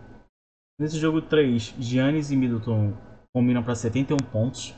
Nesse 0.79 0.97
jogo 0.97 1.21
3, 1.21 1.75
Giannis 1.79 2.31
e 2.31 2.35
Middleton 2.35 2.93
combinam 3.33 3.63
para 3.63 3.75
71 3.75 4.17
pontos. 4.17 4.73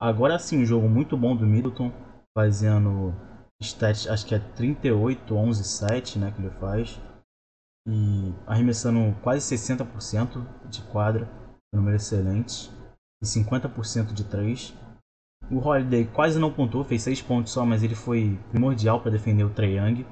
Agora 0.00 0.38
sim, 0.38 0.62
um 0.62 0.66
jogo 0.66 0.88
muito 0.88 1.16
bom 1.16 1.36
do 1.36 1.46
Middleton, 1.46 1.92
fazendo 2.34 3.12
stats, 3.60 4.06
acho 4.06 4.26
que 4.26 4.34
é 4.34 4.38
38, 4.38 5.34
11, 5.34 5.64
7, 5.64 6.18
né, 6.18 6.32
que 6.32 6.40
ele 6.40 6.50
faz. 6.58 6.98
E 7.86 8.32
arremessando 8.46 9.14
quase 9.20 9.54
60% 9.54 10.68
de 10.68 10.82
quadra, 10.90 11.28
número 11.72 11.96
excelente. 11.96 12.70
E 13.22 13.26
50% 13.26 14.12
de 14.12 14.24
3. 14.24 14.74
O 15.50 15.58
Holiday 15.58 16.04
quase 16.06 16.38
não 16.38 16.52
pontuou, 16.52 16.84
fez 16.84 17.02
6 17.02 17.22
pontos 17.22 17.52
só, 17.52 17.64
mas 17.66 17.82
ele 17.82 17.94
foi 17.94 18.38
primordial 18.50 19.00
para 19.00 19.10
defender 19.10 19.44
o 19.44 19.50
Trae 19.50 19.76
Young. 19.76 20.06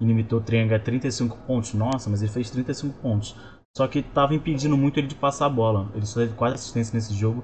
E 0.00 0.04
limitou 0.04 0.38
o 0.38 0.42
Trae 0.42 0.60
Young 0.60 0.74
a 0.74 0.78
35 0.80 1.36
pontos. 1.46 1.74
Nossa, 1.74 2.10
mas 2.10 2.22
ele 2.22 2.30
fez 2.32 2.50
35 2.50 2.98
pontos. 3.00 3.36
Só 3.76 3.88
que 3.88 4.00
estava 4.00 4.34
impedindo 4.34 4.76
muito 4.76 4.98
ele 4.98 5.06
de 5.06 5.14
passar 5.14 5.46
a 5.46 5.50
bola. 5.50 5.90
Ele 5.94 6.04
só 6.04 6.20
teve 6.20 6.34
4 6.34 6.54
assistências 6.56 6.92
nesse 6.92 7.14
jogo. 7.14 7.42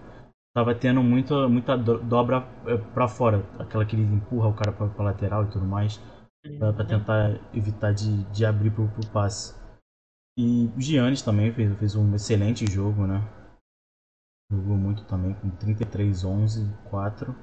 Tava 0.55 0.75
tendo 0.75 1.03
muita, 1.03 1.49
muita 1.49 1.77
do- 1.77 1.99
dobra 2.03 2.47
eh, 2.67 2.77
pra 2.93 3.09
fora. 3.09 3.45
Aquela 3.59 3.85
que 3.85 3.97
ele 3.97 4.03
empurra 4.03 4.49
o 4.49 4.55
cara 4.55 4.73
pra, 4.73 4.89
pra 4.89 5.05
lateral 5.05 5.45
e 5.45 5.51
tudo 5.51 5.65
mais. 5.65 6.01
Pra, 6.59 6.73
pra 6.73 6.85
tentar 6.85 7.41
evitar 7.55 7.93
de, 7.93 8.25
de 8.25 8.45
abrir 8.45 8.71
pro, 8.71 8.89
pro 8.89 9.07
passe. 9.09 9.55
E 10.39 10.71
o 10.77 10.81
Giannis 10.81 11.23
também 11.23 11.53
fez, 11.53 11.77
fez 11.79 11.97
um 11.97 12.15
excelente 12.15 12.71
jogo, 12.71 13.07
né? 13.07 13.23
Jogou 14.51 14.77
muito 14.77 15.05
também, 15.05 15.35
com 15.35 15.51
33, 15.51 16.25
11, 16.25 16.61
4. 16.89 17.35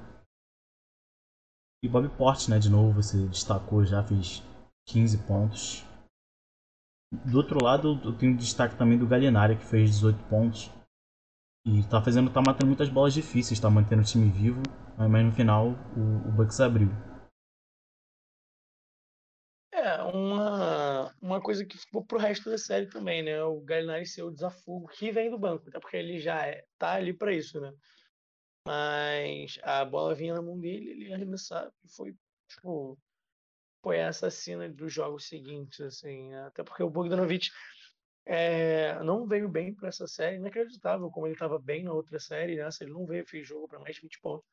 E 1.84 1.88
Bob 1.88 2.08
Porte, 2.16 2.50
né? 2.50 2.58
De 2.58 2.68
novo, 2.68 3.00
você 3.00 3.28
destacou 3.28 3.84
já, 3.84 4.02
fez 4.02 4.42
15 4.88 5.18
pontos. 5.18 5.84
Do 7.24 7.36
outro 7.36 7.62
lado, 7.62 8.00
eu 8.04 8.16
tenho 8.16 8.36
destaque 8.36 8.76
também 8.76 8.98
do 8.98 9.06
Gallinari, 9.06 9.56
que 9.56 9.64
fez 9.64 9.90
18 9.90 10.24
pontos. 10.24 10.70
E 11.64 11.82
tá 11.84 12.02
fazendo, 12.02 12.32
tá 12.32 12.40
matando 12.40 12.66
muitas 12.66 12.88
bolas 12.88 13.14
difíceis, 13.14 13.60
tá 13.60 13.70
mantendo 13.70 14.02
o 14.02 14.04
time 14.04 14.28
vivo, 14.30 14.62
mas 14.96 15.24
no 15.24 15.32
final 15.32 15.70
o, 15.96 16.28
o 16.28 16.32
Bucks 16.32 16.60
abriu. 16.60 16.90
É, 19.86 20.02
uma, 20.02 21.14
uma 21.22 21.40
coisa 21.40 21.64
que 21.64 21.78
ficou 21.78 22.04
pro 22.04 22.18
resto 22.18 22.50
da 22.50 22.58
série 22.58 22.88
também, 22.88 23.22
né? 23.22 23.40
O 23.44 23.60
Gallinari 23.60 24.04
ser 24.04 24.24
o 24.24 24.32
desafogo 24.32 24.88
que 24.88 25.12
vem 25.12 25.30
do 25.30 25.38
banco, 25.38 25.68
até 25.68 25.78
porque 25.78 25.96
ele 25.96 26.18
já 26.18 26.44
é, 26.44 26.64
tá 26.76 26.94
ali 26.94 27.12
para 27.12 27.32
isso, 27.32 27.60
né? 27.60 27.72
Mas 28.66 29.60
a 29.62 29.84
bola 29.84 30.12
vinha 30.12 30.34
na 30.34 30.42
mão 30.42 30.58
dele, 30.58 30.90
ele 30.90 31.12
arremessava 31.12 31.72
e 31.84 31.88
foi, 31.88 32.16
tipo, 32.48 32.98
foi 33.80 34.02
a 34.02 34.08
assassina 34.08 34.68
dos 34.68 34.92
jogos 34.92 35.28
seguintes, 35.28 35.80
assim. 35.80 36.34
Até 36.34 36.64
porque 36.64 36.82
o 36.82 36.90
Bogdanovic 36.90 37.48
é, 38.24 39.00
não 39.04 39.24
veio 39.24 39.48
bem 39.48 39.72
para 39.72 39.86
essa 39.88 40.08
série, 40.08 40.38
inacreditável 40.38 41.08
como 41.12 41.28
ele 41.28 41.34
estava 41.34 41.60
bem 41.60 41.84
na 41.84 41.92
outra 41.92 42.18
série, 42.18 42.56
nessa 42.56 42.82
ele 42.82 42.92
não 42.92 43.06
veio, 43.06 43.24
fez 43.24 43.46
jogo 43.46 43.68
para 43.68 43.78
mais 43.78 43.94
de 43.94 44.02
20 44.02 44.18
pontos. 44.20 44.48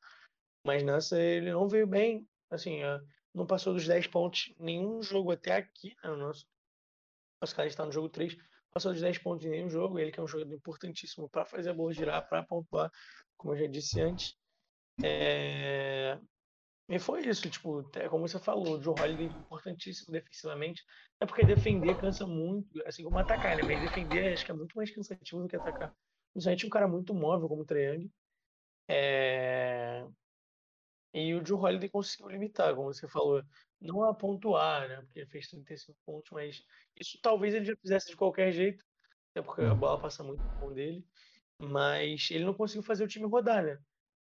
Mas 0.64 0.84
nessa 0.84 1.20
ele 1.20 1.50
não 1.50 1.68
veio 1.68 1.88
bem, 1.88 2.24
assim, 2.50 2.84
é, 2.84 3.00
não 3.34 3.46
passou 3.46 3.74
dos 3.74 3.86
10 3.86 4.06
pontos 4.06 4.54
nenhum 4.58 5.02
jogo 5.02 5.32
até 5.32 5.56
aqui, 5.56 5.94
né, 6.02 6.10
o 6.10 6.16
nosso, 6.16 6.46
nosso 7.40 7.54
cara 7.54 7.68
está 7.68 7.84
no 7.84 7.92
jogo 7.92 8.08
3, 8.08 8.36
passou 8.72 8.92
dos 8.92 9.00
10 9.00 9.18
pontos 9.18 9.44
em 9.44 9.50
nenhum 9.50 9.68
jogo, 9.68 9.98
ele 9.98 10.12
que 10.12 10.20
é 10.20 10.22
um 10.22 10.28
jogador 10.28 10.54
importantíssimo 10.54 11.28
para 11.28 11.44
fazer 11.44 11.70
a 11.70 11.74
bola 11.74 11.92
girar, 11.92 12.28
para 12.28 12.44
pontuar, 12.44 12.90
como 13.36 13.54
eu 13.54 13.58
já 13.58 13.66
disse 13.66 14.00
antes. 14.00 14.36
É... 15.02 16.18
E 16.88 16.98
foi 16.98 17.26
isso, 17.26 17.48
tipo, 17.48 17.82
é 17.96 18.08
como 18.08 18.28
você 18.28 18.38
falou, 18.38 18.78
o 18.78 18.82
Joe 18.82 18.94
Holiday 19.00 19.26
é 19.26 19.30
importantíssimo 19.30 20.12
defensivamente, 20.12 20.84
é 21.18 21.24
porque 21.24 21.44
defender 21.44 21.98
cansa 21.98 22.26
muito, 22.26 22.86
assim 22.86 23.02
como 23.02 23.18
atacar, 23.18 23.56
né? 23.56 23.62
Mas 23.62 23.80
defender 23.80 24.34
acho 24.34 24.44
que 24.44 24.50
é 24.50 24.54
muito 24.54 24.76
mais 24.76 24.90
cansativo 24.90 25.42
do 25.42 25.48
que 25.48 25.56
atacar. 25.56 25.94
Principalmente 26.32 26.66
um 26.66 26.70
cara 26.70 26.86
muito 26.86 27.14
móvel 27.14 27.48
como 27.48 27.62
o 27.62 27.64
Triang. 27.64 28.10
É... 28.86 30.06
E 31.14 31.34
o 31.34 31.44
Joe 31.46 31.58
Holiday 31.60 31.90
conseguiu 31.90 32.28
limitar, 32.28 32.74
como 32.76 32.92
você 32.92 33.08
falou, 33.08 33.42
não 33.80 34.04
a 34.04 34.14
pontuar, 34.14 34.88
né? 34.88 35.02
Porque 35.02 35.20
ele 35.20 35.30
fez 35.30 35.48
35 35.48 35.98
pontos, 36.04 36.30
mas 36.32 36.62
isso 37.00 37.18
talvez 37.22 37.54
ele 37.54 37.64
já 37.66 37.74
fizesse 37.80 38.10
de 38.10 38.16
qualquer 38.16 38.52
jeito, 38.52 38.84
até 39.30 39.42
porque 39.42 39.62
a 39.62 39.74
Hum. 39.74 39.78
bola 39.80 40.00
passa 40.00 40.24
muito 40.24 40.44
mão 40.60 40.72
dele. 40.74 41.06
Mas 41.60 42.30
ele 42.30 42.44
não 42.44 42.54
conseguiu 42.54 42.82
fazer 42.84 43.04
o 43.04 43.08
time 43.08 43.26
rodar, 43.28 43.64
né? 43.64 43.78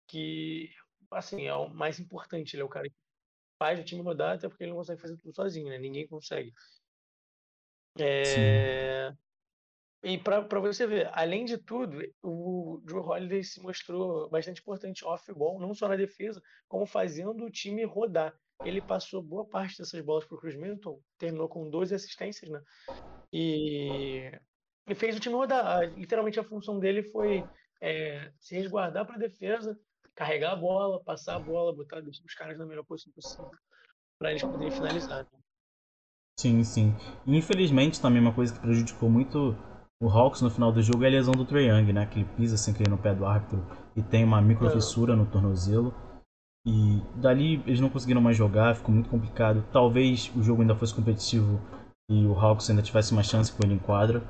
Que 0.07 0.69
assim, 1.11 1.47
é 1.47 1.55
o 1.55 1.69
mais 1.69 1.99
importante. 1.99 2.55
Ele 2.55 2.63
é 2.63 2.65
o 2.65 2.69
cara 2.69 2.89
que 2.89 2.95
faz 3.59 3.79
o 3.79 3.85
time 3.85 4.01
rodar, 4.03 4.35
até 4.37 4.49
porque 4.49 4.63
ele 4.65 4.71
não 4.71 4.77
consegue 4.79 5.01
fazer 5.01 5.17
tudo 5.17 5.35
sozinho, 5.35 5.69
né? 5.69 5.77
Ninguém 5.79 6.07
consegue. 6.07 6.53
É... 7.99 9.11
E 10.03 10.17
para 10.17 10.59
você 10.59 10.87
ver, 10.87 11.09
além 11.13 11.45
de 11.45 11.59
tudo, 11.59 11.99
o 12.23 12.81
Drew 12.83 13.05
Holiday 13.05 13.43
se 13.43 13.61
mostrou 13.61 14.27
bastante 14.29 14.59
importante 14.59 15.05
off-ball, 15.05 15.59
não 15.59 15.75
só 15.75 15.87
na 15.87 15.95
defesa, 15.95 16.41
como 16.67 16.87
fazendo 16.87 17.45
o 17.45 17.51
time 17.51 17.83
rodar. 17.85 18.33
Ele 18.65 18.81
passou 18.81 19.21
boa 19.21 19.45
parte 19.45 19.77
dessas 19.77 20.03
bolas 20.03 20.25
para 20.25 20.35
o 20.35 20.39
Chris 20.39 20.55
Middleton, 20.55 20.99
terminou 21.19 21.47
com 21.47 21.69
12 21.69 21.93
assistências, 21.93 22.49
né? 22.49 22.61
E, 23.31 24.31
e 24.87 24.95
fez 24.95 25.15
o 25.15 25.19
time 25.19 25.35
rodar. 25.35 25.81
Literalmente 25.93 26.39
a 26.39 26.43
função 26.43 26.79
dele 26.79 27.03
foi 27.03 27.43
é, 27.79 28.31
se 28.39 28.55
resguardar 28.55 29.05
para 29.05 29.15
a 29.15 29.19
defesa, 29.19 29.79
carregar 30.15 30.53
a 30.53 30.55
bola, 30.55 31.03
passar 31.03 31.35
a 31.35 31.39
bola, 31.39 31.75
botar 31.75 31.99
os 31.99 32.33
caras 32.33 32.57
na 32.57 32.65
melhor 32.65 32.83
posição 32.85 33.13
possível 33.13 33.51
para 34.17 34.31
eles 34.31 34.41
poderem 34.41 34.71
finalizar. 34.71 35.23
Né? 35.31 35.39
Sim, 36.39 36.63
sim. 36.63 36.95
Infelizmente 37.25 38.01
também 38.01 38.19
uma 38.19 38.33
coisa 38.33 38.53
que 38.53 38.59
prejudicou 38.59 39.09
muito 39.09 39.55
o 40.01 40.09
Hawks 40.09 40.41
no 40.41 40.49
final 40.49 40.71
do 40.71 40.81
jogo 40.81 41.03
é 41.03 41.07
a 41.07 41.11
lesão 41.11 41.33
do 41.33 41.45
Trae 41.45 41.67
Young, 41.67 41.93
né? 41.93 42.07
Que 42.07 42.19
ele 42.19 42.29
pisa 42.35 42.57
sem 42.57 42.73
querer 42.73 42.89
no 42.89 42.97
pé 42.97 43.13
do 43.13 43.23
árbitro 43.23 43.63
e 43.95 44.01
tem 44.01 44.23
uma 44.23 44.41
micro 44.41 44.67
fissura 44.71 45.15
no 45.15 45.27
tornozelo. 45.27 45.93
E 46.65 46.99
dali 47.15 47.61
eles 47.67 47.79
não 47.79 47.89
conseguiram 47.89 48.19
mais 48.19 48.35
jogar, 48.35 48.75
ficou 48.75 48.93
muito 48.93 49.09
complicado. 49.09 49.63
Talvez 49.71 50.31
o 50.35 50.41
jogo 50.41 50.63
ainda 50.63 50.75
fosse 50.75 50.95
competitivo 50.95 51.61
e 52.09 52.25
o 52.25 52.33
Hawks 52.33 52.67
ainda 52.69 52.81
tivesse 52.81 53.11
uma 53.11 53.21
chance 53.21 53.53
com 53.53 53.63
ele 53.63 53.75
em 53.75 53.79
quadra. 53.79 54.21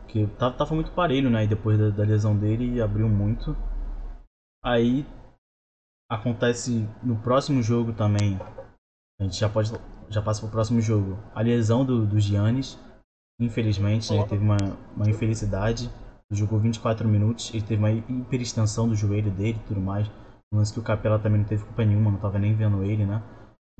Porque 0.00 0.26
tava, 0.38 0.56
tava 0.56 0.74
muito 0.74 0.90
parelho, 0.90 1.30
né? 1.30 1.44
E 1.44 1.48
depois 1.48 1.78
da, 1.78 1.90
da 1.90 2.02
lesão 2.02 2.36
dele 2.36 2.82
abriu 2.82 3.08
muito. 3.08 3.56
Aí 4.64 5.06
acontece 6.10 6.84
no 7.00 7.16
próximo 7.16 7.62
jogo 7.62 7.92
também. 7.92 8.40
A 9.20 9.24
gente 9.24 9.38
já 9.38 9.48
pode 9.48 9.70
já 10.08 10.20
passa 10.20 10.40
pro 10.40 10.50
próximo 10.50 10.80
jogo. 10.80 11.16
A 11.32 11.42
lesão 11.42 11.84
do, 11.84 12.04
do 12.04 12.18
Giannis 12.18 12.76
Infelizmente, 13.42 14.14
ele 14.14 14.24
teve 14.24 14.44
uma, 14.44 14.56
uma 14.96 15.10
infelicidade. 15.10 15.90
Jogou 16.30 16.58
24 16.60 17.06
minutos, 17.08 17.52
ele 17.52 17.62
teve 17.62 17.76
uma 17.76 17.90
hiperextensão 17.90 18.88
do 18.88 18.94
joelho 18.94 19.30
dele 19.30 19.58
e 19.62 19.66
tudo 19.66 19.80
mais. 19.80 20.08
Lance 20.54 20.72
que 20.72 20.78
o 20.78 20.82
Capela 20.82 21.18
também 21.18 21.40
não 21.40 21.46
teve 21.46 21.64
culpa 21.64 21.84
nenhuma, 21.84 22.10
não 22.10 22.16
estava 22.16 22.38
nem 22.38 22.54
vendo 22.54 22.84
ele, 22.84 23.04
né? 23.04 23.22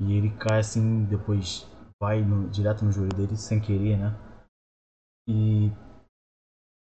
E 0.01 0.13
ele 0.13 0.29
cai 0.31 0.59
assim, 0.59 1.05
depois 1.05 1.67
vai 2.01 2.21
no, 2.21 2.49
direto 2.49 2.83
no 2.83 2.91
joelho 2.91 3.15
dele 3.15 3.37
sem 3.37 3.59
querer, 3.59 3.97
né? 3.97 4.13
E 5.27 5.71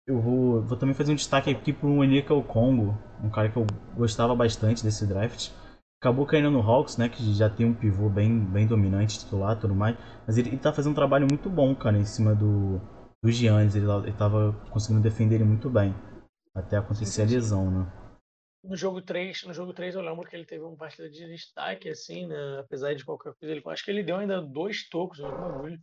eu 0.09 0.21
vou, 0.21 0.63
vou 0.63 0.79
também 0.79 0.95
fazer 0.95 1.13
um 1.13 1.17
destaque 1.17 1.51
aqui 1.51 1.73
para 1.73 1.87
o 1.87 2.43
Congo, 2.43 2.97
um 3.23 3.29
cara 3.29 3.51
que 3.51 3.57
eu 3.57 3.67
gostava 3.95 4.35
bastante 4.35 4.83
desse 4.83 5.07
draft 5.07 5.51
acabou 6.03 6.27
caindo 6.27 6.51
no 6.51 6.61
Hawks, 6.61 6.97
né? 6.97 7.09
Que 7.09 7.33
já 7.33 7.49
tem 7.49 7.65
um 7.65 7.73
pivô 7.73 8.09
bem, 8.09 8.45
bem 8.45 8.67
dominante, 8.67 9.21
titular 9.21 9.59
tudo 9.59 9.73
mais. 9.73 9.97
Mas 10.27 10.37
ele, 10.37 10.49
ele 10.49 10.59
tá 10.59 10.73
fazendo 10.73 10.91
um 10.91 10.97
trabalho 10.97 11.29
muito 11.31 11.49
bom, 11.49 11.73
cara, 11.77 11.97
em 11.97 12.05
cima 12.05 12.35
do, 12.35 12.81
do 13.23 13.31
Giannis. 13.31 13.77
Ele, 13.77 13.87
ele 13.89 14.13
tava 14.13 14.53
conseguindo 14.73 15.01
defender 15.01 15.37
ele 15.37 15.45
muito 15.45 15.71
bem. 15.71 15.95
Até 16.53 16.77
acontecer 16.77 17.23
a 17.23 17.25
lesão, 17.25 17.71
né? 17.71 17.93
No 18.65 18.77
jogo 18.77 19.01
3, 19.01 19.45
no 19.45 19.55
jogo 19.55 19.73
3 19.73 19.95
eu 19.95 20.03
lembro 20.03 20.29
que 20.29 20.35
ele 20.35 20.45
teve 20.45 20.65
uma 20.65 20.77
partida 20.77 21.09
de 21.09 21.25
destaque, 21.27 21.89
assim, 21.89 22.27
né? 22.27 22.59
Apesar 22.59 22.95
de 22.95 23.05
qualquer 23.05 23.33
coisa. 23.35 23.55
Ele, 23.55 23.63
acho 23.65 23.85
que 23.85 23.91
ele 23.91 24.03
deu 24.03 24.17
ainda 24.17 24.43
dois 24.43 24.89
tocos, 24.89 25.19
coisa, 25.19 25.81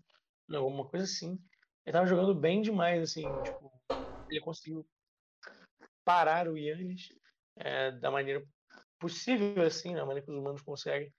alguma 0.53 0.85
coisa 0.85 1.05
assim. 1.05 1.39
Ele 1.85 1.93
tava 1.93 2.05
jogando 2.05 2.35
bem 2.35 2.61
demais, 2.61 3.01
assim, 3.01 3.23
tipo, 3.43 3.71
ele 4.29 4.41
conseguiu 4.41 4.85
parar 6.03 6.47
o 6.49 6.57
Yannis 6.57 7.09
é, 7.55 7.91
da 7.93 8.11
maneira 8.11 8.43
possível, 8.99 9.63
assim, 9.63 9.93
na 9.93 10.05
maneira 10.05 10.25
que 10.25 10.31
os 10.31 10.37
humanos 10.37 10.61
conseguem. 10.61 11.11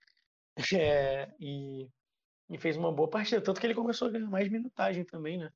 É, 0.77 1.33
e, 1.39 1.87
e, 2.49 2.57
fez 2.57 2.75
uma 2.75 2.91
boa 2.91 3.09
partida. 3.09 3.41
Tanto 3.41 3.59
que 3.59 3.65
ele 3.65 3.73
começou 3.73 4.09
a 4.09 4.11
ganhar 4.11 4.29
mais 4.29 4.49
minutagem 4.49 5.05
também, 5.05 5.37
né? 5.37 5.49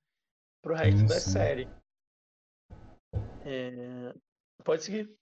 Pro 0.62 0.74
resto 0.74 1.02
sim, 1.02 1.06
da 1.06 1.20
série. 1.20 1.70
É, 3.46 4.14
pode 4.64 4.84
seguir. 4.84 5.14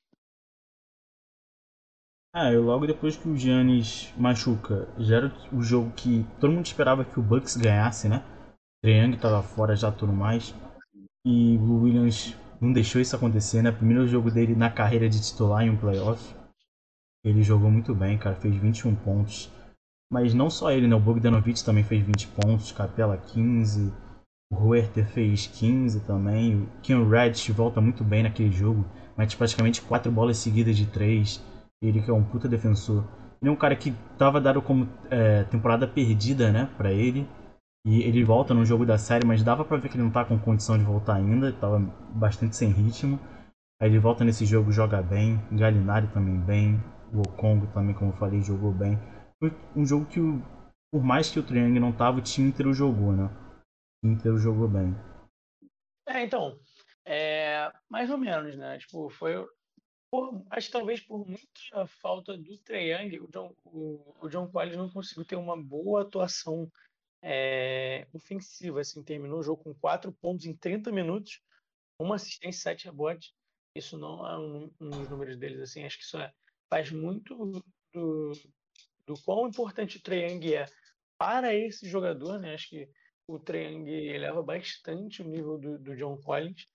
Ah, 2.35 2.51
eu 2.51 2.63
logo 2.63 2.87
depois 2.87 3.17
que 3.17 3.27
o 3.27 3.37
Giannis 3.37 4.11
machuca, 4.17 4.87
já 4.97 5.17
era 5.17 5.33
o 5.51 5.61
jogo 5.61 5.91
que 5.91 6.25
todo 6.39 6.53
mundo 6.53 6.65
esperava 6.65 7.05
que 7.05 7.19
o 7.19 7.23
Bucks 7.23 7.55
ganhasse, 7.57 8.07
né? 8.07 8.23
Triang 8.81 9.17
tava 9.17 9.43
fora 9.43 9.75
já 9.75 9.91
tudo 9.91 10.11
mais. 10.11 10.53
E 11.25 11.57
o 11.57 11.83
Williams 11.83 12.35
não 12.59 12.73
deixou 12.73 12.99
isso 12.99 13.15
acontecer, 13.15 13.61
né? 13.61 13.71
Primeiro 13.71 14.07
jogo 14.07 14.31
dele 14.31 14.55
na 14.55 14.71
carreira 14.71 15.07
de 15.07 15.21
titular 15.21 15.63
em 15.63 15.69
um 15.69 15.77
playoff. 15.77 16.35
Ele 17.23 17.41
jogou 17.41 17.71
muito 17.71 17.95
bem, 17.95 18.17
cara, 18.17 18.35
fez 18.35 18.55
21 18.55 18.95
pontos. 18.95 19.51
Mas 20.11 20.33
não 20.33 20.49
só 20.49 20.71
ele, 20.71 20.87
né? 20.87 20.95
O 20.95 20.99
Bogdanovic 20.99 21.63
também 21.63 21.83
fez 21.83 22.03
20 22.03 22.27
pontos, 22.27 22.71
Capela 22.71 23.17
15, 23.17 23.91
o 24.51 25.03
fez 25.13 25.47
15 25.47 26.01
também. 26.01 26.55
O 26.55 26.67
Ken 26.81 27.03
Reddish 27.03 27.49
volta 27.49 27.81
muito 27.81 28.03
bem 28.03 28.23
naquele 28.23 28.51
jogo, 28.51 28.85
mete 29.17 29.35
praticamente 29.35 29.81
4 29.81 30.11
bolas 30.11 30.37
seguidas 30.37 30.77
de 30.77 30.85
3. 30.85 31.43
Ele 31.81 32.01
que 32.01 32.09
é 32.09 32.13
um 32.13 32.23
puta 32.23 32.47
defensor. 32.47 33.03
Ele 33.41 33.49
é 33.49 33.51
um 33.51 33.57
cara 33.57 33.75
que 33.75 33.93
tava 34.17 34.39
dado 34.39 34.61
como 34.61 34.87
é, 35.09 35.43
temporada 35.45 35.87
perdida, 35.87 36.51
né, 36.51 36.69
pra 36.77 36.91
ele. 36.91 37.27
E 37.85 38.01
ele 38.03 38.23
volta 38.23 38.53
no 38.53 38.63
jogo 38.63 38.85
da 38.85 38.97
série, 38.97 39.25
mas 39.25 39.43
dava 39.43 39.65
pra 39.65 39.77
ver 39.77 39.89
que 39.89 39.97
ele 39.97 40.03
não 40.03 40.11
tá 40.11 40.23
com 40.23 40.39
condição 40.39 40.77
de 40.77 40.83
voltar 40.85 41.15
ainda, 41.15 41.51
tava 41.51 41.79
bastante 42.13 42.55
sem 42.55 42.69
ritmo. 42.69 43.19
Aí 43.81 43.89
ele 43.89 43.99
volta 43.99 44.23
nesse 44.23 44.45
jogo, 44.45 44.71
joga 44.71 45.01
bem, 45.01 45.41
Galinari 45.51 46.07
também 46.07 46.37
bem, 46.37 46.81
o 47.13 47.21
Okongo 47.21 47.71
também, 47.73 47.93
como 47.95 48.11
eu 48.11 48.17
falei, 48.17 48.41
jogou 48.41 48.71
bem. 48.71 48.97
Foi 49.39 49.51
um 49.75 49.85
jogo 49.85 50.05
que, 50.05 50.19
por 50.91 51.03
mais 51.03 51.29
que 51.29 51.39
o 51.39 51.45
Triang 51.45 51.79
não 51.79 51.95
tava, 51.95 52.17
o 52.17 52.21
time 52.21 52.49
inteiro 52.49 52.73
jogou, 52.73 53.13
né? 53.13 53.25
O 53.25 54.05
time 54.05 54.15
inteiro 54.15 54.37
jogou 54.37 54.67
bem. 54.67 54.93
É, 56.07 56.23
então, 56.23 56.59
é, 57.05 57.71
mais 57.89 58.09
ou 58.09 58.17
menos, 58.17 58.55
né? 58.57 58.77
Tipo, 58.79 59.09
foi. 59.09 59.33
Por, 60.11 60.45
acho 60.51 60.67
que 60.67 60.73
talvez 60.73 61.01
por 61.01 61.25
muita 61.25 61.87
falta 61.87 62.37
do 62.37 62.57
Triang, 62.59 63.19
o 63.19 63.27
John, 63.27 63.55
o, 63.65 64.15
o 64.21 64.29
John 64.29 64.49
não 64.75 64.89
conseguiu 64.89 65.25
ter 65.25 65.35
uma 65.35 65.61
boa 65.61 66.03
atuação 66.03 66.71
é, 67.21 68.07
ofensiva. 68.13 68.81
Assim, 68.81 69.03
terminou 69.03 69.39
o 69.39 69.43
jogo 69.43 69.63
com 69.63 69.73
4 69.73 70.11
pontos 70.13 70.45
em 70.45 70.55
30 70.55 70.91
minutos, 70.91 71.41
uma 71.99 72.15
assistência 72.15 72.69
e 72.71 72.75
7 72.75 72.85
rebotes. 72.85 73.33
Isso 73.75 73.97
não 73.97 74.27
é 74.27 74.37
um, 74.37 74.71
um 74.79 74.89
dos 74.91 75.09
números 75.09 75.35
deles, 75.35 75.59
assim, 75.59 75.83
acho 75.83 75.97
que 75.97 76.03
isso 76.03 76.17
é 76.19 76.31
faz 76.73 76.89
muito 76.89 77.63
do, 77.93 78.31
do 79.05 79.13
quão 79.23 79.47
importante 79.47 79.97
o 79.97 80.01
Triang 80.01 80.55
é 80.55 80.65
para 81.19 81.53
esse 81.53 81.87
jogador, 81.87 82.39
né? 82.39 82.55
Acho 82.55 82.69
que 82.69 82.89
o 83.27 83.37
Triang 83.37 83.87
eleva 83.87 84.41
bastante 84.41 85.21
o 85.21 85.25
nível 85.25 85.59
do, 85.59 85.77
do 85.77 85.95
John 85.95 86.17
Collins. 86.17 86.65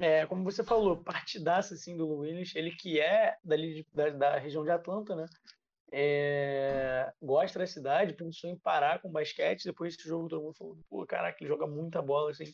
É, 0.00 0.26
como 0.26 0.42
você 0.42 0.64
falou, 0.64 1.04
partidaça 1.04 1.74
assim 1.74 1.96
do 1.96 2.08
Williams, 2.08 2.52
ele 2.56 2.72
que 2.72 2.98
é 2.98 3.36
dali 3.44 3.86
da, 3.94 4.10
da, 4.10 4.38
região 4.38 4.64
de 4.64 4.70
Atlanta, 4.70 5.14
né? 5.14 5.26
É, 5.92 7.12
gosta 7.22 7.60
da 7.60 7.66
cidade, 7.66 8.14
pensou 8.14 8.50
em 8.50 8.58
parar 8.58 9.00
com 9.00 9.12
basquete. 9.12 9.62
Depois 9.62 9.96
desse 9.96 10.08
jogo, 10.08 10.28
todo 10.28 10.42
mundo 10.42 10.56
falou: 10.56 10.78
pô, 10.90 11.06
caraca, 11.06 11.38
ele 11.40 11.48
joga 11.48 11.68
muita 11.68 12.02
bola. 12.02 12.32
Assim. 12.32 12.52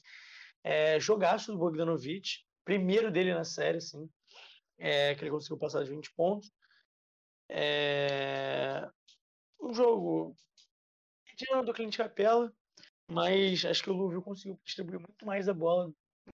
É, 0.63 1.01
jogaço 1.01 1.51
do 1.51 1.59
Bogdanovic, 1.59 2.41
primeiro 2.63 3.11
dele 3.11 3.33
na 3.33 3.45
série, 3.45 3.79
assim, 3.79 4.07
é, 4.79 5.15
que 5.15 5.25
ele 5.25 5.31
conseguiu 5.31 5.57
passar 5.57 5.83
de 5.83 5.91
20 5.91 6.13
pontos. 6.15 6.53
É... 7.49 8.89
Um 9.61 9.73
jogo 9.73 10.35
mediano 11.27 11.65
do 11.65 11.73
Clint 11.73 11.97
Capela, 11.97 12.53
mas 13.11 13.65
acho 13.65 13.83
que 13.83 13.91
o 13.91 13.95
Luvio 13.95 14.23
conseguiu 14.23 14.61
distribuir 14.65 15.01
muito 15.01 15.25
mais 15.27 15.49
a 15.49 15.55
bola 15.55 15.89
em 15.89 15.95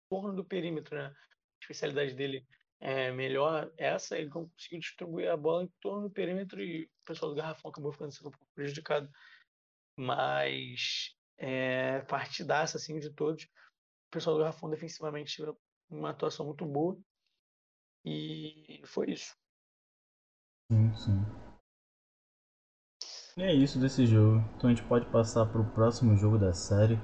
torno 0.09 0.35
do 0.35 0.45
perímetro, 0.45 0.95
né? 0.95 1.07
A 1.07 1.13
especialidade 1.61 2.13
dele 2.13 2.45
é 2.79 3.11
melhor 3.11 3.71
essa, 3.77 4.17
ele 4.17 4.29
conseguiu 4.29 4.79
distribuir 4.79 5.29
a 5.29 5.37
bola 5.37 5.63
em 5.63 5.73
torno 5.81 6.07
do 6.07 6.13
perímetro 6.13 6.61
e 6.61 6.85
o 6.85 6.89
pessoal 7.05 7.31
do 7.31 7.35
Garrafão 7.37 7.71
acabou 7.71 7.91
ficando 7.91 8.11
um 8.11 8.31
pouco 8.31 8.47
prejudicado. 8.53 9.09
Mas 9.97 11.15
é, 11.37 12.01
partidaça 12.01 12.77
assim 12.77 12.99
de 12.99 13.13
todos. 13.13 13.43
O 13.43 14.11
pessoal 14.11 14.35
do 14.35 14.41
Garrafão 14.41 14.69
defensivamente 14.69 15.37
teve 15.37 15.53
uma 15.89 16.11
atuação 16.11 16.45
muito 16.45 16.65
boa. 16.65 16.97
E 18.05 18.81
foi 18.85 19.11
isso. 19.11 19.38
Sim, 20.71 20.93
sim. 20.93 21.25
E 23.35 23.41
é 23.41 23.53
isso 23.53 23.79
desse 23.79 24.05
jogo. 24.05 24.37
Então 24.55 24.69
a 24.69 24.73
gente 24.73 24.87
pode 24.87 25.05
passar 25.07 25.45
para 25.47 25.61
o 25.61 25.71
próximo 25.71 26.15
jogo 26.15 26.37
da 26.37 26.53
série. 26.53 26.97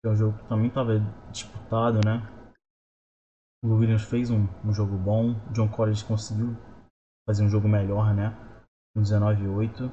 Que 0.00 0.08
é 0.08 0.10
um 0.10 0.16
jogo 0.16 0.38
que 0.38 0.48
também 0.48 0.68
estava 0.68 0.98
disputado, 1.30 2.00
né? 2.04 2.22
O 3.62 3.74
Williams 3.74 4.04
fez 4.04 4.30
um, 4.30 4.46
um 4.64 4.72
jogo 4.72 4.96
bom. 4.96 5.34
John 5.52 5.68
Collins 5.68 6.02
conseguiu 6.02 6.56
fazer 7.26 7.44
um 7.44 7.50
jogo 7.50 7.68
melhor, 7.68 8.14
né? 8.14 8.30
Com 8.94 9.02
19-8. 9.02 9.90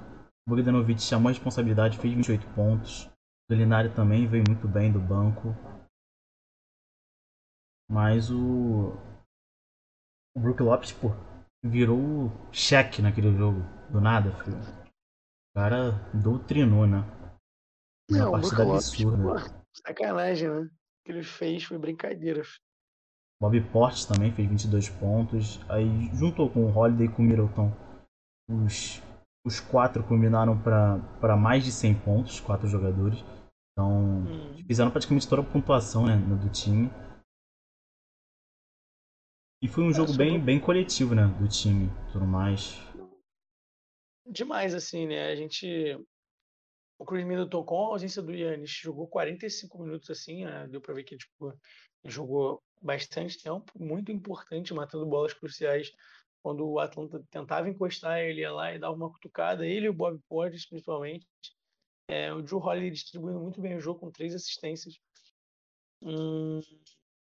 O 0.48 0.50
Bogdanovic 0.50 1.02
chamou 1.02 1.30
a 1.30 1.32
responsabilidade, 1.32 1.98
fez 1.98 2.14
28 2.14 2.48
pontos. 2.54 3.10
O 3.50 3.54
Linari 3.54 3.94
também 3.94 4.28
veio 4.28 4.44
muito 4.48 4.68
bem 4.68 4.92
do 4.92 5.00
banco. 5.00 5.56
Mas 7.90 8.32
o, 8.32 8.96
o 10.36 10.40
Brook 10.40 10.62
Lopes, 10.62 10.94
pô, 10.94 11.10
virou 11.64 12.32
cheque 12.52 13.02
naquele 13.02 13.36
jogo. 13.36 13.60
Do 13.90 14.00
nada, 14.02 14.32
filho. 14.44 14.58
O 14.58 15.60
cara 15.60 15.92
doutrinou, 16.14 16.88
né? 16.88 17.00
Uma 18.10 18.20
Não, 18.20 18.32
partida 18.32 18.56
Brook 18.56 18.72
Lopes, 18.72 18.88
absurda. 18.90 19.24
pô, 19.24 19.64
sacanagem, 19.86 20.50
né? 20.50 20.60
O 20.62 20.70
que 21.06 21.12
ele 21.12 21.24
fez 21.24 21.64
foi 21.64 21.78
brincadeira. 21.78 22.42
Bob 23.42 23.60
Portes 23.72 24.06
também 24.06 24.32
fez 24.32 24.48
22 24.48 24.90
pontos. 24.90 25.60
Aí 25.70 26.10
juntou 26.16 26.50
com 26.50 26.66
o 26.66 26.78
Holiday 26.78 27.08
e 27.08 27.12
com 27.12 27.22
o 27.22 27.26
Middleton. 27.26 27.72
Os, 28.50 29.02
os 29.46 29.60
quatro 29.60 30.04
combinaram 30.04 30.60
para 30.62 31.36
mais 31.36 31.64
de 31.64 31.72
100 31.72 31.96
pontos, 32.02 32.40
quatro 32.40 32.68
jogadores. 32.68 33.24
Então, 33.74 34.22
Hum. 34.28 34.64
fizeram 34.68 34.92
praticamente 34.92 35.28
toda 35.28 35.42
a 35.42 35.46
pontuação 35.46 36.06
né, 36.06 36.18
do 36.18 36.50
time. 36.50 36.90
E 39.62 39.68
foi 39.68 39.84
um 39.84 39.92
É, 39.92 39.94
jogo 39.94 40.14
bem, 40.14 40.40
bem 40.40 40.60
coletivo, 40.60 41.14
né? 41.14 41.28
Do 41.40 41.48
time 41.48 41.88
tudo 42.12 42.26
mais. 42.26 42.76
Demais, 44.26 44.74
assim, 44.74 45.08
né? 45.08 45.30
A 45.30 45.36
gente. 45.36 45.98
O 46.98 47.06
Chris 47.06 47.26
Middleton, 47.26 47.64
com 47.64 47.84
a 47.86 47.88
ausência 47.90 48.22
do 48.22 48.32
Yannis, 48.32 48.70
jogou 48.72 49.08
45 49.08 49.82
minutos, 49.84 50.10
assim. 50.10 50.46
né? 50.46 50.68
Deu 50.68 50.80
pra 50.80 50.94
ver 50.94 51.04
que 51.04 51.18
tipo, 51.18 51.50
ele 52.04 52.14
jogou 52.14 52.62
bastante 52.82 53.42
tempo, 53.42 53.72
muito 53.80 54.12
importante, 54.12 54.74
matando 54.74 55.06
bolas 55.06 55.34
cruciais. 55.34 55.92
Quando 56.44 56.68
o 56.68 56.80
Atlanta 56.80 57.24
tentava 57.30 57.70
encostar, 57.70 58.20
ele 58.20 58.42
ia 58.42 58.52
lá 58.52 58.74
e 58.74 58.80
dava 58.80 58.96
uma 58.96 59.12
cutucada. 59.12 59.66
Ele 59.66 59.88
e 59.88 59.90
o 59.90 59.94
Bob 59.94 60.20
Portis, 60.28 60.68
principalmente. 60.68 61.28
É, 62.08 62.34
o 62.34 62.42
Drew 62.42 62.60
Holiday 62.60 62.92
distribuindo 62.92 63.40
muito 63.40 63.62
bem 63.62 63.76
o 63.76 63.80
jogo 63.80 64.00
com 64.00 64.12
três 64.12 64.34
assistências. 64.36 64.96
Hum, 66.02 66.60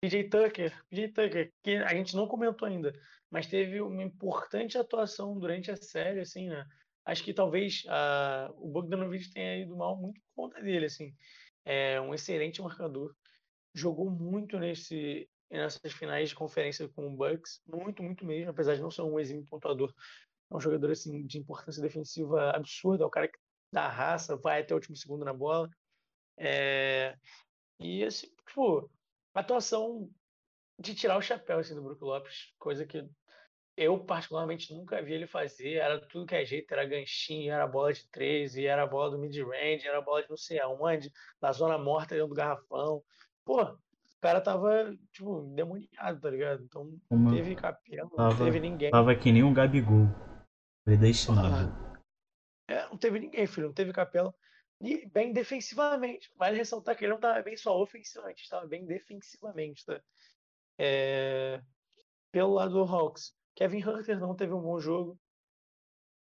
PJ 0.03 0.25
Tucker, 0.27 0.83
PJ 0.89 1.13
Tucker, 1.13 1.53
que 1.63 1.77
a 1.77 1.95
gente 1.95 2.13
não 2.13 2.27
comentou 2.27 2.67
ainda, 2.67 2.91
mas 3.31 3.47
teve 3.47 3.79
uma 3.79 4.03
importante 4.03 4.77
atuação 4.77 5.39
durante 5.39 5.71
a 5.71 5.77
série, 5.77 6.19
assim, 6.19 6.49
né? 6.49 6.65
Acho 7.05 7.23
que 7.23 7.33
talvez 7.33 7.83
ah, 7.87 8.51
o 8.57 8.69
Bogdanovich 8.69 9.31
tenha 9.31 9.61
ido 9.61 9.77
mal 9.77 9.95
muito 9.95 10.19
por 10.19 10.49
conta 10.49 10.61
dele, 10.61 10.87
assim. 10.87 11.15
É 11.63 12.01
um 12.01 12.13
excelente 12.13 12.61
marcador. 12.61 13.15
Jogou 13.73 14.09
muito 14.11 14.59
nesse, 14.59 15.29
nessas 15.49 15.93
finais 15.93 16.27
de 16.27 16.35
conferência 16.35 16.89
com 16.89 17.07
o 17.07 17.15
Bucks, 17.15 17.61
muito, 17.65 18.03
muito 18.03 18.25
mesmo, 18.25 18.51
apesar 18.51 18.75
de 18.75 18.81
não 18.81 18.91
ser 18.91 19.03
um 19.03 19.17
exímio 19.17 19.45
pontuador. 19.45 19.93
É 20.51 20.55
um 20.55 20.59
jogador 20.59 20.91
assim 20.91 21.25
de 21.25 21.37
importância 21.39 21.81
defensiva 21.81 22.51
absurda, 22.51 23.05
é 23.05 23.07
o 23.07 23.09
cara 23.09 23.29
que 23.29 23.39
dá 23.71 23.87
raça, 23.87 24.35
vai 24.35 24.61
até 24.61 24.73
o 24.73 24.77
último 24.77 24.97
segundo 24.97 25.23
na 25.23 25.33
bola. 25.33 25.69
É, 26.37 27.15
E 27.79 28.03
assim, 28.03 28.27
tipo, 28.47 28.89
atuação 29.41 30.09
de 30.79 30.93
tirar 30.95 31.17
o 31.17 31.21
chapéu 31.21 31.59
assim, 31.59 31.75
do 31.75 31.81
Brook 31.83 32.03
Lopes, 32.03 32.53
coisa 32.57 32.85
que 32.85 33.07
eu 33.75 33.99
particularmente 34.03 34.73
nunca 34.73 35.01
vi 35.01 35.13
ele 35.13 35.27
fazer. 35.27 35.73
Era 35.75 35.99
tudo 36.07 36.25
que 36.25 36.35
é 36.35 36.45
jeito, 36.45 36.71
era 36.71 36.85
ganchinho, 36.85 37.51
era 37.51 37.65
bola 37.67 37.91
de 37.93 38.07
13, 38.09 38.65
era 38.65 38.85
bola 38.85 39.11
do 39.11 39.19
mid-range, 39.19 39.87
era 39.87 40.01
bola 40.01 40.21
de 40.23 40.29
não 40.29 40.37
sei 40.37 40.59
aonde, 40.59 41.11
da 41.41 41.51
zona 41.51 41.77
morta 41.77 42.15
dentro 42.15 42.29
do 42.29 42.35
garrafão. 42.35 43.03
Pô, 43.43 43.63
o 43.63 43.77
cara 44.21 44.39
tava, 44.39 44.95
tipo, 45.11 45.41
demoniado, 45.55 46.19
tá 46.21 46.29
ligado? 46.29 46.63
Então 46.63 46.85
não 47.09 47.33
teve 47.33 47.55
capela, 47.55 48.09
não 48.09 48.15
Tava- 48.17 48.45
teve 48.45 48.59
ninguém. 48.59 48.91
Tava 48.91 49.15
que 49.15 49.31
nem 49.31 49.43
um 49.43 49.53
Gabigol. 49.53 50.07
Predestinado. 50.85 51.71
É, 52.67 52.85
não 52.87 52.97
teve 52.97 53.19
ninguém, 53.19 53.47
filho, 53.47 53.67
não 53.67 53.73
teve 53.73 53.91
capela. 53.91 54.33
E 54.83 55.05
bem 55.07 55.31
defensivamente. 55.31 56.29
Vale 56.35 56.57
ressaltar 56.57 56.97
que 56.97 57.05
ele 57.05 57.11
não 57.11 57.17
estava 57.17 57.41
bem 57.41 57.55
só 57.55 57.81
ofensivamente, 57.81 58.43
estava 58.43 58.67
bem 58.67 58.85
defensivamente, 58.85 59.85
tá? 59.85 60.03
É, 60.77 61.61
Pelo 62.31 62.53
lado 62.53 62.73
do 62.73 62.83
Hawks, 62.83 63.33
Kevin 63.55 63.81
Hunter 63.87 64.19
não 64.19 64.35
teve 64.35 64.53
um 64.53 64.61
bom 64.61 64.77
jogo. 64.79 65.17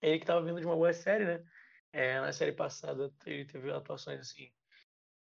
Ele 0.03 0.19
que 0.19 0.25
estava 0.25 0.45
vindo 0.45 0.61
de 0.61 0.67
uma 0.67 0.77
boa 0.77 0.93
série, 0.93 1.25
né? 1.25 1.45
É, 1.91 2.21
na 2.21 2.33
série 2.33 2.53
passada 2.53 3.11
ele 3.25 3.47
teve 3.47 3.73
atuações 3.73 4.21
assim 4.21 4.53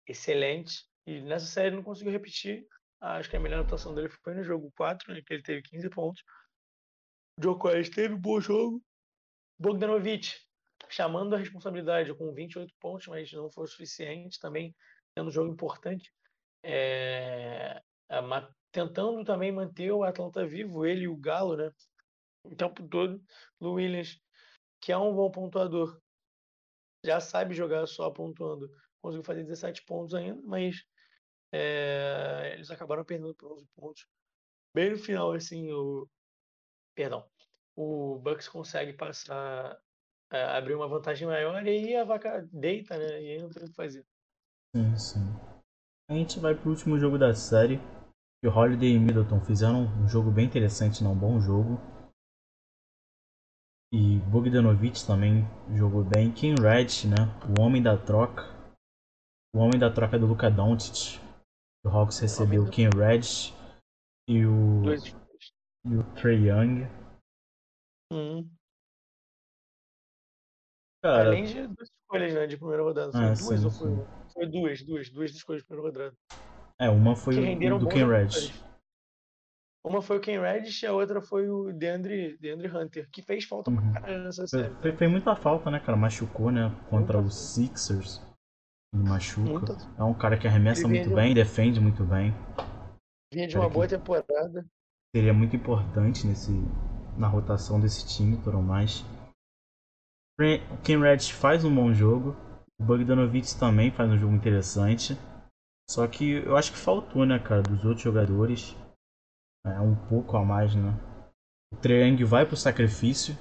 excelentes. 0.05 0.88
E 1.05 1.20
nessa 1.22 1.47
série 1.47 1.70
ele 1.70 1.78
não 1.78 1.84
conseguiu 1.84 2.11
repetir. 2.11 2.68
Acho 2.99 3.30
que 3.30 3.38
a 3.38 3.39
melhor 3.39 3.61
atuação 3.61 3.95
dele 3.95 4.09
foi 4.09 4.36
no 4.36 4.43
jogo 4.43 4.72
4, 4.76 5.11
né, 5.11 5.22
que 5.26 5.34
ele 5.34 5.43
teve 5.43 5.63
15 5.63 5.89
pontos. 5.89 6.24
Djokovic 7.39 7.89
teve 7.89 8.13
um 8.13 8.20
bom 8.20 8.39
jogo. 8.39 8.84
Bogdanovic 9.57 10.46
chamando 10.89 11.35
a 11.35 11.38
responsabilidade 11.38 12.13
com 12.13 12.33
28 12.33 12.73
pontos, 12.79 13.07
mas 13.07 13.31
não 13.33 13.51
foi 13.51 13.65
o 13.65 13.67
suficiente. 13.67 14.39
Também 14.39 14.75
tendo 15.15 15.27
um 15.27 15.31
jogo 15.31 15.51
importante. 15.51 16.13
É, 16.63 17.81
tentando 18.71 19.23
também 19.23 19.51
manter 19.51 19.91
o 19.91 20.03
Atlanta 20.03 20.45
vivo, 20.45 20.85
ele 20.85 21.01
e 21.03 21.07
o 21.07 21.17
Galo, 21.17 21.55
né? 21.55 21.71
O 22.43 22.55
tempo 22.55 22.88
todo. 22.88 23.21
Lou 23.59 23.75
Williams, 23.75 24.19
que 24.81 24.91
é 24.91 24.97
um 24.97 25.13
bom 25.13 25.29
pontuador, 25.31 25.99
já 27.03 27.19
sabe 27.19 27.55
jogar 27.55 27.88
só 27.88 28.09
pontuando. 28.11 28.69
Conseguiu 29.01 29.23
fazer 29.23 29.43
17 29.43 29.83
pontos 29.85 30.13
ainda, 30.13 30.41
mas 30.45 30.83
é, 31.51 32.51
eles 32.53 32.69
acabaram 32.69 33.05
perdendo 33.05 33.33
por 33.35 33.53
11 33.53 33.67
pontos. 33.75 34.07
Bem 34.73 34.91
no 34.91 34.97
final, 34.97 35.31
assim, 35.31 35.71
o. 35.71 36.07
Perdão. 36.93 37.29
O 37.75 38.19
Bucks 38.19 38.47
consegue 38.47 38.93
passar, 38.93 39.79
abrir 40.30 40.75
uma 40.75 40.88
vantagem 40.88 41.28
maior 41.28 41.65
e 41.65 41.69
aí 41.69 41.95
a 41.95 42.03
vaca 42.03 42.47
deita, 42.51 42.97
né? 42.97 43.21
E 43.21 43.32
aí 43.32 43.41
não 43.41 43.49
tem 43.49 43.63
o 43.63 43.67
que 43.67 43.73
fazer. 43.73 44.05
Sim, 44.75 44.97
sim. 44.97 45.19
A 46.09 46.13
gente 46.13 46.39
vai 46.39 46.55
pro 46.55 46.69
último 46.69 46.97
jogo 46.97 47.17
da 47.17 47.34
série. 47.34 47.80
Que 48.39 48.47
o 48.47 48.55
Holiday 48.55 48.93
e 48.93 48.99
Middleton 48.99 49.41
fizeram 49.41 49.86
um 49.86 50.07
jogo 50.07 50.30
bem 50.30 50.45
interessante, 50.45 51.03
não 51.03 51.13
um 51.13 51.17
bom 51.17 51.39
jogo. 51.39 51.80
E 53.91 54.19
Bogdanovich 54.30 55.07
também 55.07 55.43
jogou 55.75 56.03
bem. 56.03 56.32
Ken 56.32 56.53
Red, 56.53 57.09
né? 57.09 57.25
O 57.57 57.61
homem 57.61 57.82
da 57.82 57.97
troca. 57.97 58.43
O 59.55 59.59
homem 59.59 59.80
da 59.80 59.91
troca 59.91 60.19
do 60.19 60.28
Luka 60.28 60.51
Doncic. 60.51 61.19
O 61.84 61.89
Hawks 61.89 62.19
recebeu 62.19 62.63
o 62.63 62.69
Ken 62.69 62.89
Red 62.89 63.53
e 64.30 64.45
o, 64.45 64.84
e 65.86 65.95
o 65.95 66.03
Trey 66.15 66.49
Young. 66.49 66.86
Hum. 68.11 68.57
Cara, 71.08 71.28
Além 71.30 71.45
de 71.45 71.68
duas 71.68 71.89
escolhas, 71.89 72.34
né? 72.34 72.47
De 72.47 72.58
primeira 72.58 72.84
rodada. 72.84 73.12
Foi 73.14 73.22
Ah, 73.22 73.34
duas 73.34 73.60
sim, 73.60 73.66
ou 73.66 73.72
foi? 73.72 74.05
Foi 74.34 74.45
duas, 74.45 74.82
duas, 74.84 75.10
duas 75.10 75.32
escolhas 75.32 75.62
de 75.62 75.68
primeira 75.68 75.88
rodada. 75.89 76.16
é, 76.80 76.89
uma 76.89 77.16
foi 77.16 77.36
o 77.38 77.80
do 77.80 77.88
Ken 77.88 78.05
Red. 78.05 78.28
jogadores. 78.30 78.64
Uma 79.86 80.01
foi 80.01 80.18
o 80.18 80.20
Ken 80.20 80.41
Reddish 80.41 80.84
e 80.84 80.86
a 80.86 80.91
outra 80.91 81.22
foi 81.22 81.49
o 81.49 81.72
DeAndre, 81.72 82.38
DeAndre 82.39 82.68
Hunter, 82.68 83.10
que 83.10 83.22
fez 83.22 83.45
falta 83.45 83.72
Uhum. 83.72 83.93
pra 83.93 84.01
caralho 84.01 84.24
nessa 84.26 84.45
série. 84.45 84.74
foi- 84.82 84.91
foi 84.97 85.08
muita 85.08 85.34
falta, 85.34 85.72
né, 85.72 85.80
cara? 85.80 85.97
Machucou, 85.97 86.51
né? 86.51 86.70
Contra 86.89 87.18
os 87.18 87.34
Sixers. 87.53 88.22
Ele 88.93 89.03
machuca. 89.03 89.49
Muita. 89.49 89.78
É 89.97 90.03
um 90.03 90.14
cara 90.14 90.38
que 90.38 90.45
arremessa 90.45 90.82
muito 90.88 91.03
vinha 91.03 91.08
de- 91.08 91.16
bem, 91.16 91.34
defende 91.34 91.80
muito 91.80 92.03
bem. 92.03 92.34
Vinha 93.34 93.47
de 93.47 93.53
Cara, 93.53 93.66
uma 93.66 93.72
boa 93.72 93.88
temporada. 93.88 94.66
Seria 95.16 95.34
muito 95.34 95.55
importante 95.55 96.28
nesse, 96.28 96.51
na 97.18 97.28
rotação 97.28 97.80
desse 97.80 98.05
time 98.05 98.38
tudo 98.43 98.62
mais. 98.62 99.05
O 100.39 100.77
Ken 100.83 100.99
Reddish 100.99 101.31
faz 101.31 101.65
um 101.65 101.73
bom 101.73 101.91
jogo. 101.91 102.35
O 102.79 102.83
Bogdanovich 102.83 103.57
também 103.57 103.89
faz 103.89 104.07
um 104.11 104.17
jogo 104.19 104.35
interessante. 104.35 105.17
Só 105.89 106.07
que 106.07 106.33
eu 106.33 106.55
acho 106.55 106.71
que 106.71 106.77
faltou, 106.77 107.25
né, 107.25 107.39
cara, 107.39 107.63
dos 107.63 107.83
outros 107.83 108.03
jogadores. 108.03 108.75
É 109.65 109.79
um 109.79 109.95
pouco 109.95 110.38
a 110.38 110.45
mais, 110.45 110.75
né? 110.75 110.93
O 111.73 111.77
Triang 111.77 112.23
vai 112.23 112.45
pro 112.45 112.55
sacrifício. 112.55 113.35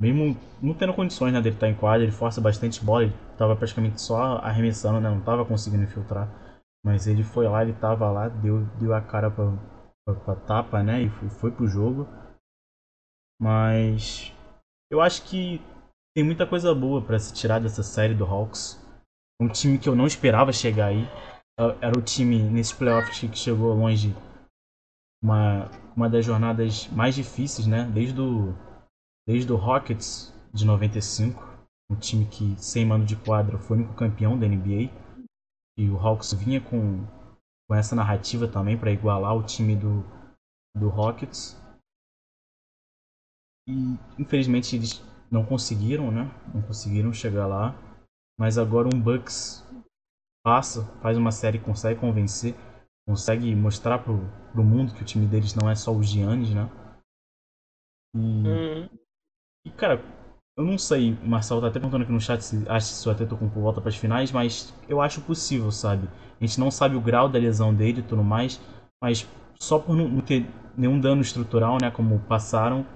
Mesmo 0.00 0.34
não 0.62 0.74
tendo 0.74 0.94
condições 0.94 1.32
né, 1.32 1.42
dele 1.42 1.56
estar 1.56 1.68
em 1.68 1.76
quadra, 1.76 2.02
ele 2.02 2.10
força 2.10 2.40
bastante 2.40 2.84
bola, 2.84 3.04
ele 3.04 3.14
tava 3.38 3.54
praticamente 3.54 4.00
só 4.00 4.38
arremessando, 4.38 5.00
né? 5.00 5.10
Não 5.10 5.20
tava 5.20 5.44
conseguindo 5.44 5.84
infiltrar. 5.84 6.28
Mas 6.84 7.06
ele 7.06 7.22
foi 7.22 7.46
lá, 7.46 7.62
ele 7.62 7.74
tava 7.74 8.10
lá, 8.10 8.28
deu, 8.28 8.64
deu 8.80 8.94
a 8.94 9.00
cara 9.02 9.30
pra, 9.30 9.44
pra, 10.06 10.14
pra 10.14 10.36
tapa, 10.36 10.82
né? 10.82 11.02
E 11.02 11.10
foi, 11.10 11.28
foi 11.28 11.50
pro 11.50 11.68
jogo. 11.68 12.08
Mas 13.40 14.32
eu 14.90 15.00
acho 15.00 15.22
que 15.28 15.60
tem 16.14 16.24
muita 16.24 16.46
coisa 16.46 16.72
boa 16.72 17.02
pra 17.02 17.18
se 17.18 17.34
tirar 17.34 17.58
dessa 17.58 17.82
série 17.82 18.14
do 18.14 18.24
Hawks. 18.24 18.80
Um 19.40 19.48
time 19.48 19.78
que 19.78 19.88
eu 19.88 19.96
não 19.96 20.06
esperava 20.06 20.52
chegar 20.52 20.86
aí. 20.86 21.02
É- 21.58 21.86
Era 21.86 21.98
o 21.98 22.02
time 22.02 22.38
nesse 22.38 22.74
playoff 22.74 23.10
que 23.28 23.36
chegou 23.36 23.74
longe. 23.74 24.14
Uma, 25.22 25.68
uma 25.96 26.08
das 26.08 26.24
jornadas 26.24 26.86
mais 26.88 27.14
difíceis, 27.16 27.66
né? 27.66 27.84
Desde 27.92 28.20
o, 28.20 28.54
desde 29.26 29.52
o 29.52 29.56
Rockets 29.56 30.32
de 30.52 30.64
95. 30.64 31.42
Um 31.90 31.96
time 31.96 32.26
que, 32.26 32.56
sem 32.62 32.86
mano 32.86 33.04
de 33.04 33.16
quadra, 33.16 33.58
foi 33.58 33.76
o 33.76 33.80
único 33.80 33.94
campeão 33.94 34.38
da 34.38 34.46
NBA. 34.46 34.90
E 35.76 35.90
o 35.90 35.98
Hawks 35.98 36.32
vinha 36.32 36.60
com, 36.60 37.04
com 37.68 37.74
essa 37.74 37.96
narrativa 37.96 38.46
também 38.46 38.78
para 38.78 38.92
igualar 38.92 39.36
o 39.36 39.42
time 39.42 39.74
do, 39.74 40.04
do 40.76 40.88
Rockets. 40.88 41.56
E 43.68 43.72
infelizmente 44.18 44.76
eles 44.76 45.02
não 45.30 45.44
conseguiram, 45.44 46.10
né? 46.10 46.30
Não 46.52 46.62
conseguiram 46.62 47.12
chegar 47.12 47.46
lá. 47.46 47.74
Mas 48.38 48.58
agora 48.58 48.88
um 48.88 49.00
Bucks 49.00 49.64
passa, 50.44 50.84
faz 51.00 51.16
uma 51.16 51.32
série, 51.32 51.58
consegue 51.58 52.00
convencer, 52.00 52.54
consegue 53.06 53.54
mostrar 53.54 53.98
pro, 53.98 54.18
pro 54.52 54.64
mundo 54.64 54.94
que 54.94 55.02
o 55.02 55.04
time 55.04 55.26
deles 55.26 55.54
não 55.54 55.70
é 55.70 55.74
só 55.74 55.92
o 55.92 56.02
Giannis, 56.02 56.50
né? 56.50 56.68
E, 58.16 58.20
Uhum. 58.46 58.88
e, 59.66 59.70
cara, 59.70 60.02
eu 60.56 60.64
não 60.64 60.78
sei, 60.78 61.14
o 61.14 61.26
Marcelo 61.26 61.60
tá 61.60 61.68
até 61.68 61.80
perguntando 61.80 62.04
aqui 62.04 62.12
no 62.12 62.20
chat 62.20 62.40
se 62.42 62.64
acha 62.68 63.02
que 63.02 63.08
o 63.08 63.12
Atlético 63.12 63.46
volta 63.46 63.80
para 63.80 63.88
as 63.88 63.96
finais, 63.96 64.30
mas 64.30 64.72
eu 64.88 65.00
acho 65.00 65.20
possível, 65.22 65.70
sabe? 65.72 66.08
A 66.40 66.44
gente 66.46 66.60
não 66.60 66.70
sabe 66.70 66.94
o 66.96 67.00
grau 67.00 67.28
da 67.28 67.38
lesão 67.38 67.74
dele 67.74 68.00
e 68.00 68.04
tudo 68.04 68.22
mais, 68.22 68.60
mas 69.02 69.26
só 69.58 69.78
por 69.78 69.96
não 69.96 70.20
ter 70.20 70.46
nenhum 70.76 71.00
dano 71.00 71.22
estrutural, 71.22 71.78
né, 71.80 71.90
como 71.90 72.20
passaram, 72.20 72.86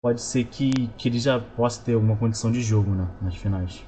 pode 0.00 0.20
ser 0.20 0.44
que, 0.44 0.70
que 0.98 1.08
ele 1.08 1.18
já 1.18 1.38
possa 1.38 1.84
ter 1.84 1.94
alguma 1.94 2.18
condição 2.18 2.50
de 2.50 2.62
jogo, 2.62 2.90
né, 2.90 3.06
nas 3.22 3.36
finais. 3.36 3.84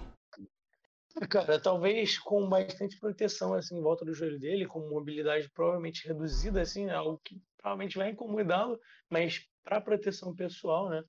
Cara, 1.28 1.60
talvez 1.60 2.18
com 2.18 2.48
bastante 2.48 2.98
proteção 2.98 3.54
assim 3.54 3.78
em 3.78 3.82
volta 3.82 4.04
do 4.04 4.14
joelho 4.14 4.40
dele, 4.40 4.66
com 4.66 4.88
mobilidade 4.88 5.48
provavelmente 5.50 6.06
reduzida, 6.06 6.60
assim, 6.60 6.88
é 6.88 6.94
algo 6.94 7.20
que 7.24 7.40
provavelmente 7.56 7.96
vai 7.96 8.10
incomodá-lo, 8.10 8.78
mas 9.08 9.46
para 9.62 9.80
proteção 9.80 10.34
pessoal, 10.34 10.88
né? 10.88 11.02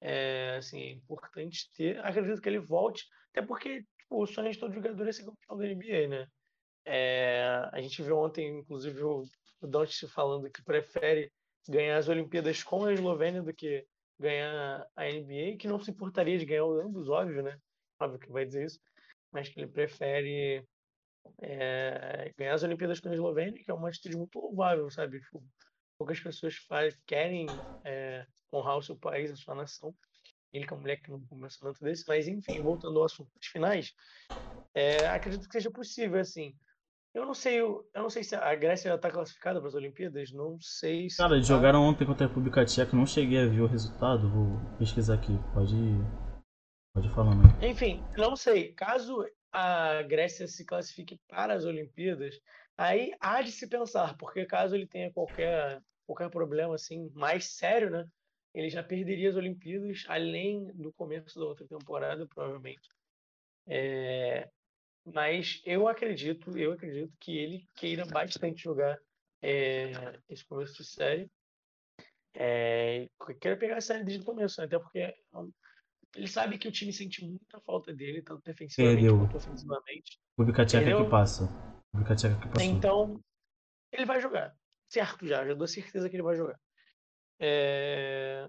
É 0.00 0.56
assim, 0.58 0.80
é 0.80 0.90
importante 0.90 1.70
ter. 1.74 1.98
Acredito 2.04 2.40
que 2.40 2.48
ele 2.48 2.58
volte, 2.58 3.06
até 3.30 3.40
porque 3.40 3.84
tipo, 3.98 4.22
o 4.22 4.26
sonho 4.26 4.50
de 4.50 4.58
todo 4.58 4.74
jogador 4.74 5.08
é 5.08 5.12
ser 5.12 5.24
campeão 5.24 5.56
da 5.56 5.66
NBA, 5.66 6.08
né? 6.08 6.26
É, 6.84 7.68
a 7.72 7.80
gente 7.80 8.02
viu 8.02 8.18
ontem, 8.18 8.58
inclusive, 8.58 9.02
o, 9.02 9.24
Doncic 9.62 10.08
falando 10.08 10.50
que 10.50 10.62
prefere 10.62 11.32
ganhar 11.68 11.96
as 11.96 12.08
Olimpíadas 12.08 12.62
com 12.62 12.84
a 12.84 12.92
Eslovênia 12.92 13.42
do 13.42 13.52
que 13.52 13.84
ganhar 14.18 14.86
a 14.96 15.06
NBA, 15.08 15.58
que 15.58 15.68
não 15.68 15.80
se 15.80 15.90
importaria 15.90 16.38
de 16.38 16.46
ganhar 16.46 16.64
ambos, 16.64 17.08
óbvio, 17.08 17.42
né? 17.42 17.58
Óbvio 18.00 18.18
que 18.20 18.32
vai 18.32 18.44
dizer 18.46 18.66
isso 18.66 18.80
mas 19.32 19.48
que 19.50 19.60
ele 19.60 19.70
prefere 19.70 20.66
é, 21.42 22.32
ganhar 22.38 22.54
as 22.54 22.62
Olimpíadas 22.62 23.00
com 23.00 23.08
a 23.08 23.12
Eslovênia, 23.12 23.62
que 23.62 23.70
é 23.70 23.74
uma 23.74 23.88
atitude 23.88 24.16
muito 24.16 24.38
louvável, 24.38 24.90
sabe? 24.90 25.20
Tipo, 25.20 25.44
poucas 25.98 26.20
pessoas 26.20 26.56
faz, 26.56 26.96
querem 27.06 27.62
é, 27.84 28.26
honrar 28.52 28.78
o 28.78 28.82
seu 28.82 28.96
país, 28.98 29.30
a 29.30 29.36
sua 29.36 29.54
nação. 29.54 29.94
Ele 30.52 30.66
que 30.66 30.72
é 30.72 30.76
um 30.76 30.80
moleque 30.80 31.04
que 31.04 31.10
não 31.10 31.26
começa 31.26 31.58
tanto 31.60 31.82
desse, 31.84 32.04
mas 32.08 32.28
enfim, 32.28 32.62
voltando 32.62 32.98
ao 32.98 33.04
assunto 33.04 33.30
das 33.34 33.46
finais, 33.46 33.92
é, 34.74 35.06
acredito 35.08 35.46
que 35.46 35.52
seja 35.52 35.70
possível, 35.70 36.20
assim. 36.20 36.54
Eu 37.16 37.24
não 37.24 37.32
sei, 37.32 37.60
eu 37.60 37.88
não 37.94 38.10
sei 38.10 38.22
se 38.22 38.36
a 38.36 38.54
Grécia 38.54 38.90
já 38.90 38.96
está 38.96 39.10
classificada 39.10 39.58
para 39.58 39.68
as 39.68 39.74
Olimpíadas, 39.74 40.30
não 40.32 40.60
sei 40.60 41.08
se. 41.08 41.16
Cara, 41.16 41.34
eles 41.34 41.48
tá. 41.48 41.54
jogaram 41.54 41.82
ontem 41.82 42.04
contra 42.04 42.26
a 42.26 42.28
República 42.28 42.64
Tcheca, 42.64 42.94
não 42.94 43.06
cheguei 43.06 43.42
a 43.42 43.46
ver 43.46 43.62
o 43.62 43.66
resultado, 43.66 44.28
vou 44.28 44.60
pesquisar 44.78 45.14
aqui, 45.14 45.32
pode 45.54 45.74
Pode 46.96 47.10
falar, 47.10 47.34
né? 47.34 47.68
Enfim, 47.68 48.02
não 48.16 48.34
sei. 48.34 48.72
Caso 48.72 49.22
a 49.52 50.00
Grécia 50.00 50.48
se 50.48 50.64
classifique 50.64 51.20
para 51.28 51.52
as 51.52 51.66
Olimpíadas, 51.66 52.40
aí 52.74 53.14
há 53.20 53.42
de 53.42 53.52
se 53.52 53.66
pensar, 53.68 54.16
porque 54.16 54.46
caso 54.46 54.74
ele 54.74 54.86
tenha 54.86 55.12
qualquer, 55.12 55.82
qualquer 56.06 56.30
problema 56.30 56.74
assim 56.74 57.10
mais 57.14 57.50
sério, 57.50 57.90
né? 57.90 58.06
Ele 58.54 58.70
já 58.70 58.82
perderia 58.82 59.28
as 59.28 59.36
Olimpíadas, 59.36 60.04
além 60.08 60.72
do 60.72 60.90
começo 60.94 61.38
da 61.38 61.44
outra 61.44 61.66
temporada, 61.66 62.26
provavelmente. 62.26 62.88
É, 63.66 64.48
mas 65.12 65.62
eu 65.64 65.86
acredito, 65.86 66.56
eu 66.58 66.72
acredito 66.72 67.12
que 67.20 67.36
ele 67.36 67.68
queira 67.76 68.04
bastante 68.06 68.64
jogar 68.64 68.98
é, 69.40 70.18
esse 70.28 70.44
começo 70.44 70.74
de 70.74 70.84
série. 70.84 71.30
É, 72.34 73.08
queira 73.40 73.56
pegar 73.56 73.76
a 73.76 73.80
série 73.80 74.04
desde 74.04 74.22
o 74.22 74.26
começo, 74.26 74.60
né? 74.60 74.66
até 74.66 74.78
porque 74.78 75.14
ele 76.14 76.26
sabe 76.26 76.58
que 76.58 76.68
o 76.68 76.72
time 76.72 76.92
sente 76.92 77.24
muita 77.24 77.60
falta 77.60 77.94
dele, 77.94 78.22
tanto 78.22 78.42
defensivamente 78.44 79.00
Perdeu. 79.00 79.18
quanto 79.18 79.36
ofensivamente. 79.36 80.18
República 80.32 80.66
Tcheca 80.66 81.04
que 81.04 81.10
passa. 81.10 81.44
República 81.92 82.16
Tcheca 82.16 82.40
que 82.40 82.48
passou. 82.48 82.70
Então, 82.70 83.20
ele 83.92 84.04
vai 84.04 84.20
jogar. 84.20 84.54
Certo 84.88 85.26
já, 85.26 85.46
já 85.46 85.54
dou 85.54 85.66
certeza 85.66 86.08
que 86.08 86.16
ele 86.16 86.22
vai 86.22 86.36
jogar. 86.36 86.58
É... 87.40 88.48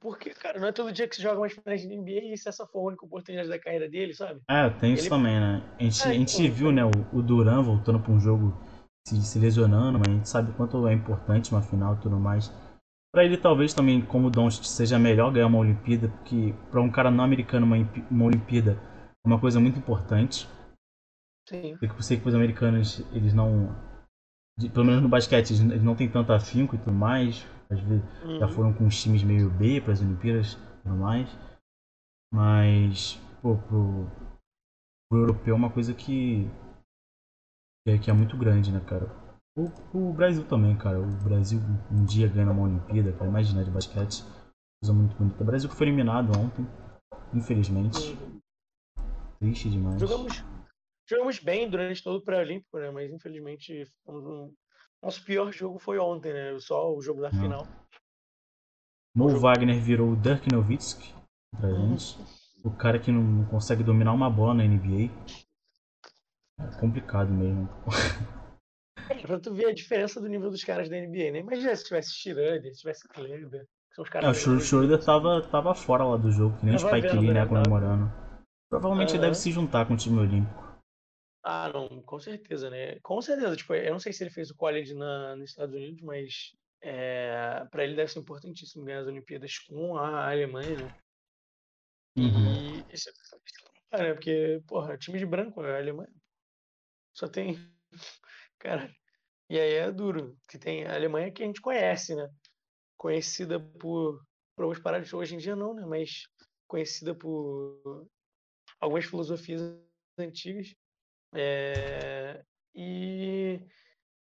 Porque, 0.00 0.30
cara, 0.30 0.58
não 0.60 0.68
é 0.68 0.72
todo 0.72 0.92
dia 0.92 1.08
que 1.08 1.16
se 1.16 1.22
joga 1.22 1.40
uma 1.40 1.48
finais 1.48 1.80
de 1.80 1.88
NBA 1.88 2.32
e 2.34 2.36
se 2.36 2.48
essa 2.48 2.66
for 2.66 2.80
a 2.80 2.88
única 2.88 3.04
oportunidade 3.04 3.48
da 3.48 3.58
carreira 3.58 3.88
dele, 3.88 4.14
sabe? 4.14 4.40
É, 4.48 4.68
tem 4.70 4.92
isso 4.92 5.04
Ele- 5.04 5.10
também, 5.10 5.38
né? 5.38 5.62
A 5.78 5.82
gente, 5.82 6.02
É, 6.02 6.08
a 6.08 6.12
gente 6.12 6.42
então, 6.42 6.54
viu, 6.54 6.72
né, 6.72 6.84
o, 6.84 7.16
o 7.16 7.22
Duran 7.22 7.62
voltando 7.62 8.00
pra 8.00 8.12
um 8.12 8.20
jogo 8.20 8.52
se, 9.06 9.20
se 9.22 9.38
lesionando, 9.38 9.98
mas 9.98 10.08
a 10.08 10.12
gente 10.12 10.28
sabe 10.28 10.52
quanto 10.52 10.86
é 10.86 10.92
importante 10.92 11.50
uma 11.52 11.62
final 11.62 11.94
e 11.94 12.00
tudo 12.00 12.18
mais. 12.18 12.52
Pra 13.12 13.24
ele, 13.24 13.38
talvez 13.38 13.72
também, 13.72 14.04
como 14.04 14.26
o 14.26 14.30
Doncic, 14.30 14.64
seja 14.66 14.98
melhor 14.98 15.32
ganhar 15.32 15.46
uma 15.46 15.58
Olimpíada, 15.58 16.08
porque 16.08 16.54
pra 16.70 16.82
um 16.82 16.90
cara 16.90 17.10
não 17.10 17.24
americano, 17.24 17.64
uma, 17.64 17.76
uma 18.10 18.24
Olimpíada 18.26 18.72
é 19.24 19.26
uma 19.26 19.40
coisa 19.40 19.58
muito 19.58 19.78
importante. 19.78 20.46
Sim. 21.48 21.78
Eu 21.80 22.02
sei 22.02 22.18
que 22.20 22.28
os 22.28 22.34
americanos, 22.34 23.00
eles 23.12 23.32
não. 23.32 23.74
De- 24.58 24.68
pelo 24.70 24.84
menos 24.86 25.02
no 25.02 25.08
basquete, 25.08 25.50
eles, 25.52 25.82
não 25.82 25.94
têm 25.94 26.10
tanto 26.10 26.32
afinco 26.32 26.74
e 26.74 26.78
tudo 26.78 26.92
mais. 26.92 27.46
Às 27.68 27.80
vezes 27.80 28.04
já 28.38 28.46
Uhum. 28.46 28.52
foram 28.52 28.72
com 28.72 28.86
os 28.86 29.00
times 29.02 29.22
meio 29.24 29.50
B 29.50 29.80
para 29.80 29.92
as 29.92 30.00
Olimpíadas 30.00 30.52
e 30.52 30.82
tudo 30.82 30.96
mais. 30.96 31.28
Mas, 32.32 33.16
pô, 33.42 33.56
pro, 33.56 34.06
pro 35.10 35.20
europeu 35.20 35.54
é 35.54 35.56
uma 35.58 35.70
coisa 35.70 35.92
que, 35.94 36.48
que, 37.84 37.92
é, 37.92 37.98
que 37.98 38.10
é 38.10 38.12
muito 38.12 38.36
grande, 38.36 38.72
né, 38.72 38.80
cara? 38.80 39.06
O, 39.58 39.70
o 40.10 40.12
Brasil 40.12 40.44
também, 40.46 40.76
cara. 40.76 41.00
O 41.00 41.06
Brasil 41.24 41.60
um 41.90 42.04
dia 42.04 42.28
ganha 42.28 42.50
uma 42.50 42.62
Olimpíada, 42.62 43.12
cara. 43.12 43.26
Imagina 43.30 43.64
de 43.64 43.70
basquete. 43.70 44.22
Coisa 44.82 44.92
muito 44.92 45.16
bonita. 45.16 45.42
O 45.42 45.46
Brasil 45.46 45.68
que 45.68 45.74
foi 45.74 45.86
eliminado 45.86 46.30
ontem, 46.38 46.66
infelizmente. 47.34 48.12
Uhum. 48.12 48.38
Triste 49.40 49.70
demais. 49.70 50.00
Jogamos, 50.00 50.44
jogamos 51.08 51.38
bem 51.38 51.68
durante 51.68 52.02
todo 52.02 52.16
o 52.16 52.22
pré-olímpico, 52.22 52.78
né? 52.78 52.90
Mas 52.90 53.12
infelizmente 53.12 53.84
um- 54.06 54.52
nosso 55.02 55.24
pior 55.24 55.52
jogo 55.52 55.78
foi 55.78 55.98
ontem, 55.98 56.32
né? 56.32 56.58
Só 56.58 56.92
o 56.94 57.00
jogo 57.00 57.20
da 57.20 57.30
Não. 57.30 57.40
final. 57.40 57.66
Mo 59.14 59.28
jogo. 59.30 59.40
Wagner 59.40 59.80
virou 59.80 60.10
o 60.10 60.16
Dirk 60.16 60.50
Nowitzki 60.52 61.14
pra 61.58 61.72
gente. 61.72 62.16
O 62.64 62.70
cara 62.70 62.98
que 62.98 63.12
não, 63.12 63.44
consegue 63.46 63.82
dominar 63.82 64.12
uma 64.12 64.28
bola 64.28 64.54
na 64.54 64.64
NBA. 64.64 65.10
É 66.58 66.80
complicado 66.80 67.30
mesmo. 67.30 67.68
É, 69.08 69.14
pra 69.18 69.38
tu 69.38 69.54
ver 69.54 69.66
a 69.66 69.74
diferença 69.74 70.20
do 70.20 70.28
nível 70.28 70.50
dos 70.50 70.64
caras 70.64 70.88
da 70.88 70.96
NBA, 70.96 71.30
né? 71.30 71.38
Imagina 71.38 71.76
se 71.76 71.84
tivesse 71.84 72.12
Schroeder, 72.14 72.74
se 72.74 72.80
tivesse 72.80 73.06
Kleber, 73.08 73.66
os 73.98 74.10
É, 74.14 74.50
o. 74.50 74.60
Schroeder 74.60 75.02
tava, 75.02 75.40
tava 75.42 75.74
fora 75.74 76.04
lá 76.04 76.16
do 76.16 76.30
jogo, 76.30 76.58
que 76.58 76.66
nem 76.66 76.74
o 76.74 76.78
Tava 76.78 76.90
Spike 76.90 77.08
vendo, 77.08 77.20
Lee, 77.20 77.32
né, 77.32 77.40
né? 77.40 77.46
Comemorando. 77.46 78.12
Provavelmente 78.68 79.10
ele 79.10 79.18
Aham. 79.18 79.26
deve 79.28 79.34
se 79.36 79.50
juntar 79.50 79.86
com 79.86 79.94
o 79.94 79.96
time 79.96 80.18
olímpico. 80.18 80.65
Ah, 81.48 81.70
não, 81.72 82.02
com 82.02 82.18
certeza, 82.18 82.68
né? 82.68 82.98
Com 82.98 83.22
certeza, 83.22 83.54
tipo, 83.54 83.72
eu 83.72 83.92
não 83.92 84.00
sei 84.00 84.12
se 84.12 84.24
ele 84.24 84.30
fez 84.30 84.50
o 84.50 84.56
college 84.56 84.92
na, 84.94 85.36
nos 85.36 85.50
Estados 85.50 85.76
Unidos, 85.76 86.02
mas 86.02 86.56
é, 86.82 87.64
para 87.70 87.84
ele 87.84 87.94
deve 87.94 88.10
ser 88.10 88.18
importantíssimo 88.18 88.84
ganhar 88.84 89.02
as 89.02 89.06
Olimpíadas 89.06 89.56
com 89.60 89.96
a 89.96 90.28
Alemanha, 90.28 90.76
né? 90.76 90.90
Uhum. 92.16 92.52
E 92.52 92.92
isso 92.92 93.10
é, 93.92 94.02
né? 94.02 94.14
Porque, 94.14 94.60
porra, 94.66 94.98
time 94.98 95.20
de 95.20 95.24
branco, 95.24 95.60
a 95.60 95.76
Alemanha 95.76 96.12
só 97.14 97.28
tem. 97.28 97.56
Cara, 98.58 98.92
e 99.48 99.56
aí 99.56 99.74
é 99.74 99.92
duro, 99.92 100.36
que 100.48 100.58
tem 100.58 100.84
a 100.84 100.96
Alemanha 100.96 101.30
que 101.30 101.44
a 101.44 101.46
gente 101.46 101.60
conhece, 101.60 102.16
né? 102.16 102.28
Conhecida 102.96 103.60
por, 103.60 104.20
por 104.56 104.64
algumas 104.64 104.82
paradas, 104.82 105.12
hoje 105.12 105.36
em 105.36 105.38
dia 105.38 105.54
não, 105.54 105.74
né? 105.74 105.86
Mas 105.86 106.24
conhecida 106.66 107.14
por 107.14 108.08
algumas 108.80 109.04
filosofias 109.04 109.62
antigas. 110.18 110.74
É, 111.38 112.42
e, 112.74 113.60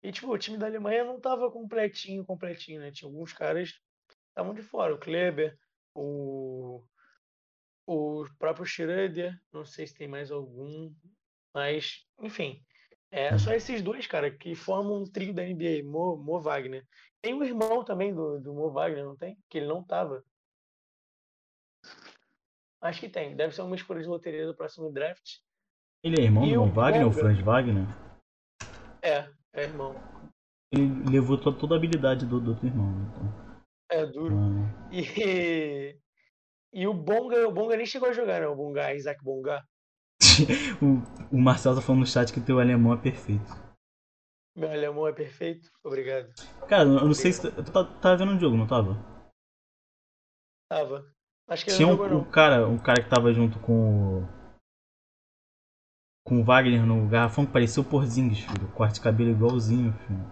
e, 0.02 0.12
tipo, 0.14 0.32
o 0.32 0.38
time 0.38 0.58
da 0.58 0.66
Alemanha 0.66 1.04
não 1.04 1.20
tava 1.20 1.52
completinho, 1.52 2.26
completinho, 2.26 2.80
né? 2.80 2.90
Tinha 2.92 3.10
alguns 3.10 3.34
caras 3.34 3.72
que 4.08 4.16
estavam 4.30 4.54
de 4.54 4.62
fora. 4.62 4.96
O 4.96 4.98
Kleber, 4.98 5.58
o, 5.94 6.82
o 7.86 8.26
próprio 8.40 8.66
Schroeder, 8.66 9.38
não 9.52 9.66
sei 9.66 9.86
se 9.86 9.94
tem 9.94 10.08
mais 10.08 10.32
algum, 10.32 10.94
mas, 11.54 12.08
enfim. 12.20 12.64
É 13.14 13.38
só 13.38 13.52
esses 13.52 13.82
dois, 13.82 14.08
cara, 14.08 14.32
que 14.32 14.56
formam 14.56 15.02
um 15.02 15.04
trio 15.04 15.34
da 15.34 15.44
NBA, 15.44 15.84
Mo, 15.84 16.16
Mo 16.16 16.40
Wagner. 16.40 16.88
Tem 17.22 17.34
o 17.34 17.44
irmão 17.44 17.84
também 17.84 18.16
do, 18.16 18.40
do 18.40 18.54
Mo 18.54 18.72
Wagner, 18.72 19.04
não 19.04 19.18
tem? 19.18 19.38
Que 19.50 19.58
ele 19.58 19.68
não 19.68 19.84
tava. 19.84 20.24
Acho 22.80 23.02
que 23.02 23.10
tem. 23.10 23.36
Deve 23.36 23.54
ser 23.54 23.64
uma 23.64 23.76
escolha 23.76 24.02
de 24.02 24.08
loteria 24.08 24.48
do 24.48 24.56
próximo 24.56 24.90
draft. 24.94 25.42
Ele 26.04 26.20
é 26.20 26.24
irmão 26.24 26.46
E 26.48 26.54
do 26.54 26.62
o 26.64 26.66
Wagner, 26.68 27.08
o? 27.08 27.12
Franz 27.12 27.40
Wagner? 27.40 27.86
É, 29.04 29.30
é 29.54 29.64
irmão. 29.64 29.96
Ele 30.74 31.10
levou 31.10 31.38
to- 31.38 31.52
toda 31.54 31.76
a 31.76 31.78
habilidade 31.78 32.26
do, 32.26 32.40
do 32.40 32.52
outro 32.52 32.66
irmão. 32.66 32.92
né, 32.92 33.06
Então. 33.12 33.52
É 33.92 34.06
duro. 34.06 34.36
Ah, 34.38 34.90
E, 34.92 35.02
e 36.74 36.88
o 36.88 36.94
Bonga, 36.94 37.48
o 37.48 37.52
Bonga 37.52 37.76
nem 37.78 37.86
chegou 37.86 38.10
a 38.10 38.14
jogar, 38.14 38.40
né? 38.40 38.48
O 38.48 38.56
Bonga, 38.56 38.94
Isaac 38.96 39.24
Bonga. 39.24 39.62
o, 40.82 41.36
o 41.36 41.42
Marcelo 41.42 41.76
tá 41.76 41.82
falando 41.82 42.02
no 42.02 42.08
chat 42.08 42.32
que 42.32 42.40
teu 42.42 42.60
alemão 42.60 42.94
é 42.94 42.98
perfeito. 42.98 43.52
Meu 44.56 44.70
alemão 44.72 45.08
é 45.08 45.14
perfeito. 45.14 45.70
Obrigado. 45.84 46.30
Cara, 46.68 46.84
eu 46.84 47.06
não 47.06 47.14
sei 47.14 47.32
se. 47.32 47.52
Tu 47.52 47.72
tá, 47.72 47.84
tava 47.84 48.18
vendo 48.18 48.36
o 48.36 48.40
jogo, 48.40 48.56
não 48.58 48.68
tava? 48.68 48.98
Tava. 50.70 51.06
Acho 51.48 51.66
que 51.66 51.72
Tinha 51.72 51.88
não 51.88 51.94
um, 51.94 51.98
jogou, 51.98 52.10
um 52.10 52.24
não. 52.24 52.32
cara, 52.32 52.68
um 52.68 52.78
cara 52.78 53.02
que 53.04 53.10
tava 53.10 53.34
junto 53.34 53.60
com 53.60 54.20
o. 54.22 54.41
Com 56.32 56.40
o 56.40 56.44
Wagner 56.46 56.86
no 56.86 57.10
garrafão 57.10 57.46
que 57.46 57.52
parecia 57.52 57.84
o 57.84 57.86
Porzingis, 57.86 58.40
filho. 58.40 58.66
Corte 58.70 58.94
de 58.94 59.02
cabelo 59.02 59.32
igualzinho, 59.32 59.92
filho. 60.08 60.26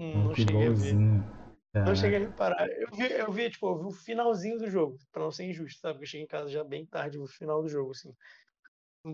Hum, 0.00 0.24
não 0.24 0.34
cheguei 0.34 0.56
a 0.56 0.58
ver. 0.60 0.70
igualzinho. 0.70 1.24
Não 1.74 1.94
cheguei 1.94 2.16
a 2.16 2.20
reparar. 2.20 2.66
Eu 2.66 2.88
vi, 2.92 3.12
eu 3.12 3.30
vi, 3.30 3.50
tipo, 3.50 3.68
eu 3.68 3.78
vi 3.78 3.84
o 3.84 3.90
finalzinho 3.90 4.58
do 4.58 4.70
jogo, 4.70 4.96
pra 5.12 5.22
não 5.22 5.30
ser 5.30 5.44
injusto, 5.44 5.82
sabe? 5.82 5.96
Porque 5.96 6.04
eu 6.06 6.08
cheguei 6.08 6.24
em 6.24 6.28
casa 6.28 6.48
já 6.48 6.64
bem 6.64 6.86
tarde, 6.86 7.18
o 7.18 7.26
final 7.26 7.60
do 7.60 7.68
jogo, 7.68 7.90
assim. 7.90 8.10
Um 9.04 9.12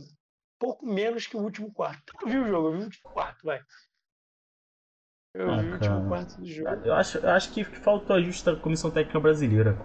pouco 0.57 0.87
menos 0.87 1.27
que 1.27 1.37
o 1.37 1.41
último 1.41 1.73
quarto. 1.73 2.12
Eu 2.23 2.29
vi 2.29 2.39
o 2.39 2.47
jogo, 2.47 2.69
eu 2.69 2.73
vi 2.75 2.79
o 2.79 2.85
último 2.85 3.11
quarto, 3.11 3.45
vai. 3.45 3.61
Eu 5.35 5.51
Ah, 5.51 5.62
vi 5.62 5.69
o 5.69 5.73
último 5.73 5.97
cara. 5.97 6.09
quarto 6.09 6.41
do 6.41 6.47
jogo. 6.47 6.71
Eu 6.85 6.95
acho, 6.95 7.19
eu 7.19 7.31
acho 7.31 7.53
que 7.53 7.65
faltou 7.65 8.15
ajuste 8.15 8.45
da 8.45 8.55
comissão 8.55 8.89
técnica 8.89 9.19
brasileira. 9.19 9.77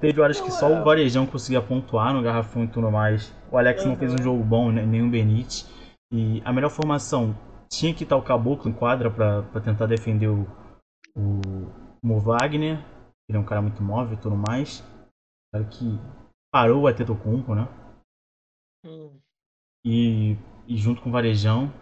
Teve 0.00 0.20
horas 0.20 0.40
que 0.40 0.50
só 0.50 0.68
é. 0.70 0.80
o 0.80 0.84
Varejão 0.84 1.26
conseguia 1.26 1.60
pontuar 1.62 2.14
no 2.14 2.22
garrafão 2.22 2.64
e 2.64 2.68
tudo 2.68 2.90
mais. 2.90 3.34
O 3.50 3.58
Alex 3.58 3.84
não 3.84 3.96
fez 3.96 4.12
um 4.12 4.16
Aham. 4.16 4.24
jogo 4.24 4.44
bom, 4.44 4.72
né, 4.72 4.84
nem 4.84 5.02
o 5.02 5.10
Benite. 5.10 5.66
E 6.12 6.42
a 6.44 6.52
melhor 6.52 6.70
formação 6.70 7.36
tinha 7.68 7.94
que 7.94 8.02
estar 8.02 8.16
o 8.16 8.22
Caboclo 8.22 8.70
em 8.70 8.74
quadra 8.74 9.10
pra 9.10 9.60
tentar 9.60 9.86
defender 9.86 10.28
o, 10.28 10.42
o 11.16 11.40
Mo 12.02 12.18
Wagner. 12.18 12.84
Ele 13.28 13.38
é 13.38 13.40
um 13.40 13.44
cara 13.44 13.62
muito 13.62 13.82
móvel 13.82 14.14
e 14.14 14.20
tudo 14.20 14.34
mais. 14.36 14.84
Cara 15.52 15.64
que 15.64 15.98
parou 16.52 16.82
o 16.82 16.86
Atetokounmpo, 16.86 17.54
né? 17.54 17.68
Hum. 18.84 19.20
e, 19.84 20.36
e 20.66 20.76
junto 20.76 21.02
com 21.02 21.10
o 21.10 21.12
Varejão. 21.12 21.72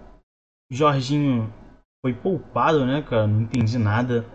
Jorginho 0.71 1.51
foi 2.05 2.13
poupado, 2.13 2.85
né, 2.85 3.01
cara? 3.03 3.27
Não 3.27 3.43
entendi 3.43 3.79
nada. 3.79 4.27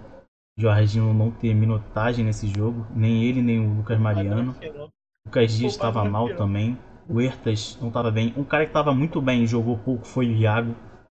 Jorginho 0.57 1.13
não 1.13 1.31
ter 1.31 1.53
minutagem 1.53 2.23
nesse 2.25 2.47
jogo. 2.47 2.85
Nem 2.95 3.23
ele, 3.23 3.41
nem 3.41 3.59
o 3.59 3.73
Lucas 3.77 3.99
Mariano. 3.99 4.53
Final. 4.53 4.89
Lucas 5.25 5.57
Dias 5.57 5.73
estava 5.73 6.03
mal 6.05 6.35
também. 6.35 6.77
O 7.09 7.19
Hertas 7.19 7.77
não 7.81 7.87
estava 7.87 8.11
bem. 8.11 8.33
Um 8.37 8.43
cara 8.43 8.65
que 8.65 8.69
estava 8.69 8.93
muito 8.93 9.21
bem 9.21 9.43
e 9.43 9.47
jogou 9.47 9.77
pouco 9.77 10.05
foi 10.05 10.27
o 10.27 10.31
Iago. 10.31 10.75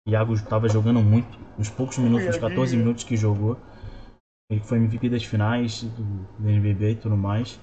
O 0.08 0.12
Iago 0.12 0.34
estava 0.34 0.70
jogando 0.70 1.02
muito. 1.02 1.38
Nos 1.58 1.70
poucos 1.70 1.98
minutos, 1.98 2.28
nos 2.28 2.38
14 2.38 2.60
Iaguinho. 2.60 2.80
minutos 2.80 3.04
que 3.04 3.18
jogou. 3.18 3.58
Ele 4.50 4.62
foi 4.62 4.78
MVP 4.78 5.10
das 5.10 5.24
finais 5.24 5.84
do, 5.84 6.48
NBB 6.48 6.92
e 6.92 6.96
tudo 6.96 7.18
mais. 7.18 7.60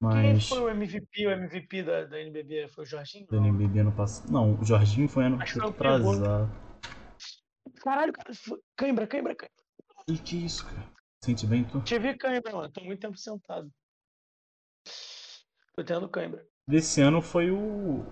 Quem 0.00 0.32
Mas. 0.32 0.48
foi 0.48 0.60
o 0.60 0.68
MVP? 0.70 1.26
O 1.26 1.30
MVP 1.30 1.82
da, 1.82 2.04
da 2.06 2.20
NBB 2.20 2.68
foi 2.68 2.84
o 2.84 2.86
Jorginho? 2.86 3.26
Do 3.26 3.36
NBB 3.36 3.80
ano 3.80 3.92
passado. 3.92 4.32
Não, 4.32 4.58
o 4.58 4.64
Jorginho 4.64 5.08
foi 5.08 5.24
ano 5.24 5.36
o 5.36 5.68
atrasado. 5.68 6.50
Caralho, 7.82 8.12
cara. 8.12 8.30
Cãibra, 8.76 9.06
cãibra, 9.06 9.34
cãibra. 9.34 9.59
E 10.08 10.18
que 10.18 10.44
isso, 10.44 10.64
cara? 10.66 10.90
Sente 11.22 11.46
bem, 11.46 11.64
tu? 11.64 11.80
Tive 11.82 12.16
cãibra, 12.16 12.52
mano. 12.52 12.70
Tô 12.72 12.80
muito 12.82 13.00
tempo 13.00 13.16
sentado. 13.16 13.70
Tô 15.76 15.84
tendo 15.84 16.08
cãibra. 16.08 16.44
Desse 16.68 17.00
ano 17.00 17.20
foi 17.22 17.50
o. 17.50 18.04